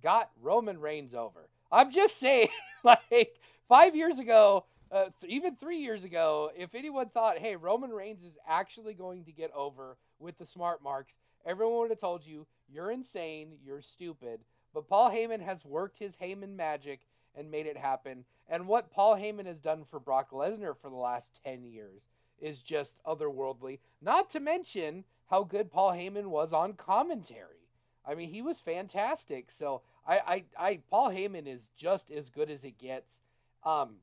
got 0.01 0.29
Roman 0.41 0.79
Reigns 0.79 1.13
over. 1.13 1.49
I'm 1.71 1.91
just 1.91 2.19
saying, 2.19 2.49
like 2.83 3.35
five 3.67 3.95
years 3.95 4.19
ago, 4.19 4.65
uh, 4.91 5.05
th- 5.19 5.31
even 5.33 5.55
three 5.55 5.79
years 5.79 6.03
ago, 6.03 6.51
if 6.55 6.75
anyone 6.75 7.09
thought, 7.09 7.39
hey, 7.39 7.55
Roman 7.55 7.91
Reigns 7.91 8.23
is 8.23 8.37
actually 8.47 8.93
going 8.93 9.25
to 9.25 9.31
get 9.31 9.51
over 9.53 9.97
with 10.19 10.37
the 10.37 10.45
smart 10.45 10.83
marks, 10.83 11.13
everyone 11.45 11.79
would 11.79 11.89
have 11.89 11.99
told 11.99 12.25
you 12.25 12.45
you're 12.71 12.91
insane, 12.91 13.53
you're 13.65 13.81
stupid. 13.81 14.41
But 14.73 14.87
Paul 14.87 15.09
Heyman 15.09 15.41
has 15.41 15.65
worked 15.65 15.99
his 15.99 16.17
Heyman 16.17 16.55
magic 16.55 17.01
and 17.35 17.51
made 17.51 17.65
it 17.65 17.77
happen. 17.77 18.25
And 18.47 18.67
what 18.67 18.91
Paul 18.91 19.15
Heyman 19.15 19.45
has 19.45 19.59
done 19.59 19.83
for 19.83 19.99
Brock 19.99 20.31
Lesnar 20.31 20.77
for 20.77 20.89
the 20.89 20.95
last 20.95 21.39
10 21.43 21.63
years 21.65 22.01
is 22.39 22.59
just 22.59 23.03
otherworldly. 23.03 23.79
Not 24.01 24.29
to 24.31 24.39
mention 24.39 25.05
how 25.29 25.43
good 25.43 25.71
Paul 25.71 25.93
Heyman 25.93 26.27
was 26.27 26.53
on 26.53 26.73
commentary. 26.73 27.69
I 28.05 28.15
mean, 28.15 28.29
he 28.29 28.41
was 28.41 28.59
fantastic. 28.59 29.51
So 29.51 29.81
I, 30.07 30.17
I, 30.17 30.43
I 30.57 30.79
Paul 30.89 31.09
Heyman 31.09 31.47
is 31.47 31.71
just 31.75 32.11
as 32.11 32.29
good 32.29 32.49
as 32.51 32.63
it 32.63 32.77
gets. 32.77 33.19
Um, 33.63 33.97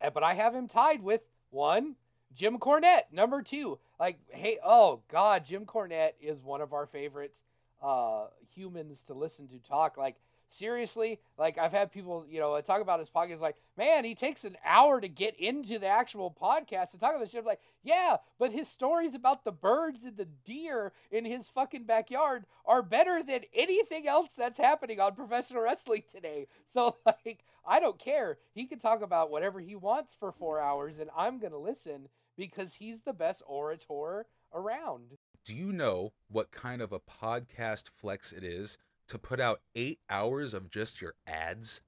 Uh, 0.00 0.10
But 0.10 0.22
I 0.22 0.34
have 0.34 0.54
him 0.54 0.68
tied 0.68 1.02
with 1.02 1.22
one, 1.50 1.96
Jim 2.34 2.58
Cornette. 2.58 3.12
Number 3.12 3.42
two, 3.42 3.78
like, 3.98 4.18
hey, 4.30 4.58
oh 4.64 5.02
God, 5.08 5.44
Jim 5.44 5.64
Cornette 5.66 6.14
is 6.20 6.42
one 6.42 6.60
of 6.60 6.72
our 6.72 6.86
favorite 6.86 7.36
uh, 7.82 8.26
humans 8.54 9.04
to 9.06 9.14
listen 9.14 9.48
to 9.48 9.58
talk. 9.58 9.96
Like, 9.96 10.16
seriously, 10.52 11.20
like 11.38 11.58
I've 11.58 11.72
had 11.72 11.92
people, 11.92 12.24
you 12.28 12.40
know, 12.40 12.60
talk 12.60 12.80
about 12.80 13.00
his 13.00 13.08
podcast. 13.08 13.40
Like, 13.40 13.56
man, 13.76 14.04
he 14.04 14.14
takes 14.14 14.44
an 14.44 14.56
hour 14.64 15.00
to 15.00 15.08
get 15.08 15.38
into 15.38 15.78
the 15.78 15.86
actual 15.86 16.30
podcast 16.30 16.92
and 16.92 17.00
talk 17.00 17.14
about 17.14 17.20
this 17.20 17.30
shit. 17.30 17.44
Like, 17.44 17.60
yeah, 17.82 18.18
but 18.38 18.52
his 18.52 18.68
stories 18.68 19.14
about 19.14 19.44
the 19.44 19.52
birds 19.52 20.04
and 20.04 20.16
the 20.16 20.28
deer 20.44 20.92
in 21.10 21.24
his 21.24 21.48
fucking 21.48 21.84
backyard 21.84 22.44
are 22.64 22.82
better 22.82 23.22
than 23.22 23.40
anything 23.54 24.06
else 24.06 24.32
that's 24.36 24.58
happening 24.58 25.00
on 25.00 25.14
professional 25.14 25.62
wrestling 25.62 26.02
today. 26.12 26.46
So, 26.68 26.96
like, 27.06 27.44
I 27.66 27.80
don't 27.80 27.98
care. 27.98 28.38
He 28.54 28.66
can 28.66 28.78
talk 28.78 29.02
about 29.02 29.30
whatever 29.30 29.60
he 29.60 29.74
wants 29.74 30.14
for 30.18 30.32
four 30.32 30.60
hours, 30.60 30.98
and 31.00 31.10
I'm 31.16 31.38
gonna 31.38 31.58
listen 31.58 32.08
because 32.36 32.74
he's 32.74 33.02
the 33.02 33.12
best 33.12 33.42
orator 33.46 34.26
around. 34.54 35.18
Do 35.44 35.56
you 35.56 35.72
know 35.72 36.12
what 36.28 36.52
kind 36.52 36.80
of 36.80 36.92
a 36.92 37.00
podcast 37.00 37.90
flex 38.00 38.32
it 38.32 38.44
is 38.44 38.78
to 39.12 39.18
put 39.18 39.40
out 39.40 39.60
eight 39.74 40.00
hours 40.10 40.52
of 40.54 40.70
just 40.70 41.00
your 41.00 41.14
ads? 41.26 41.80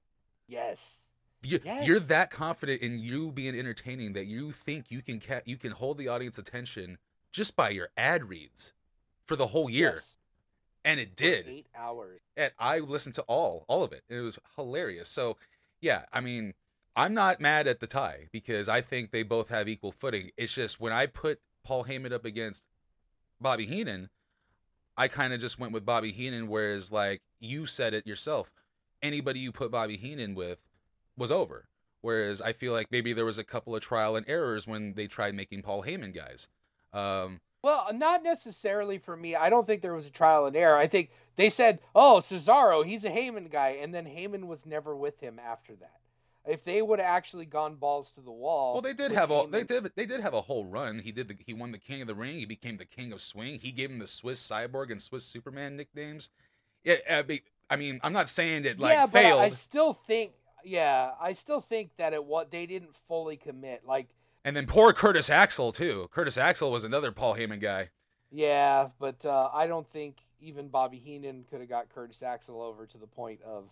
Yes. 0.47 1.07
You, 1.43 1.59
Yes. 1.63 1.85
You're 1.87 1.99
that 1.99 2.31
confident 2.31 2.81
in 2.81 2.97
you 2.99 3.31
being 3.31 3.57
entertaining 3.57 4.13
that 4.13 4.25
you 4.25 4.51
think 4.51 4.89
you 4.89 5.01
can 5.01 5.19
ca- 5.19 5.41
you 5.45 5.57
can 5.57 5.71
hold 5.73 5.97
the 5.97 6.07
audience 6.07 6.37
attention 6.39 6.97
just 7.31 7.55
by 7.55 7.69
your 7.69 7.89
ad 7.97 8.29
reads 8.29 8.73
for 9.25 9.35
the 9.35 9.47
whole 9.47 9.69
year, 9.69 9.93
Yes. 9.95 10.15
and 10.83 10.99
it 10.99 11.09
For 11.09 11.15
did. 11.15 11.47
Eight 11.47 11.67
hours. 11.75 12.21
and 12.37 12.51
I 12.57 12.79
listened 12.79 13.15
to 13.15 13.21
all 13.23 13.65
all 13.67 13.83
of 13.83 13.91
it. 13.93 14.03
and 14.09 14.19
It 14.19 14.21
was 14.21 14.39
hilarious. 14.55 15.09
So, 15.09 15.37
yeah, 15.81 16.05
I 16.13 16.21
mean, 16.21 16.53
I'm 16.95 17.13
not 17.13 17.39
mad 17.41 17.67
at 17.67 17.79
the 17.79 17.87
tie 17.87 18.27
because 18.31 18.69
I 18.69 18.81
think 18.81 19.11
they 19.11 19.21
both 19.23 19.49
have 19.49 19.67
equal 19.67 19.91
footing. 19.91 20.31
It's 20.37 20.53
just 20.53 20.79
when 20.79 20.93
I 20.93 21.05
put 21.07 21.41
Paul 21.63 21.85
Heyman 21.85 22.11
up 22.13 22.23
against 22.25 22.63
Bobby 23.39 23.65
Heenan, 23.67 24.09
I 24.97 25.07
kind 25.07 25.33
of 25.33 25.41
just 25.41 25.59
went 25.59 25.73
with 25.73 25.85
Bobby 25.85 26.11
Heenan. 26.11 26.47
Whereas, 26.47 26.91
like 26.91 27.21
you 27.39 27.65
said 27.65 27.93
it 27.93 28.07
yourself, 28.07 28.51
anybody 29.01 29.39
you 29.39 29.51
put 29.51 29.71
Bobby 29.71 29.97
Heenan 29.97 30.35
with 30.35 30.59
was 31.17 31.31
over. 31.31 31.67
Whereas 32.01 32.41
I 32.41 32.53
feel 32.53 32.71
like 32.71 32.91
maybe 32.91 33.13
there 33.13 33.25
was 33.25 33.39
a 33.39 33.43
couple 33.43 33.75
of 33.75 33.81
trial 33.81 34.15
and 34.15 34.27
errors 34.29 34.67
when 34.67 34.93
they 34.93 35.07
tried 35.07 35.33
making 35.33 35.63
Paul 35.63 35.83
Heyman 35.83 36.13
guys. 36.13 36.47
Um, 36.93 37.41
Well, 37.63 37.87
not 37.93 38.21
necessarily 38.21 38.99
for 38.99 39.17
me. 39.17 39.35
I 39.35 39.49
don't 39.49 39.65
think 39.65 39.81
there 39.81 39.95
was 39.95 40.05
a 40.05 40.11
trial 40.11 40.45
and 40.45 40.55
error. 40.55 40.77
I 40.77 40.85
think 40.87 41.09
they 41.35 41.49
said, 41.49 41.79
"Oh, 41.95 42.19
Cesaro, 42.21 42.85
he's 42.85 43.03
a 43.03 43.09
Heyman 43.09 43.49
guy," 43.51 43.69
and 43.69 43.91
then 43.93 44.05
Heyman 44.05 44.45
was 44.45 44.65
never 44.67 44.95
with 44.95 45.19
him 45.19 45.39
after 45.39 45.75
that. 45.77 45.99
If 46.47 46.63
they 46.63 46.81
would 46.81 46.99
have 46.99 47.07
actually 47.07 47.45
gone 47.45 47.75
balls 47.75 48.11
to 48.11 48.21
the 48.21 48.31
wall, 48.31 48.73
Well, 48.73 48.81
they 48.81 48.93
did 48.93 49.11
have 49.11 49.31
a 49.31 49.45
they 49.49 49.63
did 49.63 49.91
they 49.95 50.05
did 50.05 50.21
have 50.21 50.33
a 50.33 50.41
whole 50.41 50.65
run. 50.65 50.99
He 50.99 51.11
did 51.11 51.27
the, 51.27 51.35
he 51.45 51.53
won 51.53 51.71
the 51.71 51.77
King 51.79 52.01
of 52.01 52.07
the 52.07 52.15
Ring. 52.15 52.35
He 52.37 52.45
became 52.45 52.77
the 52.77 52.85
King 52.85 53.11
of 53.11 53.21
Swing. 53.21 53.59
He 53.59 53.71
gave 53.71 53.89
him 53.89 53.99
the 53.99 54.07
Swiss 54.07 54.45
Cyborg 54.45 54.91
and 54.91 55.01
Swiss 55.01 55.23
Superman 55.25 55.75
nicknames. 55.75 56.29
Yeah, 56.83 56.97
I 57.09 57.23
mean, 57.23 57.39
I 57.69 57.75
mean, 57.77 57.99
I'm 58.03 58.13
not 58.13 58.29
saying 58.29 58.65
it 58.65 58.79
like 58.79 58.93
yeah, 58.93 59.05
but 59.07 59.21
failed. 59.23 59.41
I 59.41 59.49
still 59.49 59.93
think, 59.93 60.33
yeah, 60.63 61.11
I 61.19 61.33
still 61.33 61.61
think 61.61 61.91
that 61.97 62.13
it 62.13 62.23
what 62.23 62.51
they 62.51 62.67
didn't 62.67 62.95
fully 63.07 63.37
commit. 63.37 63.81
Like, 63.87 64.09
And 64.43 64.55
then 64.55 64.67
poor 64.67 64.93
Curtis 64.93 65.31
Axel 65.31 65.71
too. 65.71 66.09
Curtis 66.13 66.37
Axel 66.37 66.71
was 66.71 66.83
another 66.83 67.11
Paul 67.11 67.35
Heyman 67.35 67.59
guy. 67.59 67.89
yeah, 68.31 68.89
but 68.99 69.25
uh, 69.25 69.49
I 69.51 69.65
don't 69.65 69.87
think 69.89 70.17
even 70.39 70.67
Bobby 70.67 70.99
Heenan 71.03 71.45
could 71.49 71.59
have 71.61 71.69
got 71.69 71.89
Curtis 71.89 72.21
Axel 72.21 72.61
over 72.61 72.85
to 72.85 72.97
the 72.99 73.07
point 73.07 73.39
of, 73.43 73.69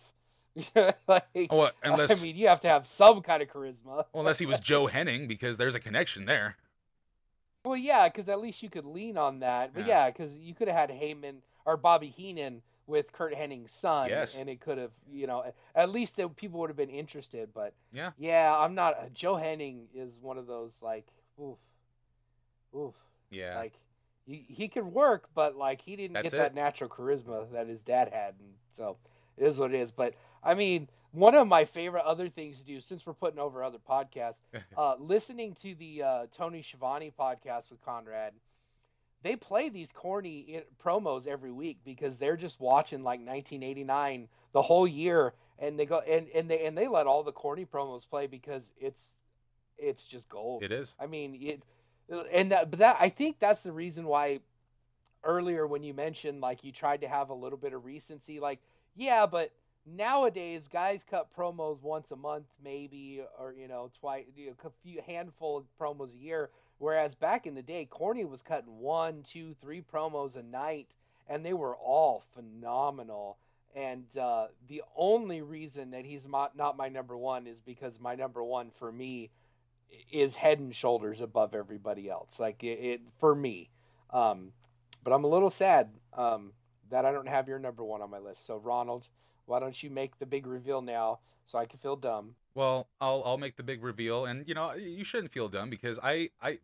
like, 1.08 1.48
well, 1.50 1.70
unless 1.82 2.20
I 2.20 2.22
mean, 2.24 2.36
you 2.36 2.48
have 2.48 2.60
to 2.60 2.68
have 2.68 2.86
some 2.86 3.22
kind 3.22 3.42
of 3.42 3.48
charisma. 3.48 3.84
well, 3.86 4.06
unless 4.14 4.38
he 4.38 4.46
was 4.46 4.60
Joe 4.60 4.86
Hennig 4.88 5.26
because 5.28 5.56
there's 5.56 5.74
a 5.74 5.80
connection 5.80 6.24
there. 6.26 6.56
Well, 7.64 7.76
yeah, 7.76 8.08
because 8.08 8.28
at 8.28 8.40
least 8.40 8.62
you 8.62 8.68
could 8.70 8.84
lean 8.84 9.16
on 9.16 9.40
that. 9.40 9.72
But 9.74 9.86
yeah, 9.86 10.10
because 10.10 10.36
you 10.38 10.54
could 10.54 10.68
have 10.68 10.76
had 10.76 10.90
Heyman 10.90 11.36
or 11.64 11.76
Bobby 11.76 12.08
Heenan 12.08 12.62
with 12.86 13.12
Curt 13.12 13.34
Hennig's 13.34 13.72
son, 13.72 14.10
Yes. 14.10 14.36
and 14.36 14.50
it 14.50 14.60
could 14.60 14.76
have, 14.76 14.90
you 15.10 15.26
know, 15.26 15.50
at 15.74 15.88
least 15.88 16.16
the 16.16 16.28
people 16.28 16.60
would 16.60 16.68
have 16.68 16.76
been 16.76 16.90
interested. 16.90 17.48
But 17.54 17.72
Yeah. 17.92 18.10
yeah, 18.18 18.54
I'm 18.54 18.74
not. 18.74 18.98
Uh, 18.98 19.08
Joe 19.14 19.36
Hennig 19.36 19.86
is 19.94 20.18
one 20.20 20.36
of 20.36 20.46
those 20.46 20.80
like, 20.82 21.06
oof, 21.42 21.56
oof, 22.76 22.94
Yeah. 23.30 23.56
like 23.56 23.72
he, 24.26 24.44
he 24.48 24.68
could 24.68 24.84
work, 24.86 25.28
but 25.34 25.56
like 25.56 25.80
he 25.80 25.96
didn't 25.96 26.14
That's 26.14 26.30
get 26.30 26.36
that 26.36 26.54
natural 26.54 26.90
charisma 26.90 27.50
that 27.52 27.66
his 27.66 27.82
dad 27.82 28.10
had, 28.12 28.34
and 28.38 28.54
so 28.72 28.98
it 29.38 29.46
is 29.46 29.58
what 29.58 29.74
it 29.74 29.80
is. 29.80 29.90
But 29.90 30.14
I 30.44 30.54
mean, 30.54 30.88
one 31.12 31.34
of 31.34 31.46
my 31.46 31.64
favorite 31.64 32.04
other 32.04 32.28
things 32.28 32.58
to 32.58 32.64
do, 32.64 32.80
since 32.80 33.06
we're 33.06 33.14
putting 33.14 33.38
over 33.38 33.62
other 33.62 33.78
podcasts, 33.78 34.40
uh, 34.76 34.96
listening 34.98 35.54
to 35.62 35.74
the 35.74 36.02
uh, 36.02 36.26
Tony 36.36 36.62
Schiavone 36.62 37.12
podcast 37.18 37.70
with 37.70 37.84
Conrad, 37.84 38.32
they 39.22 39.36
play 39.36 39.70
these 39.70 39.90
corny 39.92 40.62
promos 40.84 41.26
every 41.26 41.50
week 41.50 41.78
because 41.84 42.18
they're 42.18 42.36
just 42.36 42.60
watching 42.60 42.98
like 42.98 43.20
1989 43.20 44.28
the 44.52 44.62
whole 44.62 44.86
year, 44.86 45.32
and 45.58 45.78
they 45.78 45.86
go 45.86 46.00
and, 46.00 46.28
and 46.34 46.50
they 46.50 46.66
and 46.66 46.76
they 46.76 46.88
let 46.88 47.06
all 47.06 47.22
the 47.22 47.32
corny 47.32 47.64
promos 47.64 48.08
play 48.08 48.26
because 48.26 48.70
it's 48.78 49.16
it's 49.78 50.02
just 50.02 50.28
gold. 50.28 50.62
it 50.62 50.70
is. 50.70 50.94
I 51.00 51.06
mean, 51.06 51.38
it, 51.40 51.62
and 52.32 52.52
that, 52.52 52.70
but 52.70 52.80
that 52.80 52.98
I 53.00 53.08
think 53.08 53.38
that's 53.38 53.62
the 53.62 53.72
reason 53.72 54.04
why 54.04 54.40
earlier 55.24 55.66
when 55.66 55.82
you 55.82 55.94
mentioned 55.94 56.42
like 56.42 56.62
you 56.62 56.70
tried 56.70 57.00
to 57.00 57.08
have 57.08 57.30
a 57.30 57.34
little 57.34 57.58
bit 57.58 57.72
of 57.72 57.86
recency, 57.86 58.40
like 58.40 58.60
yeah, 58.94 59.24
but 59.24 59.52
nowadays 59.86 60.68
guys 60.68 61.04
cut 61.04 61.28
promos 61.36 61.82
once 61.82 62.10
a 62.10 62.16
month, 62.16 62.46
maybe, 62.62 63.22
or 63.38 63.52
you 63.52 63.68
know, 63.68 63.90
twice, 63.98 64.24
you 64.36 64.46
know, 64.46 64.54
a 64.64 64.70
few 64.82 65.00
handful 65.06 65.56
of 65.56 65.64
promos 65.80 66.14
a 66.14 66.22
year. 66.22 66.50
Whereas 66.78 67.14
back 67.14 67.46
in 67.46 67.54
the 67.54 67.62
day, 67.62 67.84
Corny 67.84 68.24
was 68.24 68.42
cutting 68.42 68.78
one, 68.78 69.22
two, 69.22 69.54
three 69.60 69.82
promos 69.82 70.36
a 70.36 70.42
night, 70.42 70.96
and 71.28 71.44
they 71.44 71.52
were 71.52 71.76
all 71.76 72.24
phenomenal. 72.34 73.38
And 73.74 74.04
uh, 74.16 74.48
the 74.68 74.82
only 74.96 75.40
reason 75.40 75.90
that 75.92 76.04
he's 76.04 76.26
not, 76.26 76.56
not 76.56 76.76
my 76.76 76.88
number 76.88 77.16
one 77.16 77.46
is 77.46 77.60
because 77.60 77.98
my 78.00 78.14
number 78.14 78.42
one 78.42 78.70
for 78.70 78.92
me 78.92 79.30
is 80.10 80.36
head 80.36 80.58
and 80.58 80.74
shoulders 80.74 81.20
above 81.20 81.54
everybody 81.54 82.08
else. 82.08 82.38
Like 82.38 82.62
it, 82.62 82.78
it 82.80 83.00
for 83.18 83.34
me. 83.34 83.70
Um, 84.10 84.52
but 85.02 85.12
I'm 85.12 85.24
a 85.24 85.28
little 85.28 85.50
sad 85.50 85.90
um, 86.12 86.52
that 86.90 87.04
I 87.04 87.12
don't 87.12 87.28
have 87.28 87.48
your 87.48 87.58
number 87.58 87.84
one 87.84 88.00
on 88.00 88.10
my 88.10 88.18
list. 88.18 88.46
So 88.46 88.56
Ronald, 88.56 89.08
why 89.46 89.60
don't 89.60 89.82
you 89.82 89.90
make 89.90 90.18
the 90.18 90.26
big 90.26 90.46
reveal 90.46 90.82
now 90.82 91.20
so 91.46 91.58
I 91.58 91.66
can 91.66 91.78
feel 91.78 91.96
dumb? 91.96 92.34
Well, 92.54 92.88
I'll 93.00 93.22
I'll 93.24 93.38
make 93.38 93.56
the 93.56 93.62
big 93.62 93.82
reveal, 93.82 94.24
and 94.24 94.46
you 94.46 94.54
know 94.54 94.72
you 94.74 95.04
shouldn't 95.04 95.32
feel 95.32 95.48
dumb 95.48 95.70
because 95.70 95.98
I 96.02 96.30
I 96.40 96.58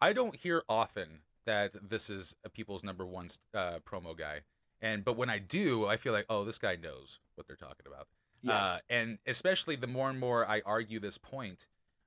I 0.00 0.12
don't 0.12 0.36
hear 0.36 0.62
often 0.68 1.20
that 1.46 1.88
this 1.88 2.10
is 2.10 2.34
a 2.44 2.48
people's 2.48 2.84
number 2.84 3.06
one 3.06 3.30
uh, 3.54 3.78
promo 3.80 4.16
guy, 4.16 4.40
and 4.80 5.04
but 5.04 5.16
when 5.16 5.30
I 5.30 5.38
do, 5.38 5.86
I 5.86 5.96
feel 5.96 6.12
like 6.12 6.26
oh 6.28 6.44
this 6.44 6.58
guy 6.58 6.76
knows 6.76 7.18
what 7.34 7.46
they're 7.46 7.56
talking 7.56 7.86
about. 7.86 8.08
Uh, 8.46 8.78
and 8.90 9.18
especially 9.24 9.76
the 9.76 9.86
more 9.86 10.10
and 10.10 10.18
more 10.18 10.44
I 10.44 10.62
argue 10.66 10.98
this 10.98 11.16
point, 11.16 11.66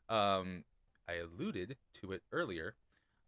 um, 0.10 0.66
I 1.08 1.14
alluded 1.14 1.78
to 2.02 2.12
it 2.12 2.24
earlier. 2.32 2.76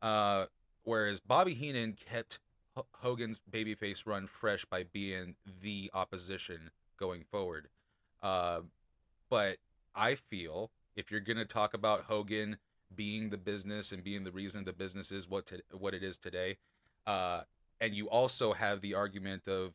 Uh, 0.02 0.48
whereas 0.84 1.20
Bobby 1.20 1.54
Heenan 1.54 1.94
kept 1.94 2.40
H- 2.78 2.86
Hogan's 3.00 3.40
babyface 3.52 4.06
run 4.06 4.28
fresh 4.28 4.66
by 4.66 4.84
being 4.84 5.36
the 5.62 5.90
opposition 5.94 6.72
going 6.98 7.24
forward. 7.32 7.70
Uh, 8.22 8.62
but 9.30 9.58
I 9.96 10.16
feel 10.16 10.72
if 10.96 11.12
you're 11.12 11.20
gonna 11.20 11.46
talk 11.46 11.74
about 11.74 12.04
Hogan 12.04 12.58
being 12.96 13.30
the 13.30 13.38
business 13.38 13.92
and 13.92 14.04
being 14.04 14.24
the 14.24 14.32
reason 14.32 14.64
the 14.64 14.74
business 14.74 15.12
is 15.12 15.28
what 15.28 15.46
to, 15.48 15.62
what 15.72 15.94
it 15.94 16.04
is 16.04 16.18
today, 16.18 16.58
uh, 17.06 17.42
and 17.80 17.94
you 17.94 18.10
also 18.10 18.54
have 18.54 18.82
the 18.82 18.94
argument 18.94 19.48
of 19.48 19.74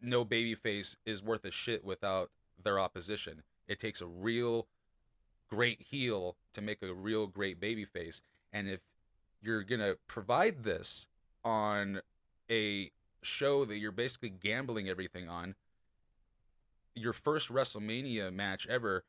no 0.00 0.24
babyface 0.24 0.96
is 1.04 1.22
worth 1.22 1.44
a 1.44 1.50
shit 1.50 1.84
without 1.84 2.30
their 2.62 2.78
opposition. 2.78 3.42
It 3.66 3.78
takes 3.78 4.00
a 4.00 4.06
real 4.06 4.68
great 5.48 5.82
heel 5.90 6.36
to 6.52 6.60
make 6.60 6.82
a 6.82 6.94
real 6.94 7.26
great 7.26 7.60
babyface. 7.60 8.20
And 8.52 8.68
if 8.68 8.80
you're 9.42 9.62
going 9.62 9.80
to 9.80 9.98
provide 10.06 10.62
this 10.64 11.06
on 11.48 12.02
a 12.50 12.90
show 13.22 13.64
that 13.64 13.78
you're 13.78 13.90
basically 13.90 14.28
gambling 14.28 14.88
everything 14.88 15.28
on, 15.30 15.54
your 16.94 17.14
first 17.14 17.48
WrestleMania 17.48 18.32
match 18.32 18.66
ever, 18.68 19.04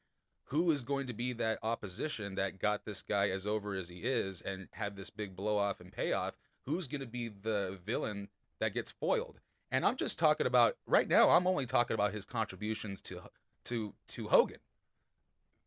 who 0.45 0.71
is 0.71 0.83
going 0.83 1.05
to 1.07 1.13
be 1.13 1.33
that 1.33 1.59
opposition 1.61 2.35
that 2.35 2.57
got 2.59 2.85
this 2.85 3.01
guy 3.01 3.29
as 3.29 3.45
over 3.45 3.75
as 3.75 3.89
he 3.89 3.99
is 3.99 4.41
and 4.41 4.69
have 4.71 4.95
this 4.95 5.09
big 5.09 5.35
blow 5.35 5.57
off 5.57 5.81
and 5.81 5.91
payoff? 5.91 6.37
Who's 6.65 6.87
going 6.87 7.01
to 7.01 7.07
be 7.07 7.27
the 7.27 7.77
villain 7.85 8.29
that 8.59 8.73
gets 8.73 8.91
foiled? 8.91 9.39
And 9.69 9.85
I'm 9.85 9.97
just 9.97 10.17
talking 10.17 10.47
about 10.47 10.77
right 10.87 11.07
now. 11.07 11.29
I'm 11.29 11.45
only 11.45 11.65
talking 11.65 11.93
about 11.93 12.13
his 12.13 12.25
contributions 12.25 13.01
to 13.01 13.21
to 13.65 13.93
to 14.07 14.29
Hogan. 14.29 14.59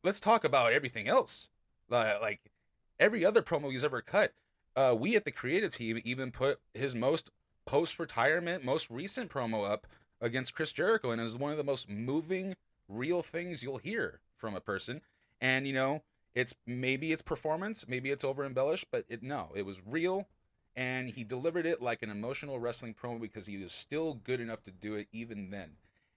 Let's 0.02 0.20
talk 0.20 0.42
about 0.42 0.72
everything 0.72 1.06
else. 1.06 1.50
Uh, 1.90 2.14
like 2.20 2.50
every 2.98 3.24
other 3.24 3.42
promo 3.42 3.70
he's 3.70 3.84
ever 3.84 4.00
cut. 4.00 4.32
Uh, 4.74 4.94
we 4.98 5.16
at 5.16 5.24
the 5.24 5.30
creative 5.30 5.76
team 5.76 6.00
even 6.04 6.30
put 6.30 6.60
his 6.74 6.94
most 6.94 7.30
post 7.66 7.98
retirement, 7.98 8.64
most 8.64 8.90
recent 8.90 9.30
promo 9.30 9.70
up 9.70 9.86
against 10.20 10.54
Chris 10.54 10.72
Jericho, 10.72 11.10
and 11.10 11.20
it 11.20 11.24
was 11.24 11.36
one 11.36 11.50
of 11.50 11.58
the 11.58 11.64
most 11.64 11.88
moving, 11.90 12.56
real 12.88 13.22
things 13.22 13.62
you'll 13.62 13.78
hear 13.78 14.20
from 14.36 14.54
a 14.54 14.60
person. 14.60 15.00
And 15.40 15.66
you 15.66 15.72
know, 15.72 16.02
It's 16.34 16.54
maybe 16.66 17.12
it's 17.12 17.22
performance, 17.22 17.86
maybe 17.86 18.10
it's 18.10 18.24
over 18.24 18.44
embellished, 18.44 18.86
but 18.90 19.04
it 19.08 19.22
no, 19.22 19.50
it 19.54 19.66
was 19.66 19.82
real, 19.86 20.26
and 20.74 21.10
he 21.10 21.24
delivered 21.24 21.66
it 21.66 21.82
like 21.82 22.02
an 22.02 22.10
emotional 22.10 22.58
wrestling 22.58 22.94
promo 22.94 23.20
because 23.20 23.46
he 23.46 23.58
was 23.58 23.72
still 23.72 24.14
good 24.14 24.40
enough 24.40 24.62
to 24.64 24.70
do 24.70 24.94
it 24.94 25.08
even 25.12 25.50
then. 25.50 25.72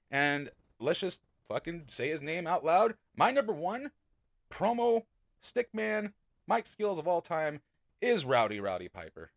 And 0.09 0.51
let's 0.79 1.01
just 1.01 1.21
fucking 1.49 1.83
say 1.87 2.09
his 2.09 2.21
name 2.21 2.47
out 2.47 2.63
loud. 2.63 2.95
My 3.15 3.31
number 3.31 3.53
one 3.53 3.91
promo 4.49 5.03
stickman 5.43 6.13
mic 6.47 6.65
skills 6.67 6.97
of 6.99 7.07
all 7.07 7.21
time 7.21 7.59
is 8.01 8.25
Rowdy 8.25 8.59
Roddy 8.59 8.87
Piper. 8.87 9.31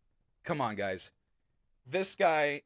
Come 0.44 0.60
on, 0.60 0.76
guys. 0.76 1.10
This 1.86 2.14
guy 2.16 2.62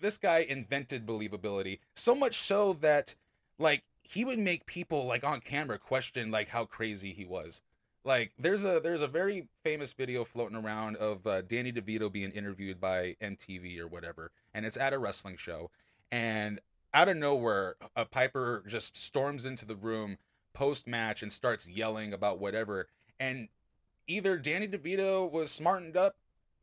this 0.00 0.18
guy 0.18 0.38
invented 0.38 1.06
believability 1.06 1.78
so 1.94 2.14
much 2.14 2.36
so 2.36 2.72
that 2.80 3.14
like 3.58 3.82
he 4.02 4.24
would 4.24 4.38
make 4.38 4.66
people 4.66 5.06
like 5.06 5.24
on 5.24 5.40
camera 5.40 5.78
question 5.78 6.30
like 6.30 6.48
how 6.48 6.64
crazy 6.64 7.12
he 7.12 7.24
was 7.24 7.60
like 8.04 8.32
there's 8.38 8.64
a 8.64 8.80
there's 8.82 9.02
a 9.02 9.06
very 9.06 9.46
famous 9.62 9.92
video 9.92 10.24
floating 10.24 10.56
around 10.56 10.96
of 10.96 11.26
uh, 11.26 11.42
danny 11.42 11.72
devito 11.72 12.10
being 12.10 12.30
interviewed 12.32 12.80
by 12.80 13.14
mtv 13.22 13.78
or 13.78 13.86
whatever 13.86 14.30
and 14.54 14.64
it's 14.64 14.76
at 14.76 14.92
a 14.92 14.98
wrestling 14.98 15.36
show 15.36 15.70
and 16.10 16.60
out 16.92 17.08
of 17.08 17.16
nowhere 17.16 17.76
a 17.94 18.04
piper 18.04 18.64
just 18.66 18.96
storms 18.96 19.44
into 19.44 19.64
the 19.64 19.76
room 19.76 20.16
post 20.52 20.86
match 20.86 21.22
and 21.22 21.30
starts 21.30 21.68
yelling 21.68 22.12
about 22.12 22.38
whatever 22.38 22.88
and 23.18 23.48
either 24.10 24.36
danny 24.36 24.66
devito 24.66 25.30
was 25.30 25.50
smartened 25.50 25.96
up 25.96 26.16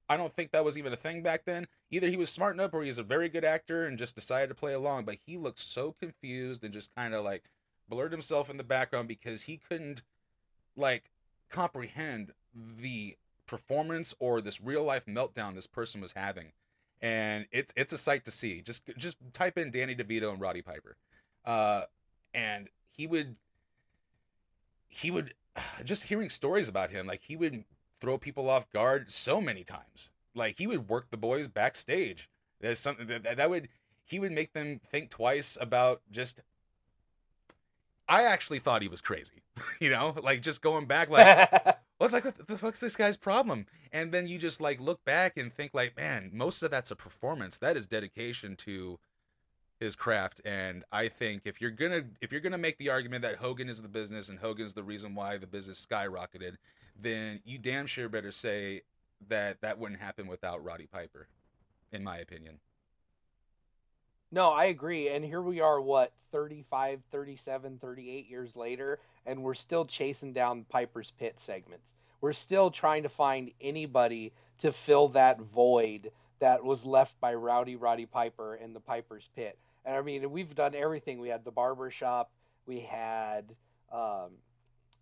I 0.09 0.17
don't 0.17 0.33
think 0.33 0.51
that 0.51 0.63
was 0.63 0.77
even 0.77 0.93
a 0.93 0.97
thing 0.97 1.21
back 1.21 1.43
then. 1.45 1.67
Either 1.91 2.07
he 2.07 2.15
was 2.15 2.29
smartened 2.29 2.61
up 2.61 2.73
or 2.73 2.83
he's 2.83 2.97
a 2.97 3.03
very 3.03 3.29
good 3.29 3.43
actor 3.43 3.85
and 3.85 3.97
just 3.97 4.15
decided 4.15 4.47
to 4.47 4.55
play 4.55 4.73
along, 4.73 5.03
but 5.03 5.17
he 5.25 5.37
looked 5.37 5.59
so 5.59 5.93
confused 5.99 6.63
and 6.63 6.73
just 6.73 6.95
kind 6.95 7.13
of 7.13 7.25
like 7.25 7.43
blurred 7.89 8.11
himself 8.11 8.49
in 8.49 8.57
the 8.57 8.63
background 8.63 9.07
because 9.07 9.43
he 9.43 9.57
couldn't 9.57 10.01
like 10.75 11.11
comprehend 11.49 12.31
the 12.53 13.17
performance 13.47 14.13
or 14.19 14.41
this 14.41 14.61
real 14.61 14.83
life 14.83 15.05
meltdown 15.05 15.55
this 15.55 15.67
person 15.67 15.99
was 15.99 16.13
having. 16.13 16.51
And 17.01 17.45
it's 17.51 17.73
it's 17.75 17.93
a 17.93 17.97
sight 17.97 18.25
to 18.25 18.31
see. 18.31 18.61
Just 18.61 18.83
just 18.97 19.17
type 19.33 19.57
in 19.57 19.71
Danny 19.71 19.95
DeVito 19.95 20.31
and 20.31 20.41
Roddy 20.41 20.61
Piper. 20.61 20.95
Uh 21.45 21.83
and 22.33 22.69
he 22.89 23.07
would 23.07 23.35
he 24.87 25.11
would 25.11 25.33
just 25.83 26.03
hearing 26.03 26.29
stories 26.29 26.67
about 26.67 26.91
him 26.91 27.07
like 27.07 27.21
he 27.23 27.35
would 27.35 27.63
throw 27.99 28.17
people 28.17 28.49
off 28.49 28.69
guard 28.71 29.11
so 29.11 29.41
many 29.41 29.63
times. 29.63 30.11
Like 30.35 30.57
he 30.57 30.67
would 30.67 30.89
work 30.89 31.09
the 31.09 31.17
boys 31.17 31.47
backstage. 31.47 32.29
There's 32.59 32.79
something 32.79 33.07
that, 33.07 33.37
that 33.37 33.49
would 33.49 33.69
he 34.05 34.19
would 34.19 34.31
make 34.31 34.53
them 34.53 34.79
think 34.89 35.09
twice 35.09 35.57
about 35.59 36.01
just 36.11 36.41
I 38.07 38.23
actually 38.23 38.59
thought 38.59 38.81
he 38.81 38.87
was 38.87 39.01
crazy. 39.01 39.43
you 39.79 39.89
know, 39.89 40.15
like 40.21 40.41
just 40.41 40.61
going 40.61 40.85
back 40.85 41.09
like 41.09 41.51
what 41.97 42.11
like 42.11 42.25
what 42.25 42.47
the 42.47 42.57
fuck's 42.57 42.79
this 42.79 42.95
guy's 42.95 43.17
problem? 43.17 43.65
And 43.91 44.11
then 44.11 44.27
you 44.27 44.37
just 44.37 44.61
like 44.61 44.79
look 44.79 45.03
back 45.05 45.37
and 45.37 45.53
think 45.53 45.73
like, 45.73 45.97
man, 45.97 46.29
most 46.33 46.63
of 46.63 46.71
that's 46.71 46.91
a 46.91 46.95
performance. 46.95 47.57
That 47.57 47.77
is 47.77 47.87
dedication 47.87 48.55
to 48.57 48.99
his 49.79 49.95
craft 49.95 50.41
and 50.43 50.83
I 50.91 51.07
think 51.07 51.43
if 51.45 51.61
you're 51.61 51.71
to 51.91 52.05
if 52.19 52.31
you're 52.31 52.41
to 52.51 52.57
make 52.57 52.77
the 52.77 52.89
argument 52.89 53.21
that 53.21 53.35
Hogan 53.35 53.69
is 53.69 53.81
the 53.81 53.87
business 53.87 54.29
and 54.29 54.39
Hogan's 54.39 54.73
the 54.73 54.83
reason 54.83 55.13
why 55.13 55.37
the 55.37 55.47
business 55.47 55.85
skyrocketed, 55.85 56.55
then 56.99 57.41
you 57.45 57.57
damn 57.59 57.85
sure 57.85 58.09
better 58.09 58.31
say 58.31 58.81
that 59.29 59.61
that 59.61 59.77
wouldn't 59.77 60.01
happen 60.01 60.27
without 60.27 60.63
Roddy 60.63 60.87
Piper, 60.87 61.27
in 61.91 62.03
my 62.03 62.17
opinion. 62.17 62.59
No, 64.31 64.49
I 64.49 64.65
agree. 64.65 65.07
And 65.07 65.23
here 65.23 65.41
we 65.41 65.61
are, 65.61 65.79
what, 65.79 66.11
35, 66.31 67.01
37, 67.11 67.77
38 67.79 68.29
years 68.29 68.55
later, 68.55 68.99
and 69.25 69.41
we're 69.41 69.53
still 69.53 69.85
chasing 69.85 70.33
down 70.33 70.65
Piper's 70.69 71.11
Pit 71.11 71.39
segments. 71.39 71.95
We're 72.19 72.33
still 72.33 72.69
trying 72.69 73.03
to 73.03 73.09
find 73.09 73.51
anybody 73.61 74.33
to 74.59 74.71
fill 74.71 75.07
that 75.09 75.39
void 75.39 76.11
that 76.39 76.63
was 76.63 76.85
left 76.85 77.19
by 77.21 77.33
Rowdy 77.33 77.75
Roddy 77.75 78.05
Piper 78.05 78.55
in 78.55 78.73
the 78.73 78.79
Piper's 78.79 79.29
Pit. 79.35 79.57
And 79.87 79.95
I 79.95 80.01
mean, 80.01 80.29
we've 80.29 80.53
done 80.53 80.75
everything. 80.75 81.19
We 81.19 81.29
had 81.29 81.45
the 81.45 81.51
barber 81.51 81.89
shop, 81.89 82.29
we 82.65 82.81
had 82.81 83.55
um, 83.91 84.31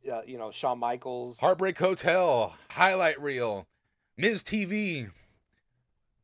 uh, 0.10 0.22
you 0.28 0.38
know, 0.38 0.52
Shawn 0.52 0.78
Michaels, 0.78 1.40
Heartbreak 1.40 1.80
Hotel, 1.80 2.56
highlight 2.70 3.20
reel, 3.20 3.68
MizTV, 4.20 5.10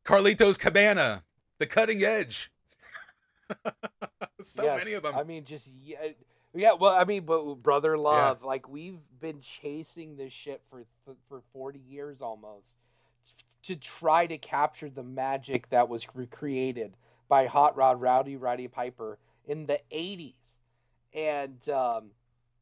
Carlitos 0.04 0.58
Cabana, 0.60 1.24
The 1.58 1.66
Cutting 1.66 2.04
Edge. 2.04 2.52
so 4.42 4.62
yes, 4.62 4.84
many 4.84 4.94
of 4.94 5.02
them. 5.02 5.16
I 5.16 5.24
mean, 5.24 5.44
just 5.44 5.68
yeah, 5.82 5.98
yeah. 6.54 6.74
Well, 6.74 6.94
I 6.94 7.02
mean, 7.02 7.24
but 7.24 7.56
brother 7.56 7.98
love, 7.98 8.38
yeah. 8.42 8.46
like 8.46 8.68
we've 8.68 9.00
been 9.20 9.40
chasing 9.40 10.16
this 10.16 10.32
shit 10.32 10.62
for 10.70 10.84
for 11.28 11.42
forty 11.52 11.80
years 11.80 12.22
almost 12.22 12.76
to 13.64 13.74
try 13.74 14.26
to 14.26 14.38
capture 14.38 14.88
the 14.88 15.02
magic 15.02 15.70
that 15.70 15.88
was 15.88 16.06
recreated 16.14 16.94
by 17.32 17.46
Hot 17.46 17.74
Rod 17.78 17.98
Rowdy 17.98 18.36
Roddy 18.36 18.68
Piper 18.68 19.18
in 19.46 19.64
the 19.64 19.80
'80s, 19.90 20.58
and 21.14 21.66
um, 21.70 22.10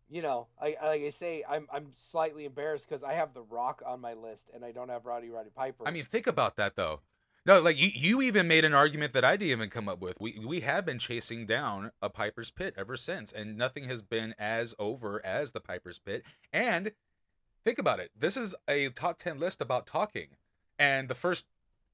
you 0.08 0.22
know, 0.22 0.46
I 0.62 0.76
like 0.80 1.02
I 1.02 1.10
say, 1.10 1.42
I'm 1.48 1.66
I'm 1.72 1.88
slightly 1.98 2.44
embarrassed 2.44 2.88
because 2.88 3.02
I 3.02 3.14
have 3.14 3.34
The 3.34 3.42
Rock 3.42 3.82
on 3.84 4.00
my 4.00 4.14
list 4.14 4.48
and 4.54 4.64
I 4.64 4.70
don't 4.70 4.88
have 4.88 5.06
Rowdy 5.06 5.28
Roddy 5.28 5.50
Piper. 5.52 5.88
I 5.88 5.90
mean, 5.90 6.04
think 6.04 6.28
about 6.28 6.54
that 6.54 6.76
though. 6.76 7.00
No, 7.44 7.60
like 7.60 7.80
you, 7.80 7.90
you 7.92 8.22
even 8.22 8.46
made 8.46 8.64
an 8.64 8.72
argument 8.72 9.12
that 9.14 9.24
I 9.24 9.36
didn't 9.36 9.50
even 9.50 9.70
come 9.70 9.88
up 9.88 10.00
with. 10.00 10.20
We 10.20 10.40
we 10.46 10.60
have 10.60 10.86
been 10.86 11.00
chasing 11.00 11.46
down 11.46 11.90
a 12.00 12.08
Piper's 12.08 12.52
Pit 12.52 12.74
ever 12.78 12.96
since, 12.96 13.32
and 13.32 13.58
nothing 13.58 13.88
has 13.88 14.02
been 14.02 14.36
as 14.38 14.76
over 14.78 15.20
as 15.26 15.50
the 15.50 15.60
Piper's 15.60 15.98
Pit. 15.98 16.22
And 16.52 16.92
think 17.64 17.80
about 17.80 17.98
it. 17.98 18.12
This 18.16 18.36
is 18.36 18.54
a 18.68 18.90
top 18.90 19.18
ten 19.18 19.40
list 19.40 19.60
about 19.60 19.88
talking, 19.88 20.28
and 20.78 21.08
the 21.08 21.16
first, 21.16 21.46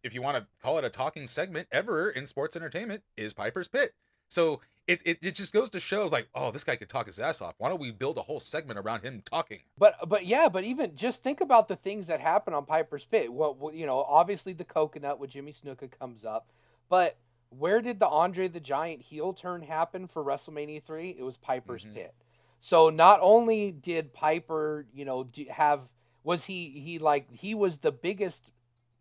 if 0.06 0.14
you 0.14 0.22
want 0.22 0.36
to 0.36 0.46
call 0.62 0.78
it 0.78 0.84
a 0.84 0.90
talking 0.90 1.26
segment 1.26 1.68
ever 1.70 2.08
in 2.08 2.24
sports 2.24 2.56
entertainment, 2.56 3.02
is 3.16 3.34
Piper's 3.34 3.68
Pit. 3.68 3.94
So 4.28 4.60
it, 4.86 5.00
it, 5.04 5.18
it 5.20 5.34
just 5.34 5.52
goes 5.52 5.68
to 5.70 5.80
show 5.80 6.06
like, 6.06 6.28
oh, 6.34 6.50
this 6.50 6.64
guy 6.64 6.76
could 6.76 6.88
talk 6.88 7.06
his 7.06 7.18
ass 7.18 7.42
off. 7.42 7.54
Why 7.58 7.68
don't 7.68 7.80
we 7.80 7.90
build 7.90 8.18
a 8.18 8.22
whole 8.22 8.40
segment 8.40 8.78
around 8.78 9.02
him 9.02 9.22
talking? 9.24 9.60
But 9.76 10.08
but 10.08 10.26
yeah, 10.26 10.48
but 10.48 10.64
even 10.64 10.94
just 10.96 11.22
think 11.22 11.40
about 11.40 11.68
the 11.68 11.76
things 11.76 12.06
that 12.06 12.20
happen 12.20 12.54
on 12.54 12.64
Piper's 12.64 13.04
Pit. 13.04 13.32
Well, 13.32 13.70
you 13.74 13.86
know, 13.86 14.02
obviously 14.02 14.52
the 14.52 14.64
coconut 14.64 15.18
with 15.18 15.30
Jimmy 15.30 15.52
Snuka 15.52 15.90
comes 15.90 16.24
up, 16.24 16.48
but 16.88 17.16
where 17.50 17.80
did 17.80 18.00
the 18.00 18.08
Andre 18.08 18.48
the 18.48 18.60
Giant 18.60 19.02
heel 19.02 19.32
turn 19.32 19.62
happen 19.62 20.06
for 20.06 20.24
WrestleMania 20.24 20.82
three? 20.82 21.16
It 21.18 21.22
was 21.22 21.36
Piper's 21.36 21.84
mm-hmm. 21.84 21.94
Pit. 21.94 22.14
So 22.60 22.90
not 22.90 23.20
only 23.22 23.70
did 23.70 24.12
Piper, 24.12 24.86
you 24.94 25.04
know, 25.04 25.28
have 25.50 25.80
was 26.24 26.46
he 26.46 26.70
he 26.70 26.98
like 26.98 27.30
he 27.32 27.54
was 27.54 27.78
the 27.78 27.92
biggest, 27.92 28.50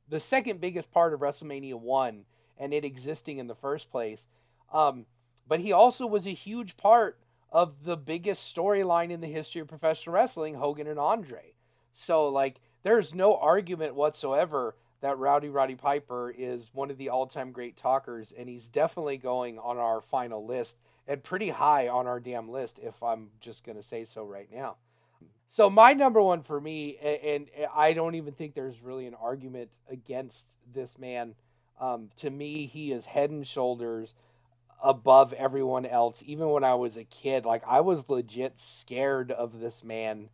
the 0.08 0.20
second 0.20 0.62
biggest 0.62 0.92
part 0.92 1.14
of 1.14 1.20
WrestleMania 1.20 1.80
one 1.80 2.26
and 2.58 2.74
it 2.74 2.86
existing 2.86 3.38
in 3.38 3.48
the 3.48 3.56
first 3.56 3.90
place. 3.90 4.28
Um, 4.74 5.06
but 5.48 5.60
he 5.60 5.72
also 5.72 6.06
was 6.06 6.26
a 6.26 6.32
huge 6.32 6.78
part 6.78 7.20
of 7.52 7.86
the 7.86 7.98
biggest 7.98 8.54
storyline 8.54 9.12
in 9.12 9.22
the 9.22 9.28
history 9.28 9.62
of 9.62 9.68
professional 9.68 10.16
wrestling, 10.16 10.56
Hogan 10.56 10.88
and 10.88 11.00
Andre. 11.00 11.54
So, 11.92 12.28
like, 12.28 12.60
there's 12.84 13.14
no 13.14 13.38
argument 13.38 13.96
whatsoever 13.96 14.76
that 15.02 15.18
Rowdy 15.18 15.50
Roddy 15.50 15.76
Piper 15.76 16.34
is 16.36 16.72
one 16.74 16.90
of 16.90 16.98
the 16.98 17.10
all 17.10 17.28
time 17.28 17.52
great 17.52 17.78
talkers, 17.78 18.34
and 18.38 18.50
he's 18.50 18.70
definitely 18.70 19.18
going 19.18 19.60
on 19.60 19.78
our 19.78 20.02
final 20.02 20.46
list 20.46 20.78
and 21.08 21.24
pretty 21.24 21.50
high 21.50 21.88
on 21.88 22.08
our 22.08 22.20
damn 22.20 22.50
list, 22.50 22.80
if 22.82 23.02
I'm 23.04 23.30
just 23.40 23.64
going 23.64 23.78
to 23.78 23.84
say 23.84 24.06
so 24.06 24.24
right 24.24 24.50
now. 24.52 24.78
So, 25.48 25.70
my 25.70 25.94
number 25.94 26.22
one 26.22 26.42
for 26.42 26.60
me, 26.60 26.98
and, 26.98 27.48
I 27.74 27.94
don't 27.94 28.16
even 28.16 28.34
think 28.34 28.56
there's 28.56 28.82
really 28.82 29.06
an 29.08 29.16
argument 29.16 29.70
against 29.90 30.48
this 30.74 30.98
man. 30.98 31.36
Um, 31.80 32.10
to 32.18 32.30
me, 32.30 32.66
he 32.66 32.92
is 32.92 33.06
head 33.08 33.30
and 33.30 33.46
shoulders 33.46 34.14
above 34.84 35.34
everyone 35.34 35.86
else. 35.86 36.24
Even 36.26 36.50
when 36.50 36.64
I 36.64 36.76
was 36.76 36.98
a 36.98 37.04
kid, 37.04 37.46
like 37.46 37.64
I 37.68 37.82
was 37.82 38.10
legit 38.10 38.60
scared 38.60 39.32
of 39.32 39.60
this 39.60 39.84
man 39.84 40.30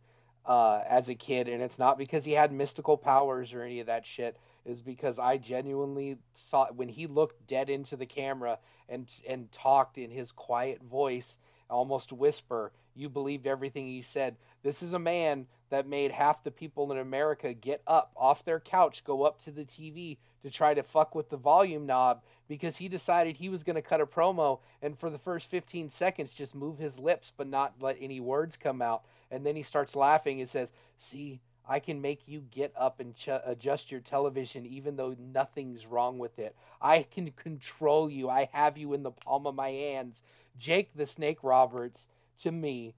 uh, 0.46 0.80
as 0.88 1.08
a 1.08 1.14
kid, 1.14 1.48
and 1.48 1.62
it's 1.62 1.78
not 1.78 1.98
because 1.98 2.24
he 2.24 2.32
had 2.32 2.52
mystical 2.52 2.96
powers 2.96 3.52
or 3.52 3.62
any 3.62 3.80
of 3.80 3.86
that 3.86 4.06
shit. 4.06 4.36
Is 4.64 4.80
because 4.80 5.18
I 5.18 5.38
genuinely 5.38 6.18
saw 6.34 6.66
when 6.70 6.88
he 6.88 7.08
looked 7.08 7.48
dead 7.48 7.68
into 7.68 7.96
the 7.96 8.06
camera 8.06 8.58
and 8.88 9.12
and 9.28 9.50
talked 9.50 9.98
in 9.98 10.10
his 10.10 10.30
quiet 10.30 10.82
voice, 10.82 11.36
almost 11.68 12.12
whisper. 12.12 12.70
You 12.94 13.08
believed 13.08 13.46
everything 13.46 13.86
he 13.86 14.02
said. 14.02 14.36
This 14.62 14.82
is 14.82 14.92
a 14.92 14.98
man 14.98 15.46
that 15.70 15.88
made 15.88 16.12
half 16.12 16.44
the 16.44 16.50
people 16.50 16.92
in 16.92 16.98
America 16.98 17.54
get 17.54 17.82
up 17.86 18.12
off 18.16 18.44
their 18.44 18.60
couch, 18.60 19.04
go 19.04 19.22
up 19.24 19.42
to 19.42 19.50
the 19.50 19.64
TV 19.64 20.18
to 20.42 20.50
try 20.50 20.74
to 20.74 20.82
fuck 20.82 21.14
with 21.14 21.30
the 21.30 21.36
volume 21.36 21.86
knob 21.86 22.22
because 22.48 22.76
he 22.76 22.88
decided 22.88 23.36
he 23.36 23.48
was 23.48 23.62
going 23.62 23.76
to 23.76 23.82
cut 23.82 24.00
a 24.00 24.06
promo 24.06 24.58
and 24.82 24.98
for 24.98 25.08
the 25.08 25.18
first 25.18 25.48
15 25.48 25.88
seconds 25.88 26.30
just 26.30 26.54
move 26.54 26.78
his 26.78 26.98
lips 26.98 27.32
but 27.34 27.46
not 27.46 27.74
let 27.80 27.96
any 28.00 28.20
words 28.20 28.56
come 28.56 28.82
out. 28.82 29.02
And 29.30 29.46
then 29.46 29.56
he 29.56 29.62
starts 29.62 29.96
laughing 29.96 30.40
and 30.40 30.48
says, 30.48 30.72
See, 30.98 31.40
I 31.66 31.78
can 31.78 32.02
make 32.02 32.26
you 32.26 32.40
get 32.50 32.72
up 32.76 33.00
and 33.00 33.14
ch- 33.16 33.28
adjust 33.46 33.90
your 33.90 34.00
television 34.00 34.66
even 34.66 34.96
though 34.96 35.16
nothing's 35.18 35.86
wrong 35.86 36.18
with 36.18 36.38
it. 36.38 36.54
I 36.80 37.04
can 37.04 37.30
control 37.30 38.10
you. 38.10 38.28
I 38.28 38.50
have 38.52 38.76
you 38.76 38.92
in 38.92 39.04
the 39.04 39.12
palm 39.12 39.46
of 39.46 39.54
my 39.54 39.70
hands. 39.70 40.22
Jake 40.58 40.90
the 40.94 41.06
Snake 41.06 41.38
Roberts, 41.42 42.06
to 42.38 42.52
me, 42.52 42.94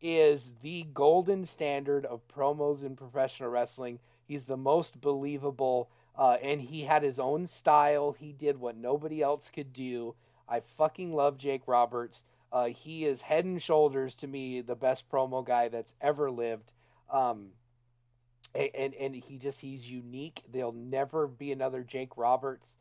is 0.00 0.50
the 0.62 0.86
golden 0.92 1.44
standard 1.46 2.04
of 2.06 2.28
promos 2.28 2.84
in 2.84 2.96
professional 2.96 3.48
wrestling. 3.48 3.98
He's 4.26 4.44
the 4.44 4.56
most 4.56 5.00
believable, 5.00 5.88
uh, 6.16 6.36
and 6.42 6.60
he 6.60 6.82
had 6.82 7.02
his 7.02 7.18
own 7.18 7.46
style. 7.46 8.12
He 8.18 8.32
did 8.32 8.58
what 8.60 8.76
nobody 8.76 9.22
else 9.22 9.50
could 9.50 9.72
do. 9.72 10.14
I 10.48 10.60
fucking 10.60 11.14
love 11.14 11.38
Jake 11.38 11.62
Roberts. 11.66 12.22
Uh, 12.52 12.66
he 12.66 13.04
is 13.04 13.22
head 13.22 13.44
and 13.44 13.60
shoulders 13.60 14.14
to 14.16 14.26
me 14.26 14.60
the 14.60 14.76
best 14.76 15.08
promo 15.10 15.44
guy 15.44 15.68
that's 15.68 15.94
ever 16.00 16.30
lived. 16.30 16.72
Um, 17.10 17.48
and 18.54 18.94
and 18.94 19.14
he 19.16 19.38
just 19.38 19.60
he's 19.60 19.88
unique. 19.90 20.42
There'll 20.50 20.72
never 20.72 21.26
be 21.26 21.50
another 21.50 21.82
Jake 21.82 22.16
Roberts, 22.16 22.76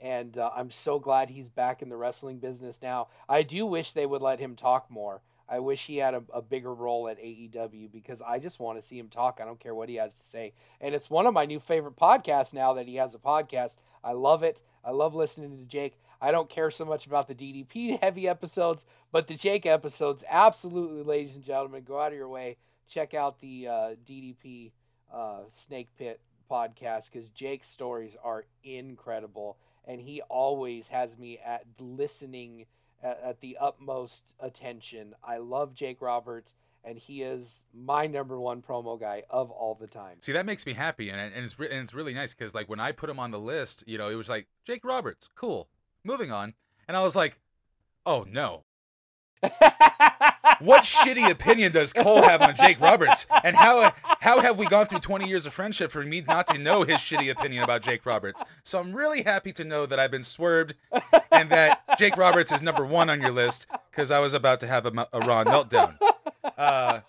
and 0.00 0.38
uh, 0.38 0.50
I'm 0.56 0.70
so 0.70 0.98
glad 0.98 1.30
he's 1.30 1.50
back 1.50 1.82
in 1.82 1.88
the 1.90 1.96
wrestling 1.96 2.38
business 2.38 2.80
now. 2.80 3.08
I 3.28 3.42
do 3.42 3.66
wish 3.66 3.92
they 3.92 4.06
would 4.06 4.22
let 4.22 4.40
him 4.40 4.56
talk 4.56 4.90
more. 4.90 5.20
I 5.48 5.60
wish 5.60 5.86
he 5.86 5.96
had 5.96 6.14
a, 6.14 6.22
a 6.32 6.42
bigger 6.42 6.74
role 6.74 7.08
at 7.08 7.18
AEW 7.18 7.90
because 7.90 8.20
I 8.20 8.38
just 8.38 8.60
want 8.60 8.78
to 8.78 8.86
see 8.86 8.98
him 8.98 9.08
talk. 9.08 9.38
I 9.40 9.44
don't 9.44 9.60
care 9.60 9.74
what 9.74 9.88
he 9.88 9.96
has 9.96 10.14
to 10.14 10.24
say, 10.24 10.52
and 10.80 10.94
it's 10.94 11.08
one 11.08 11.26
of 11.26 11.34
my 11.34 11.46
new 11.46 11.58
favorite 11.60 11.96
podcasts 11.96 12.52
now 12.52 12.74
that 12.74 12.86
he 12.86 12.96
has 12.96 13.14
a 13.14 13.18
podcast. 13.18 13.76
I 14.04 14.12
love 14.12 14.42
it. 14.42 14.62
I 14.84 14.90
love 14.90 15.14
listening 15.14 15.56
to 15.58 15.64
Jake. 15.64 15.98
I 16.20 16.30
don't 16.30 16.50
care 16.50 16.70
so 16.70 16.84
much 16.84 17.06
about 17.06 17.28
the 17.28 17.34
DDP 17.34 17.98
heavy 18.02 18.28
episodes, 18.28 18.84
but 19.12 19.26
the 19.26 19.34
Jake 19.34 19.66
episodes, 19.66 20.24
absolutely, 20.28 21.02
ladies 21.02 21.34
and 21.34 21.44
gentlemen, 21.44 21.84
go 21.84 22.00
out 22.00 22.12
of 22.12 22.18
your 22.18 22.28
way. 22.28 22.56
Check 22.88 23.14
out 23.14 23.40
the 23.40 23.68
uh, 23.68 23.90
DDP 24.06 24.72
uh, 25.12 25.40
Snake 25.50 25.88
Pit 25.98 26.20
podcast 26.50 27.10
because 27.12 27.28
Jake's 27.30 27.68
stories 27.68 28.16
are 28.24 28.44
incredible, 28.64 29.58
and 29.86 30.00
he 30.00 30.22
always 30.22 30.88
has 30.88 31.18
me 31.18 31.38
at 31.44 31.64
listening 31.78 32.66
at, 33.02 33.20
at 33.24 33.40
the 33.40 33.56
utmost 33.60 34.22
attention. 34.40 35.14
I 35.22 35.38
love 35.38 35.74
Jake 35.74 36.00
Roberts, 36.00 36.54
and 36.84 36.98
he 36.98 37.22
is 37.22 37.64
my 37.74 38.06
number 38.06 38.38
one 38.40 38.62
promo 38.62 38.98
guy 38.98 39.24
of 39.30 39.50
all 39.50 39.74
the 39.74 39.86
time. 39.86 40.16
See, 40.20 40.32
that 40.32 40.46
makes 40.46 40.66
me 40.66 40.72
happy, 40.74 41.10
and 41.10 41.20
and 41.20 41.44
it's 41.44 41.58
re- 41.58 41.70
and 41.70 41.80
it's 41.80 41.94
really 41.94 42.14
nice 42.14 42.34
because 42.34 42.54
like 42.54 42.68
when 42.68 42.80
I 42.80 42.92
put 42.92 43.10
him 43.10 43.18
on 43.18 43.30
the 43.30 43.40
list, 43.40 43.84
you 43.86 43.98
know, 43.98 44.08
it 44.08 44.14
was 44.16 44.28
like 44.28 44.46
Jake 44.66 44.84
Roberts, 44.84 45.28
cool. 45.34 45.68
Moving 46.04 46.30
on, 46.30 46.54
and 46.86 46.96
I 46.96 47.02
was 47.02 47.16
like, 47.16 47.40
oh 48.06 48.24
no, 48.28 48.64
what 50.60 50.84
shitty 50.84 51.30
opinion 51.30 51.72
does 51.72 51.92
Cole 51.92 52.22
have 52.22 52.40
on 52.42 52.54
Jake 52.56 52.80
Roberts? 52.80 53.26
And 53.44 53.56
how 53.56 53.92
how 54.20 54.40
have 54.40 54.58
we 54.58 54.66
gone 54.66 54.86
through 54.86 55.00
20 55.00 55.28
years 55.28 55.46
of 55.46 55.52
friendship 55.52 55.90
for 55.90 56.02
me 56.04 56.20
not 56.26 56.46
to 56.48 56.58
know 56.58 56.82
his 56.82 56.96
shitty 56.98 57.30
opinion 57.30 57.62
about 57.64 57.82
Jake 57.82 58.04
Roberts? 58.06 58.42
So 58.64 58.78
I'm 58.80 58.92
really 58.94 59.22
happy 59.22 59.52
to 59.52 59.64
know 59.64 59.86
that 59.86 59.98
I've 59.98 60.10
been 60.10 60.22
swerved 60.22 60.74
and 61.30 61.50
that 61.50 61.82
Jake 61.98 62.16
Roberts 62.16 62.52
is 62.52 62.62
number 62.62 62.84
one 62.84 63.08
on 63.10 63.20
your 63.20 63.32
list 63.32 63.66
because 63.90 64.10
I 64.10 64.18
was 64.18 64.34
about 64.34 64.60
to 64.60 64.66
have 64.66 64.86
a, 64.86 65.08
a 65.12 65.20
raw 65.20 65.44
meltdown. 65.44 65.96
Uh, 66.56 67.00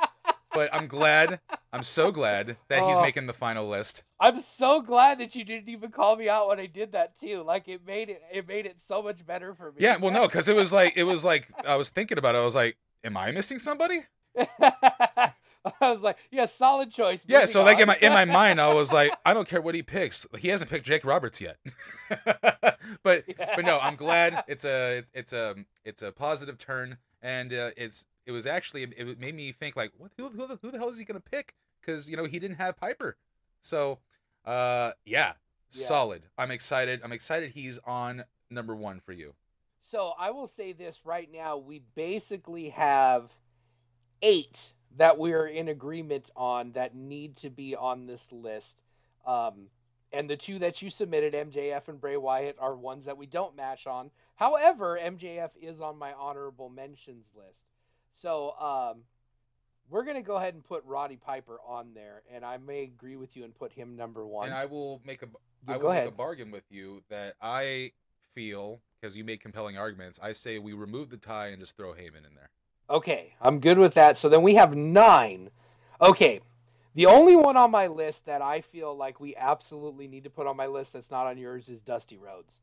but 0.54 0.74
I'm 0.74 0.88
glad, 0.88 1.40
I'm 1.72 1.84
so 1.84 2.12
glad 2.12 2.58
that 2.70 2.84
he's 2.88 2.98
Oh. 2.98 3.02
making 3.02 3.28
the 3.28 3.34
final 3.34 3.68
list. 3.68 4.04
I'm 4.20 4.42
so 4.42 4.82
glad 4.82 5.20
that 5.20 5.36
you 5.36 5.44
didn't 5.46 5.70
even 5.70 5.92
call 5.92 6.16
me 6.16 6.28
out 6.28 6.48
when 6.50 6.60
I 6.60 6.66
did 6.66 6.92
that 6.94 7.20
too. 7.20 7.44
Like 7.44 7.68
it 7.68 7.86
made 7.86 8.10
it 8.10 8.22
it 8.34 8.48
made 8.48 8.66
it 8.66 8.80
so 8.80 9.02
much 9.02 9.26
better 9.26 9.54
for 9.54 9.72
me. 9.72 9.78
Yeah, 9.80 9.98
well, 9.98 10.12
no, 10.12 10.28
because 10.28 10.48
it 10.50 10.56
was 10.56 10.74
like 10.74 10.94
it 10.98 11.04
was 11.04 11.24
like 11.24 11.50
I 11.66 11.76
was 11.76 11.90
thinking 11.90 12.18
about 12.18 12.36
it. 12.36 12.40
I 12.40 12.46
was 12.46 12.56
like, 12.56 12.78
am 13.04 13.18
I 13.18 13.32
missing 13.32 13.60
somebody? 13.60 14.04
I 14.38 15.32
was 15.82 16.00
like, 16.02 16.18
yeah, 16.32 16.46
solid 16.46 16.92
choice. 16.92 17.26
Yeah, 17.28 17.46
so 17.46 17.64
like 17.64 17.80
in 17.80 17.88
my 17.88 17.98
in 18.02 18.14
my 18.14 18.26
mind, 18.40 18.62
I 18.62 18.74
was 18.74 18.94
like, 18.94 19.14
I 19.26 19.34
don't 19.34 19.48
care 19.48 19.62
what 19.62 19.76
he 19.76 19.84
picks. 19.84 20.26
He 20.38 20.48
hasn't 20.48 20.70
picked 20.70 20.86
Jake 20.86 21.04
Roberts 21.06 21.42
yet. 21.42 21.58
but 23.04 23.26
but 23.26 23.66
no, 23.66 23.78
I'm 23.80 23.96
glad 23.96 24.44
it's 24.48 24.64
a 24.66 25.04
it's 25.14 25.34
a 25.34 25.56
it's 25.84 26.02
a 26.02 26.12
positive 26.12 26.58
turn, 26.58 26.98
and 27.22 27.52
uh, 27.54 27.72
it's 27.76 28.06
it 28.26 28.32
was 28.32 28.48
actually 28.48 28.84
it 28.84 29.20
made 29.20 29.36
me 29.36 29.52
think 29.52 29.76
like, 29.76 29.92
what 29.98 30.12
who 30.18 30.30
who, 30.30 30.48
the- 30.48 30.60
who 30.62 30.72
the 30.72 30.78
hell 30.78 30.90
is 30.90 30.98
he 30.98 31.04
gonna 31.06 31.20
pick? 31.20 31.54
Because 31.82 32.10
you 32.10 32.16
know 32.16 32.26
he 32.26 32.40
didn't 32.40 32.58
have 32.58 32.78
Piper, 32.78 33.18
so 33.62 34.00
uh 34.46 34.92
yeah, 35.06 35.34
Yeah. 35.72 35.86
solid. 35.88 36.24
I'm 36.38 36.52
excited. 36.52 37.02
I'm 37.04 37.12
excited 37.12 37.52
he's 37.52 37.80
on 37.86 38.24
number 38.50 38.76
one 38.76 39.00
for 39.02 39.12
you. 39.12 39.34
So 39.90 40.14
I 40.20 40.30
will 40.30 40.48
say 40.48 40.72
this 40.72 41.00
right 41.04 41.28
now: 41.32 41.58
we 41.58 41.82
basically 41.96 42.70
have 42.70 43.32
eight 44.22 44.74
that 44.96 45.18
we're 45.18 45.48
in 45.48 45.68
agreement 45.68 46.30
on 46.36 46.74
that 46.74 46.96
need 46.96 47.36
to 47.38 47.50
be 47.50 47.76
on 47.76 48.06
this 48.06 48.32
list. 48.32 48.82
Um, 49.26 49.70
and 50.12 50.30
the 50.30 50.38
two 50.38 50.60
that 50.60 50.84
you 50.84 50.92
submitted, 50.92 51.34
MJF 51.34 51.88
and 51.88 52.00
Bray 52.00 52.18
Wyatt, 52.18 52.58
are 52.60 52.76
ones 52.76 53.06
that 53.06 53.18
we 53.18 53.26
don't 53.26 53.56
match 53.56 53.88
on. 53.88 54.12
However, 54.36 55.00
MJF 55.02 55.52
is 55.60 55.82
on 55.82 55.98
my 55.98 56.14
honorable 56.14 56.70
mentions 56.70 57.32
list. 57.36 57.66
So 58.12 58.52
um, 58.60 59.04
we're 59.90 60.04
gonna 60.04 60.22
go 60.22 60.36
ahead 60.36 60.54
and 60.54 60.64
put 60.64 60.84
Roddy 60.86 61.18
Piper 61.18 61.60
on 61.66 61.96
there, 61.96 62.22
and 62.32 62.46
I 62.46 62.58
may 62.58 62.84
agree 62.84 63.16
with 63.16 63.36
you 63.36 63.44
and 63.44 63.56
put 63.56 63.72
him 63.72 63.96
number 63.96 64.24
one. 64.28 64.50
And 64.50 64.56
I 64.56 64.66
will 64.66 65.02
make 65.04 65.24
a 65.24 65.28
Yeah, 65.68 65.74
I 65.74 65.78
will 65.78 65.94
make 65.94 66.08
a 66.08 66.12
bargain 66.12 66.52
with 66.52 66.66
you 66.70 67.02
that 67.10 67.34
I 67.42 67.92
feel 68.36 68.82
because 69.00 69.16
you 69.16 69.24
made 69.24 69.42
compelling 69.42 69.78
arguments. 69.78 70.20
I 70.22 70.34
say 70.34 70.60
we 70.60 70.74
remove 70.74 71.10
the 71.10 71.18
tie 71.18 71.48
and 71.48 71.60
just 71.60 71.78
throw 71.78 71.94
Heyman 71.94 72.28
in 72.28 72.36
there. 72.36 72.50
Okay, 72.90 73.34
I'm 73.42 73.60
good 73.60 73.78
with 73.78 73.94
that. 73.94 74.18
So 74.18 74.30
then 74.30 74.42
we 74.42 74.56
have 74.56 74.76
nine. 74.76 75.52
Okay, 76.02 76.42
the 76.96 77.06
only 77.06 77.36
one 77.36 77.56
on 77.56 77.72
my 77.72 77.88
list 77.88 78.26
that 78.26 78.42
I 78.42 78.62
feel 78.62 78.96
like 78.96 79.20
we 79.20 79.36
absolutely 79.36 80.08
need 80.08 80.24
to 80.24 80.30
put 80.30 80.48
on 80.48 80.58
my 80.58 80.66
list 80.66 80.94
that's 80.94 81.12
not 81.12 81.28
on 81.28 81.38
yours 81.38 81.70
is 81.70 81.82
Dusty 81.82 82.18
Rhodes. 82.18 82.60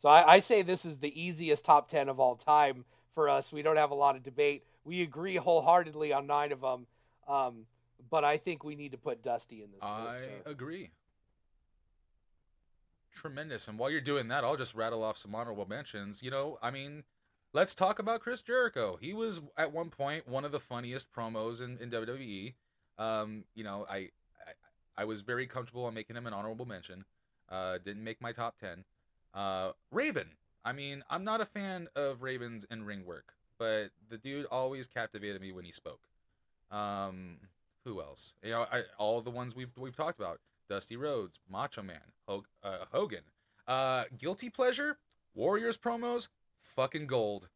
So 0.00 0.08
I, 0.08 0.34
I 0.34 0.38
say 0.38 0.62
this 0.62 0.84
is 0.84 0.98
the 0.98 1.20
easiest 1.20 1.64
top 1.64 1.88
10 1.88 2.08
of 2.08 2.18
all 2.18 2.34
time 2.34 2.84
for 3.14 3.28
us. 3.28 3.52
We 3.52 3.62
don't 3.62 3.76
have 3.76 3.90
a 3.90 3.94
lot 3.94 4.16
of 4.16 4.22
debate. 4.22 4.64
We 4.84 5.02
agree 5.02 5.36
wholeheartedly 5.36 6.12
on 6.12 6.26
nine 6.26 6.52
of 6.52 6.62
them. 6.62 6.86
Um, 7.28 7.66
but 8.10 8.24
I 8.24 8.38
think 8.38 8.64
we 8.64 8.74
need 8.74 8.92
to 8.92 8.98
put 8.98 9.22
Dusty 9.22 9.62
in 9.62 9.70
this 9.72 9.82
I 9.82 10.04
list. 10.04 10.24
sir. 10.24 10.50
agree. 10.50 10.90
Tremendous. 13.14 13.68
And 13.68 13.78
while 13.78 13.90
you're 13.90 14.00
doing 14.00 14.28
that, 14.28 14.44
I'll 14.44 14.56
just 14.56 14.74
rattle 14.74 15.02
off 15.02 15.18
some 15.18 15.34
honorable 15.34 15.66
mentions. 15.66 16.22
You 16.22 16.30
know, 16.30 16.58
I 16.62 16.70
mean, 16.70 17.04
let's 17.52 17.74
talk 17.74 17.98
about 17.98 18.20
Chris 18.20 18.42
Jericho. 18.42 18.98
He 19.00 19.12
was 19.12 19.40
at 19.56 19.72
one 19.72 19.90
point 19.90 20.28
one 20.28 20.44
of 20.44 20.52
the 20.52 20.60
funniest 20.60 21.12
promos 21.12 21.60
in, 21.60 21.78
in 21.78 21.90
WWE. 21.90 22.54
Um, 22.98 23.44
you 23.54 23.64
know, 23.64 23.86
I, 23.88 23.96
I 23.96 24.10
I 24.98 25.04
was 25.04 25.22
very 25.22 25.46
comfortable 25.46 25.84
on 25.84 25.94
making 25.94 26.16
him 26.16 26.26
an 26.26 26.32
honorable 26.32 26.66
mention. 26.66 27.04
Uh, 27.48 27.78
didn't 27.78 28.04
make 28.04 28.20
my 28.20 28.32
top 28.32 28.58
ten. 28.58 28.84
Uh, 29.34 29.72
Raven. 29.90 30.28
I 30.64 30.72
mean, 30.72 31.02
I'm 31.08 31.24
not 31.24 31.40
a 31.40 31.46
fan 31.46 31.88
of 31.96 32.22
Raven's 32.22 32.66
in 32.70 32.84
ring 32.84 33.06
work, 33.06 33.32
but 33.58 33.90
the 34.10 34.18
dude 34.18 34.44
always 34.46 34.86
captivated 34.86 35.40
me 35.40 35.52
when 35.52 35.64
he 35.64 35.72
spoke. 35.72 36.00
Um, 36.70 37.38
who 37.84 38.00
else? 38.00 38.34
You 38.42 38.50
know, 38.50 38.66
I, 38.70 38.82
all 38.98 39.22
the 39.22 39.30
ones 39.30 39.56
we've 39.56 39.70
we've 39.76 39.96
talked 39.96 40.18
about: 40.18 40.40
Dusty 40.70 40.96
Rhodes, 40.96 41.40
Macho 41.50 41.82
Man, 41.82 42.14
Hog, 42.28 42.46
uh, 42.62 42.84
Hogan. 42.92 43.24
Uh, 43.66 44.04
guilty 44.16 44.48
pleasure, 44.48 44.98
Warriors 45.34 45.76
promos, 45.76 46.28
fucking 46.62 47.08
gold. 47.08 47.48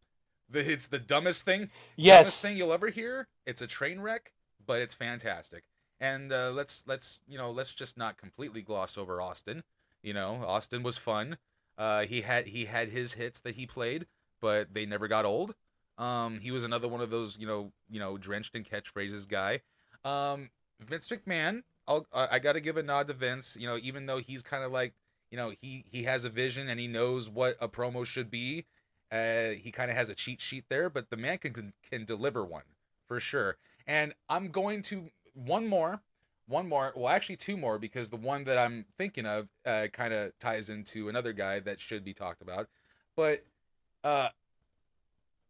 The, 0.51 0.71
it's 0.71 0.89
the 0.89 0.99
dumbest 0.99 1.45
thing, 1.45 1.71
dumbest 1.97 2.43
thing 2.43 2.57
you'll 2.57 2.73
ever 2.73 2.89
hear. 2.89 3.29
It's 3.47 3.63
a 3.63 3.67
train 3.69 4.01
wreck, 4.01 4.33
but 4.67 4.81
it's 4.81 4.95
fantastic. 4.95 5.65
And 6.01 6.33
uh, 6.33 6.51
let's 6.51 6.85
let's 6.87 7.21
you 7.27 7.39
know 7.39 7.51
let's 7.53 7.73
just 7.73 7.97
not 7.97 8.19
completely 8.19 8.63
gloss 8.63 8.99
over 8.99 9.23
Austin. 9.23 9.63
You 10.03 10.13
know, 10.13 10.43
Austin 10.45 10.83
was 10.83 10.99
fun. 10.99 11.39
Uh, 11.79 12.05
he 12.07 12.23
had 12.23 12.49
he 12.49 12.67
had 12.67 12.89
his 12.89 13.15
hits 13.15 13.41
that 13.41 13.55
he 13.55 13.65
played, 13.65 14.07
but 14.41 14.75
they 14.75 14.87
never 14.87 15.09
got 15.09 15.25
old. 15.25 15.55
Um, 15.97 16.41
he 16.41 16.51
was 16.51 16.65
another 16.65 16.89
one 16.89 17.01
of 17.01 17.11
those 17.11 17.39
you 17.39 17.47
know 17.47 17.73
you 17.89 18.01
know 18.01 18.19
drenched 18.19 18.57
in 18.57 18.65
catchphrases 18.65 19.29
guy. 19.29 19.61
Um, 20.05 20.51
Vince 20.81 21.09
McMahon, 21.09 21.63
I'll, 21.87 22.07
I 22.13 22.39
got 22.39 22.53
to 22.53 22.61
give 22.61 22.77
a 22.77 22.83
nod 22.83 23.09
to 23.09 23.15
Vince. 23.15 23.57
You 23.59 23.67
know, 23.67 23.79
even 23.83 24.07
though 24.07 24.19
he's 24.19 24.43
kind 24.43 24.65
of 24.65 24.73
like 24.73 24.95
you 25.31 25.37
know 25.37 25.53
he 25.61 25.85
he 25.91 26.05
has 26.05 26.25
a 26.25 26.31
vision 26.31 26.69
and 26.69 26.79
he 26.79 26.89
knows 26.89 27.29
what 27.29 27.57
a 27.61 27.69
promo 27.69 28.05
should 28.05 28.31
be. 28.31 28.67
Uh, 29.13 29.51
he 29.51 29.71
kind 29.71 29.91
of 29.91 29.97
has 29.97 30.09
a 30.09 30.15
cheat 30.15 30.41
sheet 30.41 30.65
there, 30.69 30.91
but 30.91 31.11
the 31.11 31.17
man 31.17 31.39
can, 31.39 31.53
can 31.53 31.73
can 31.89 32.05
deliver 32.05 32.45
one 32.45 32.65
for 33.07 33.21
sure. 33.21 33.57
And 33.87 34.15
I'm 34.29 34.49
going 34.49 34.83
to 34.83 35.11
one 35.35 35.67
more, 35.69 36.01
one 36.47 36.69
more. 36.69 36.93
Well, 36.97 37.09
actually 37.09 37.37
two 37.37 37.57
more 37.57 37.79
because 37.79 38.11
the 38.11 38.17
one 38.17 38.45
that 38.45 38.59
I'm 38.59 38.87
thinking 38.97 39.27
of 39.27 39.49
uh, 39.67 39.89
kind 39.93 40.15
of 40.15 40.37
ties 40.39 40.69
into 40.71 41.09
another 41.09 41.33
guy 41.33 41.61
that 41.61 41.81
should 41.81 42.05
be 42.05 42.15
talked 42.15 42.43
about. 42.43 42.69
But 43.15 43.45
uh, 44.03 44.29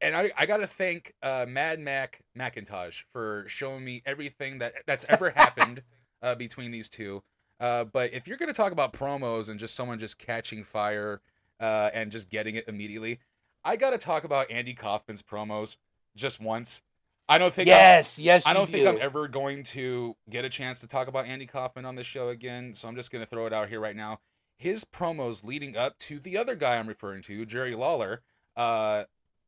and 0.01 0.15
I, 0.15 0.31
I 0.37 0.47
gotta 0.47 0.67
thank 0.67 1.15
uh, 1.23 1.47
Mad 1.49 1.81
Mac 1.81 2.21
Macintosh 2.35 3.03
for 3.13 3.45
showing 3.49 3.85
me 3.85 4.03
everything 4.05 4.59
that 4.59 4.75
that's 4.87 5.07
ever 5.09 5.31
happened 5.31 5.83
uh, 6.25 6.35
between 6.35 6.71
these 6.71 6.89
two. 6.89 7.23
Uh, 7.61 7.85
but 7.85 8.13
if 8.13 8.27
you're 8.27 8.37
gonna 8.37 8.53
talk 8.53 8.73
about 8.73 8.93
promos 8.93 9.49
and 9.49 9.61
just 9.61 9.75
someone 9.75 9.99
just 9.99 10.19
catching 10.19 10.65
fire 10.65 11.21
uh, 11.61 11.91
and 11.95 12.11
just 12.11 12.29
getting 12.29 12.57
it 12.57 12.65
immediately, 12.67 13.21
I 13.65 13.77
gotta 13.77 13.99
talk 13.99 14.25
about 14.25 14.51
Andy 14.51 14.75
Kaufman's 14.75 15.23
promos 15.23 15.77
just 16.17 16.41
once. 16.41 16.83
I 17.29 17.39
don't 17.39 17.55
think 17.55 17.69
I'm- 17.69 17.79
yes, 17.79 18.19
yes, 18.19 18.43
I 18.47 18.53
don't 18.53 18.69
think 18.69 18.87
I'm 18.87 19.01
ever 19.01 19.29
going 19.29 19.63
to 19.65 20.15
get 20.29 20.45
a 20.45 20.51
chance 20.51 20.81
to 20.81 20.87
talk 20.87 21.09
about 21.09 21.27
Andy 21.27 21.47
Kaufman 21.47 21.85
on 21.87 21.95
this 21.95 22.07
show 22.07 22.29
again, 22.29 22.75
so 22.75 22.87
I'm 22.89 22.97
just 22.97 23.11
going 23.11 23.25
to 23.25 23.31
throw 23.31 23.47
it 23.47 23.53
out 23.53 23.69
here 23.71 23.81
right 23.81 23.97
now. 23.97 24.21
His 24.59 24.85
promos 24.85 25.43
leading 25.43 25.75
up 25.77 25.99
to 26.01 26.19
the 26.21 26.37
other 26.37 26.55
guy 26.55 26.77
I'm 26.77 26.87
referring 26.87 27.23
to, 27.23 27.47
Jerry 27.47 27.75
Lawler, 27.75 28.21
uh, 28.57 29.05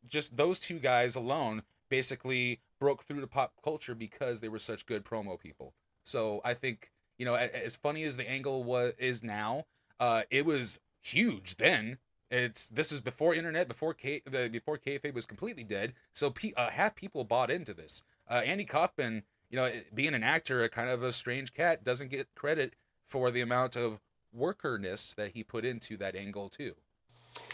just 0.06 0.36
those 0.38 0.58
two 0.58 0.78
guys 0.78 1.16
alone 1.16 1.62
basically 1.90 2.60
broke 2.80 3.04
through 3.04 3.20
to 3.20 3.26
pop 3.26 3.52
culture 3.62 3.94
because 3.94 4.40
they 4.40 4.48
were 4.48 4.58
such 4.58 4.86
good 4.86 5.04
promo 5.04 5.38
people. 5.38 5.74
So 6.06 6.40
I 6.44 6.54
think 6.54 6.92
you 7.18 7.24
know, 7.24 7.34
as 7.34 7.76
funny 7.76 8.04
as 8.04 8.16
the 8.16 8.28
angle 8.28 8.62
was 8.62 8.92
is 8.98 9.22
now, 9.22 9.64
uh, 9.98 10.22
it 10.30 10.44
was 10.44 10.80
huge 11.00 11.56
then. 11.56 11.98
It's 12.30 12.68
this 12.68 12.92
is 12.92 13.00
before 13.00 13.34
internet, 13.34 13.68
before 13.68 13.94
K, 13.94 14.22
the 14.28 14.48
before 14.48 14.78
kayfabe 14.78 15.14
was 15.14 15.26
completely 15.26 15.64
dead. 15.64 15.94
So 16.12 16.30
pe- 16.30 16.52
uh, 16.56 16.70
half 16.70 16.94
people 16.94 17.24
bought 17.24 17.50
into 17.50 17.72
this. 17.72 18.02
Uh, 18.28 18.42
Andy 18.44 18.64
Kaufman, 18.64 19.22
you 19.48 19.56
know, 19.56 19.70
being 19.94 20.14
an 20.14 20.24
actor, 20.24 20.62
a 20.64 20.68
kind 20.68 20.90
of 20.90 21.02
a 21.02 21.12
strange 21.12 21.54
cat, 21.54 21.84
doesn't 21.84 22.10
get 22.10 22.34
credit 22.34 22.74
for 23.06 23.30
the 23.30 23.40
amount 23.40 23.76
of 23.76 24.00
workerness 24.32 25.14
that 25.14 25.32
he 25.32 25.42
put 25.44 25.64
into 25.64 25.96
that 25.96 26.16
angle 26.16 26.48
too. 26.48 26.74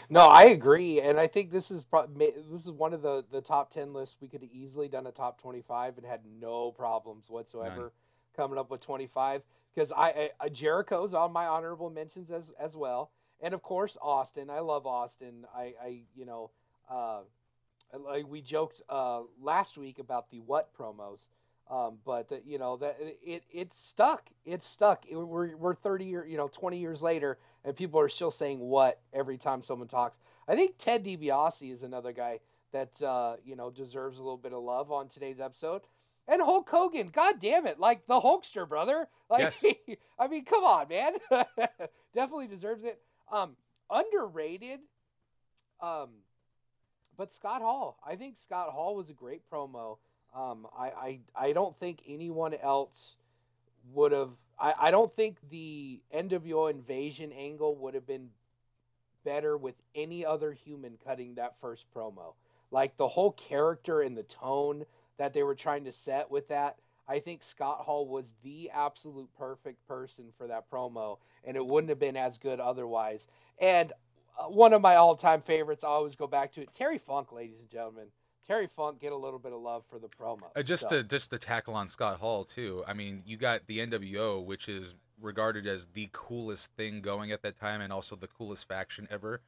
No, 0.09 0.27
I 0.27 0.45
agree, 0.45 0.99
and 0.99 1.19
I 1.19 1.27
think 1.27 1.51
this 1.51 1.69
is 1.69 1.83
pro- 1.83 2.07
this 2.07 2.65
is 2.65 2.71
one 2.71 2.93
of 2.93 3.01
the 3.01 3.23
the 3.31 3.41
top 3.41 3.71
ten 3.71 3.93
lists. 3.93 4.17
We 4.19 4.27
could 4.27 4.41
have 4.41 4.51
easily 4.51 4.87
done 4.87 5.07
a 5.07 5.11
top 5.11 5.39
twenty 5.39 5.61
five 5.61 5.97
and 5.97 6.05
had 6.05 6.21
no 6.39 6.71
problems 6.71 7.29
whatsoever 7.29 7.93
coming 8.35 8.57
up 8.57 8.69
with 8.69 8.81
twenty 8.81 9.07
five. 9.07 9.43
Because 9.73 9.91
I, 9.91 10.29
I 10.39 10.49
Jericho's 10.49 11.13
on 11.13 11.33
my 11.33 11.47
honorable 11.47 11.89
mentions 11.89 12.29
as 12.29 12.51
as 12.59 12.75
well, 12.75 13.11
and 13.41 13.53
of 13.53 13.63
course 13.63 13.97
Austin. 14.01 14.49
I 14.49 14.59
love 14.59 14.85
Austin. 14.85 15.45
I 15.55 15.73
I 15.83 16.01
you 16.15 16.25
know, 16.25 16.51
uh, 16.89 17.21
like 17.97 18.27
we 18.27 18.41
joked 18.41 18.81
uh 18.89 19.21
last 19.41 19.77
week 19.77 19.99
about 19.99 20.29
the 20.29 20.39
what 20.39 20.75
promos. 20.77 21.27
Um, 21.69 21.99
but 22.05 22.31
uh, 22.31 22.35
you 22.45 22.59
know 22.59 22.77
that 22.77 22.97
it 22.99 23.45
it's 23.51 23.79
stuck. 23.79 24.29
It's 24.45 24.67
stuck. 24.67 25.05
It, 25.09 25.15
we're 25.15 25.55
we're 25.55 25.73
thirty 25.73 26.05
year, 26.05 26.25
you 26.25 26.37
know, 26.37 26.49
twenty 26.49 26.77
years 26.77 27.01
later, 27.01 27.39
and 27.63 27.75
people 27.75 27.99
are 27.99 28.09
still 28.09 28.31
saying 28.31 28.59
what 28.59 28.99
every 29.13 29.37
time 29.37 29.63
someone 29.63 29.87
talks. 29.87 30.19
I 30.47 30.55
think 30.55 30.77
Ted 30.77 31.05
DiBiase 31.05 31.71
is 31.71 31.81
another 31.81 32.11
guy 32.11 32.41
that 32.73 33.01
uh, 33.01 33.37
you 33.45 33.55
know 33.55 33.71
deserves 33.71 34.19
a 34.19 34.21
little 34.21 34.37
bit 34.37 34.51
of 34.51 34.61
love 34.61 34.91
on 34.91 35.07
today's 35.07 35.39
episode. 35.39 35.83
And 36.27 36.41
Hulk 36.41 36.69
Hogan, 36.69 37.07
god 37.07 37.39
damn 37.39 37.67
it, 37.67 37.79
like 37.79 38.07
the 38.07 38.21
Hulkster 38.21 38.67
brother. 38.67 39.07
Like 39.29 39.41
Yes. 39.41 39.65
I 40.19 40.27
mean, 40.27 40.45
come 40.45 40.63
on, 40.63 40.87
man. 40.87 41.13
Definitely 42.15 42.47
deserves 42.47 42.83
it. 42.83 42.99
Um, 43.31 43.55
underrated. 43.89 44.79
Um, 45.81 46.09
but 47.17 47.31
Scott 47.31 47.61
Hall, 47.61 47.99
I 48.07 48.15
think 48.15 48.37
Scott 48.37 48.69
Hall 48.69 48.95
was 48.95 49.09
a 49.09 49.13
great 49.13 49.41
promo. 49.51 49.97
Um, 50.35 50.65
I, 50.77 50.87
I, 50.87 51.19
I 51.35 51.53
don't 51.53 51.77
think 51.77 51.99
anyone 52.07 52.53
else 52.53 53.17
would 53.93 54.11
have. 54.11 54.31
I, 54.59 54.73
I 54.79 54.91
don't 54.91 55.11
think 55.11 55.37
the 55.49 55.99
NWO 56.15 56.71
invasion 56.71 57.31
angle 57.31 57.75
would 57.77 57.93
have 57.93 58.07
been 58.07 58.29
better 59.23 59.57
with 59.57 59.75
any 59.95 60.25
other 60.25 60.53
human 60.53 60.97
cutting 61.05 61.35
that 61.35 61.59
first 61.59 61.85
promo. 61.95 62.33
Like 62.71 62.97
the 62.97 63.09
whole 63.09 63.31
character 63.31 64.01
and 64.01 64.17
the 64.17 64.23
tone 64.23 64.85
that 65.17 65.33
they 65.33 65.43
were 65.43 65.55
trying 65.55 65.85
to 65.85 65.91
set 65.91 66.29
with 66.31 66.47
that. 66.49 66.77
I 67.07 67.19
think 67.19 67.43
Scott 67.43 67.79
Hall 67.81 68.07
was 68.07 68.33
the 68.43 68.69
absolute 68.73 69.29
perfect 69.37 69.85
person 69.87 70.25
for 70.37 70.47
that 70.47 70.69
promo, 70.71 71.17
and 71.43 71.57
it 71.57 71.65
wouldn't 71.65 71.89
have 71.89 71.99
been 71.99 72.15
as 72.17 72.37
good 72.37 72.59
otherwise. 72.59 73.27
And 73.59 73.91
uh, 74.39 74.45
one 74.45 74.71
of 74.73 74.81
my 74.81 74.95
all-time 74.95 75.41
favorites, 75.41 75.83
I 75.83 75.87
always 75.89 76.15
go 76.15 76.27
back 76.27 76.53
to 76.53 76.61
it. 76.61 76.73
Terry 76.73 76.97
Funk, 76.97 77.31
ladies 77.33 77.59
and 77.59 77.69
gentlemen. 77.69 78.07
Terry 78.47 78.67
Funk 78.67 78.99
get 78.99 79.11
a 79.11 79.17
little 79.17 79.39
bit 79.39 79.53
of 79.53 79.61
love 79.61 79.85
for 79.85 79.99
the 79.99 80.07
promo. 80.07 80.43
Uh, 80.55 80.63
just 80.63 80.83
So- 80.83 80.89
to 80.89 81.03
just 81.03 81.29
to 81.31 81.37
tackle 81.39 81.75
on 81.75 81.87
Scott 81.87 82.19
Hall 82.19 82.43
too. 82.45 82.83
I 82.87 82.93
mean, 82.93 83.21
you 83.25 83.37
got 83.37 83.67
the 83.67 83.79
NWO, 83.79 84.43
which 84.43 84.67
is 84.67 84.95
regarded 85.21 85.65
as 85.67 85.87
the 85.87 86.09
coolest 86.11 86.71
thing 86.75 87.01
going 87.01 87.31
at 87.31 87.41
that 87.43 87.57
time, 87.57 87.79
and 87.81 87.93
also 87.93 88.15
the 88.15 88.27
coolest 88.27 88.67
faction 88.67 89.07
ever. 89.11 89.41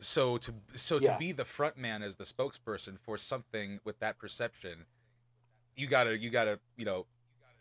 So 0.00 0.38
to 0.38 0.54
so 0.74 0.98
Yeah. 1.00 1.12
to 1.12 1.18
be 1.18 1.30
the 1.32 1.44
front 1.44 1.76
man 1.76 2.02
as 2.02 2.16
the 2.16 2.24
spokesperson 2.24 2.98
for 2.98 3.16
something 3.18 3.80
with 3.84 4.00
that 4.00 4.18
perception, 4.18 4.86
you 5.76 5.86
gotta 5.86 6.18
you 6.18 6.30
gotta 6.30 6.58
you 6.76 6.84
know 6.84 7.06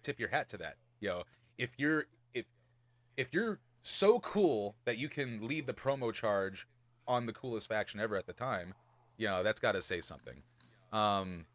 tip 0.03 0.19
your 0.19 0.29
hat 0.29 0.49
to 0.49 0.57
that. 0.57 0.77
You 0.99 1.09
know, 1.09 1.23
if 1.57 1.71
you're 1.77 2.05
if 2.33 2.45
if 3.17 3.33
you're 3.33 3.59
so 3.83 4.19
cool 4.19 4.75
that 4.85 4.97
you 4.97 5.09
can 5.09 5.47
lead 5.47 5.67
the 5.67 5.73
promo 5.73 6.13
charge 6.13 6.67
on 7.07 7.25
the 7.25 7.33
coolest 7.33 7.67
faction 7.67 7.99
ever 7.99 8.15
at 8.15 8.27
the 8.27 8.33
time, 8.33 8.73
you 9.17 9.27
know 9.27 9.43
that's 9.43 9.59
got 9.59 9.73
to 9.73 9.81
say 9.81 10.01
something. 10.01 10.43
Um, 10.91 11.45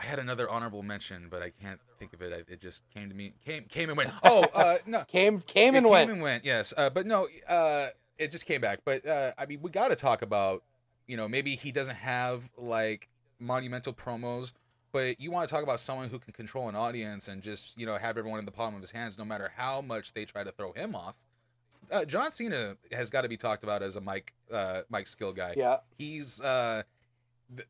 I 0.00 0.04
had 0.04 0.18
another 0.18 0.48
honorable 0.48 0.82
mention, 0.82 1.26
but 1.30 1.42
I 1.42 1.50
can't 1.50 1.78
think 1.98 2.14
of 2.14 2.22
it. 2.22 2.32
I, 2.32 2.52
it 2.52 2.60
just 2.60 2.82
came 2.94 3.10
to 3.10 3.14
me, 3.14 3.34
came 3.44 3.64
came 3.64 3.90
and 3.90 3.98
went. 3.98 4.12
Oh, 4.22 4.44
uh, 4.54 4.78
no, 4.86 5.04
came 5.08 5.40
came 5.40 5.74
it 5.74 5.78
and 5.78 5.86
came 5.86 6.10
and 6.10 6.22
went. 6.22 6.44
Yes, 6.44 6.72
uh, 6.76 6.88
but 6.88 7.06
no, 7.06 7.28
uh, 7.46 7.88
it 8.16 8.30
just 8.30 8.46
came 8.46 8.62
back. 8.62 8.80
But 8.84 9.06
uh, 9.06 9.32
I 9.36 9.44
mean, 9.44 9.60
we 9.60 9.70
got 9.70 9.88
to 9.88 9.96
talk 9.96 10.22
about, 10.22 10.62
you 11.06 11.18
know, 11.18 11.28
maybe 11.28 11.54
he 11.54 11.70
doesn't 11.70 11.96
have 11.96 12.48
like 12.56 13.08
monumental 13.38 13.92
promos, 13.92 14.52
but 14.92 15.20
you 15.20 15.30
want 15.30 15.48
to 15.48 15.54
talk 15.54 15.62
about 15.62 15.80
someone 15.80 16.08
who 16.08 16.18
can 16.18 16.32
control 16.32 16.68
an 16.68 16.74
audience 16.74 17.28
and 17.28 17.42
just 17.42 17.76
you 17.78 17.86
know 17.86 17.96
have 17.96 18.18
everyone 18.18 18.38
in 18.38 18.44
the 18.44 18.50
palm 18.50 18.74
of 18.74 18.80
his 18.80 18.90
hands, 18.90 19.18
no 19.18 19.24
matter 19.24 19.52
how 19.56 19.80
much 19.80 20.12
they 20.12 20.24
try 20.24 20.44
to 20.44 20.52
throw 20.52 20.72
him 20.72 20.94
off. 20.94 21.14
Uh, 21.90 22.04
John 22.04 22.30
Cena 22.30 22.76
has 22.92 23.10
got 23.10 23.22
to 23.22 23.28
be 23.28 23.36
talked 23.36 23.64
about 23.64 23.82
as 23.82 23.96
a 23.96 24.00
mic 24.00 24.32
uh, 24.52 24.82
mic 24.90 25.06
skill 25.06 25.32
guy. 25.32 25.54
Yeah. 25.56 25.78
He's 25.96 26.40
uh, 26.40 26.82
th- 27.54 27.68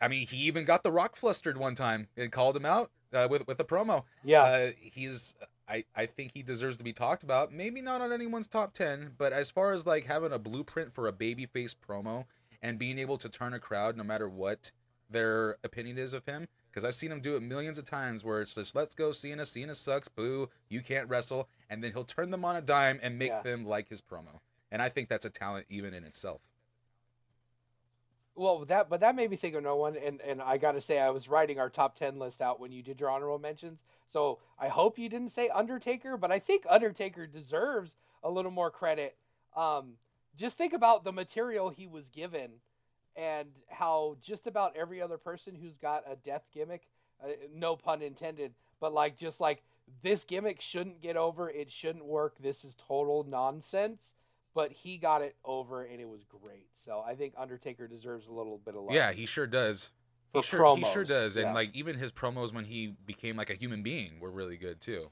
I 0.00 0.08
mean, 0.08 0.26
he 0.26 0.36
even 0.38 0.64
got 0.64 0.84
the 0.84 0.92
Rock 0.92 1.16
flustered 1.16 1.56
one 1.56 1.74
time 1.74 2.08
and 2.16 2.30
called 2.30 2.56
him 2.56 2.66
out 2.66 2.90
uh, 3.12 3.26
with 3.30 3.46
with 3.46 3.58
a 3.60 3.64
promo. 3.64 4.04
Yeah. 4.24 4.42
Uh, 4.42 4.70
he's 4.80 5.34
I, 5.68 5.84
I 5.94 6.06
think 6.06 6.32
he 6.34 6.42
deserves 6.42 6.76
to 6.78 6.84
be 6.84 6.92
talked 6.92 7.22
about. 7.22 7.52
Maybe 7.52 7.82
not 7.82 8.00
on 8.00 8.12
anyone's 8.12 8.48
top 8.48 8.72
ten, 8.72 9.12
but 9.18 9.32
as 9.32 9.50
far 9.50 9.72
as 9.72 9.86
like 9.86 10.06
having 10.06 10.32
a 10.32 10.38
blueprint 10.38 10.94
for 10.94 11.08
a 11.08 11.12
babyface 11.12 11.74
promo 11.74 12.24
and 12.62 12.78
being 12.78 12.98
able 12.98 13.18
to 13.18 13.28
turn 13.28 13.54
a 13.54 13.58
crowd 13.58 13.96
no 13.96 14.04
matter 14.04 14.28
what 14.28 14.70
their 15.10 15.56
opinion 15.64 15.98
is 15.98 16.12
of 16.12 16.24
him, 16.26 16.48
because 16.70 16.84
I've 16.84 16.94
seen 16.94 17.10
him 17.10 17.20
do 17.20 17.36
it 17.36 17.42
millions 17.42 17.78
of 17.78 17.84
times 17.84 18.24
where 18.24 18.40
it's 18.40 18.54
just 18.54 18.74
let's 18.74 18.94
go 18.94 19.12
Cena, 19.12 19.46
Cena 19.46 19.74
sucks, 19.74 20.08
boo, 20.08 20.50
you 20.68 20.80
can't 20.82 21.08
wrestle, 21.08 21.48
and 21.70 21.82
then 21.82 21.92
he'll 21.92 22.04
turn 22.04 22.30
them 22.30 22.44
on 22.44 22.56
a 22.56 22.60
dime 22.60 22.98
and 23.02 23.18
make 23.18 23.30
Yeah. 23.30 23.42
them 23.42 23.64
like 23.64 23.88
his 23.88 24.00
promo. 24.00 24.40
And 24.70 24.82
I 24.82 24.88
think 24.88 25.08
that's 25.08 25.24
a 25.24 25.30
talent 25.30 25.66
even 25.68 25.94
in 25.94 26.04
itself. 26.04 26.42
Well, 28.34 28.64
that 28.66 28.88
but 28.88 29.00
that 29.00 29.16
made 29.16 29.30
me 29.30 29.36
think 29.36 29.56
of 29.56 29.64
no 29.64 29.74
one, 29.74 29.96
and 29.96 30.20
and 30.20 30.40
I 30.40 30.58
got 30.58 30.72
to 30.72 30.80
say, 30.80 31.00
I 31.00 31.10
was 31.10 31.28
writing 31.28 31.58
our 31.58 31.68
top 31.68 31.96
ten 31.96 32.20
list 32.20 32.40
out 32.40 32.60
when 32.60 32.70
you 32.70 32.82
did 32.82 33.00
your 33.00 33.10
honorable 33.10 33.40
mentions. 33.40 33.82
So 34.06 34.38
I 34.58 34.68
hope 34.68 34.96
you 34.96 35.08
didn't 35.08 35.30
say 35.30 35.48
Undertaker, 35.48 36.16
but 36.16 36.30
I 36.30 36.38
think 36.38 36.64
Undertaker 36.70 37.26
deserves 37.26 37.96
a 38.22 38.30
little 38.30 38.52
more 38.52 38.70
credit. 38.70 39.16
Um, 39.56 39.94
just 40.36 40.56
think 40.56 40.72
about 40.72 41.02
the 41.02 41.10
material 41.10 41.70
he 41.70 41.88
was 41.88 42.08
given, 42.10 42.60
and 43.18 43.48
how 43.68 44.16
just 44.22 44.46
about 44.46 44.76
every 44.76 45.02
other 45.02 45.18
person 45.18 45.54
who's 45.60 45.76
got 45.76 46.04
a 46.10 46.16
death 46.16 46.46
gimmick, 46.54 46.88
uh, 47.22 47.28
no 47.52 47.76
pun 47.76 48.00
intended, 48.00 48.54
but 48.80 48.94
like 48.94 49.16
just 49.16 49.40
like 49.40 49.62
this 50.02 50.24
gimmick 50.24 50.60
shouldn't 50.60 51.02
get 51.02 51.16
over, 51.16 51.50
it 51.50 51.70
shouldn't 51.70 52.04
work. 52.04 52.36
This 52.38 52.64
is 52.64 52.76
total 52.76 53.24
nonsense 53.24 54.14
but 54.58 54.72
he 54.72 54.98
got 54.98 55.22
it 55.22 55.36
over 55.44 55.84
and 55.84 56.00
it 56.00 56.08
was 56.08 56.24
great. 56.24 56.66
So 56.72 57.00
I 57.06 57.14
think 57.14 57.34
Undertaker 57.38 57.86
deserves 57.86 58.26
a 58.26 58.32
little 58.32 58.58
bit 58.58 58.74
of 58.74 58.82
love. 58.82 58.92
Yeah, 58.92 59.12
he 59.12 59.24
sure 59.24 59.46
does. 59.46 59.90
For 60.32 60.42
he 60.42 60.48
sure 60.48 60.76
he 60.76 60.84
sure 60.84 61.04
does, 61.04 61.36
and 61.36 61.46
yeah. 61.46 61.54
like 61.54 61.70
even 61.74 61.96
his 61.96 62.10
promos 62.10 62.52
when 62.52 62.64
he 62.64 62.96
became 63.06 63.36
like 63.36 63.50
a 63.50 63.54
human 63.54 63.84
being 63.84 64.18
were 64.18 64.32
really 64.32 64.56
good 64.56 64.80
too. 64.80 65.10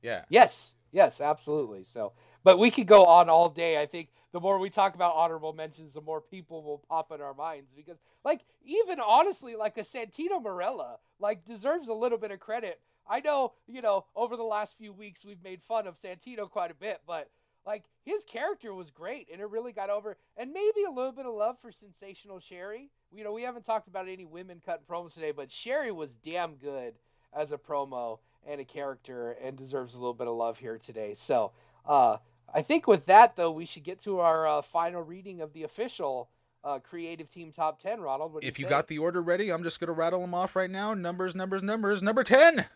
Yeah. 0.00 0.22
Yes, 0.28 0.74
yes, 0.92 1.20
absolutely. 1.20 1.82
So, 1.82 2.12
but 2.44 2.58
we 2.58 2.70
could 2.70 2.86
go 2.86 3.04
on 3.04 3.28
all 3.28 3.48
day. 3.48 3.80
I 3.80 3.86
think 3.86 4.10
the 4.32 4.40
more 4.40 4.58
we 4.58 4.70
talk 4.70 4.94
about 4.94 5.14
honorable 5.14 5.52
mentions, 5.52 5.92
the 5.92 6.00
more 6.00 6.20
people 6.20 6.62
will 6.62 6.78
pop 6.88 7.10
in 7.12 7.20
our 7.20 7.34
minds 7.34 7.72
because, 7.72 7.98
like, 8.24 8.42
even 8.64 9.00
honestly, 9.00 9.56
like 9.56 9.78
a 9.78 9.82
Santino 9.82 10.42
Marella, 10.42 10.98
like 11.18 11.44
deserves 11.44 11.88
a 11.88 11.94
little 11.94 12.18
bit 12.18 12.30
of 12.30 12.40
credit. 12.40 12.80
I 13.08 13.20
know, 13.20 13.52
you 13.66 13.82
know, 13.82 14.06
over 14.16 14.36
the 14.36 14.42
last 14.42 14.76
few 14.76 14.92
weeks 14.92 15.24
we've 15.24 15.42
made 15.42 15.62
fun 15.62 15.86
of 15.86 15.96
Santino 16.00 16.48
quite 16.50 16.70
a 16.70 16.74
bit, 16.74 17.00
but 17.06 17.30
like 17.66 17.84
his 18.02 18.24
character 18.24 18.74
was 18.74 18.90
great 18.90 19.28
and 19.32 19.40
it 19.40 19.48
really 19.48 19.72
got 19.72 19.90
over. 19.90 20.16
And 20.36 20.52
maybe 20.52 20.84
a 20.86 20.90
little 20.90 21.12
bit 21.12 21.26
of 21.26 21.34
love 21.34 21.58
for 21.58 21.72
Sensational 21.72 22.40
Sherri. 22.40 22.90
You 23.14 23.24
know, 23.24 23.32
we 23.32 23.42
haven't 23.42 23.64
talked 23.64 23.88
about 23.88 24.08
any 24.08 24.24
women 24.24 24.60
cutting 24.64 24.84
promos 24.88 25.14
today, 25.14 25.32
but 25.32 25.52
Sherri 25.52 25.92
was 25.92 26.16
damn 26.16 26.54
good 26.54 26.94
as 27.32 27.52
a 27.52 27.58
promo 27.58 28.18
and 28.46 28.60
a 28.60 28.64
character 28.64 29.36
and 29.42 29.56
deserves 29.56 29.94
a 29.94 29.98
little 29.98 30.14
bit 30.14 30.26
of 30.26 30.34
love 30.34 30.58
here 30.58 30.78
today. 30.78 31.14
So, 31.14 31.52
uh, 31.86 32.18
I 32.52 32.62
think 32.62 32.86
with 32.86 33.06
that 33.06 33.36
though, 33.36 33.50
we 33.50 33.66
should 33.66 33.84
get 33.84 34.00
to 34.02 34.20
our 34.20 34.46
uh, 34.46 34.62
final 34.62 35.02
reading 35.02 35.40
of 35.40 35.52
the 35.52 35.62
official 35.62 36.28
uh, 36.62 36.78
creative 36.78 37.28
team 37.30 37.52
top 37.52 37.78
ten. 37.80 38.00
Ronald, 38.00 38.38
If 38.42 38.58
you 38.58 38.64
say? 38.66 38.70
got 38.70 38.88
the 38.88 38.98
order 38.98 39.20
ready, 39.22 39.50
I'm 39.50 39.62
just 39.62 39.80
gonna 39.80 39.92
rattle 39.92 40.20
them 40.20 40.34
off 40.34 40.56
right 40.56 40.70
now. 40.70 40.94
Numbers, 40.94 41.34
numbers, 41.34 41.62
numbers. 41.62 42.02
Number 42.02 42.24
ten, 42.24 42.66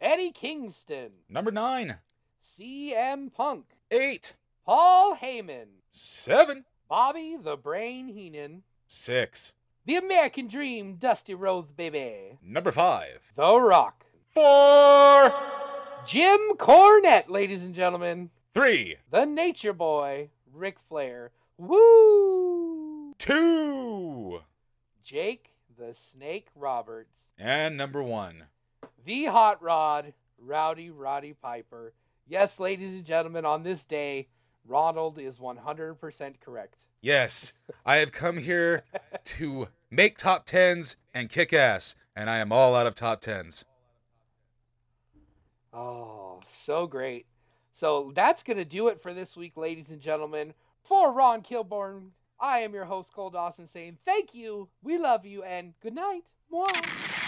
Eddie 0.00 0.30
Kingston, 0.32 1.10
number 1.28 1.50
nine, 1.50 1.98
CM 2.42 3.32
Punk, 3.32 3.66
eight, 3.90 4.34
Paul 4.66 5.16
Heyman, 5.16 5.66
seven, 5.92 6.64
Bobby 6.88 7.36
the 7.40 7.56
Brain 7.56 8.08
Heenan, 8.08 8.62
six, 8.88 9.54
The 9.86 9.96
American 9.96 10.46
Dream, 10.48 10.96
Dusty 10.96 11.34
Rhodes 11.34 11.70
Baby, 11.72 12.38
number 12.42 12.72
five, 12.72 13.20
The 13.36 13.58
Rock, 13.60 14.04
four, 14.34 15.32
Jim 16.04 16.40
Cornette, 16.56 17.28
ladies 17.28 17.64
and 17.64 17.74
gentlemen, 17.74 18.30
three, 18.54 18.96
The 19.10 19.24
Nature 19.24 19.72
Boy, 19.72 20.30
Ric 20.52 20.78
Flair, 20.78 21.30
Woo, 21.56 23.12
two, 23.18 24.40
Jake 25.02 25.54
the 25.78 25.94
Snake 25.94 26.48
Roberts, 26.54 27.32
And 27.38 27.76
number 27.76 28.02
one. 28.02 28.44
the 29.04 29.24
Hot 29.26 29.62
Rod, 29.62 30.12
Rowdy 30.38 30.90
Roddy 30.90 31.32
Piper. 31.32 31.94
Yes, 32.28 32.60
ladies 32.60 32.92
and 32.94 33.04
gentlemen, 33.04 33.44
on 33.44 33.62
this 33.62 33.84
day, 33.84 34.28
Ronald 34.66 35.18
is 35.18 35.38
100% 35.38 36.40
correct. 36.40 36.84
Yes, 37.00 37.52
I 37.86 37.96
have 37.96 38.12
come 38.12 38.36
here 38.38 38.84
to 39.24 39.68
make 39.90 40.18
top 40.18 40.44
tens 40.44 40.96
and 41.14 41.30
kick 41.30 41.52
ass, 41.52 41.96
and 42.14 42.28
I 42.28 42.38
am 42.38 42.52
all 42.52 42.74
out 42.74 42.86
of 42.86 42.94
top 42.94 43.20
tens. 43.22 43.64
Oh, 45.72 46.40
so 46.46 46.86
great. 46.86 47.26
So 47.80 48.12
that's 48.14 48.42
going 48.42 48.58
to 48.58 48.64
do 48.66 48.88
it 48.88 49.00
for 49.00 49.14
this 49.14 49.38
week, 49.38 49.56
ladies 49.56 49.88
and 49.88 50.02
gentlemen. 50.02 50.52
For 50.82 51.14
Ron 51.14 51.40
Kilborn, 51.40 52.10
I 52.38 52.58
am 52.58 52.74
your 52.74 52.84
host, 52.84 53.10
Cole 53.10 53.30
Dawson, 53.30 53.66
saying 53.66 53.96
thank 54.04 54.34
you, 54.34 54.68
we 54.82 54.98
love 54.98 55.24
you, 55.24 55.42
and 55.42 55.72
good 55.80 55.94
night. 55.94 56.24
Mwah. 56.52 57.19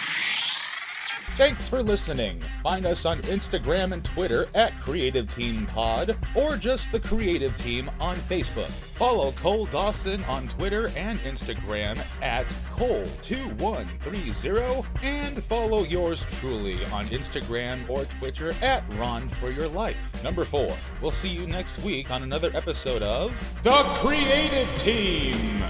Thanks 1.37 1.66
for 1.66 1.83
listening. 1.83 2.39
Find 2.62 2.85
us 2.85 3.07
on 3.07 3.18
Instagram 3.22 3.93
and 3.93 4.05
Twitter 4.05 4.47
at 4.55 4.78
Creative 4.78 5.26
Team 5.26 5.64
Pod 5.66 6.14
or 6.35 6.57
just 6.57 6.93
the 6.93 7.01
Creative 7.01 7.57
Team 7.57 7.91
on 7.99 8.16
Facebook. 8.16 8.68
Follow 8.68 9.33
Cole 9.33 9.64
Dawson 9.64 10.22
on 10.24 10.47
Twitter 10.49 10.91
and 10.95 11.18
Instagram 11.20 11.99
at 12.22 12.47
Cole2130 12.74 14.85
and 15.03 15.43
follow 15.43 15.85
yours 15.85 16.26
truly 16.33 16.85
on 16.87 17.07
Instagram 17.07 17.89
or 17.89 18.05
Twitter 18.05 18.53
at 18.62 18.85
Ron 18.99 19.26
for 19.28 19.51
Your 19.51 19.68
Life. 19.68 20.22
Number 20.22 20.45
four. 20.45 20.68
We'll 21.01 21.12
see 21.12 21.30
you 21.30 21.47
next 21.47 21.83
week 21.83 22.11
on 22.11 22.22
another 22.22 22.51
episode 22.55 23.03
of 23.03 23.33
The 23.62 23.83
Creative 23.95 24.68
Team. 24.76 25.64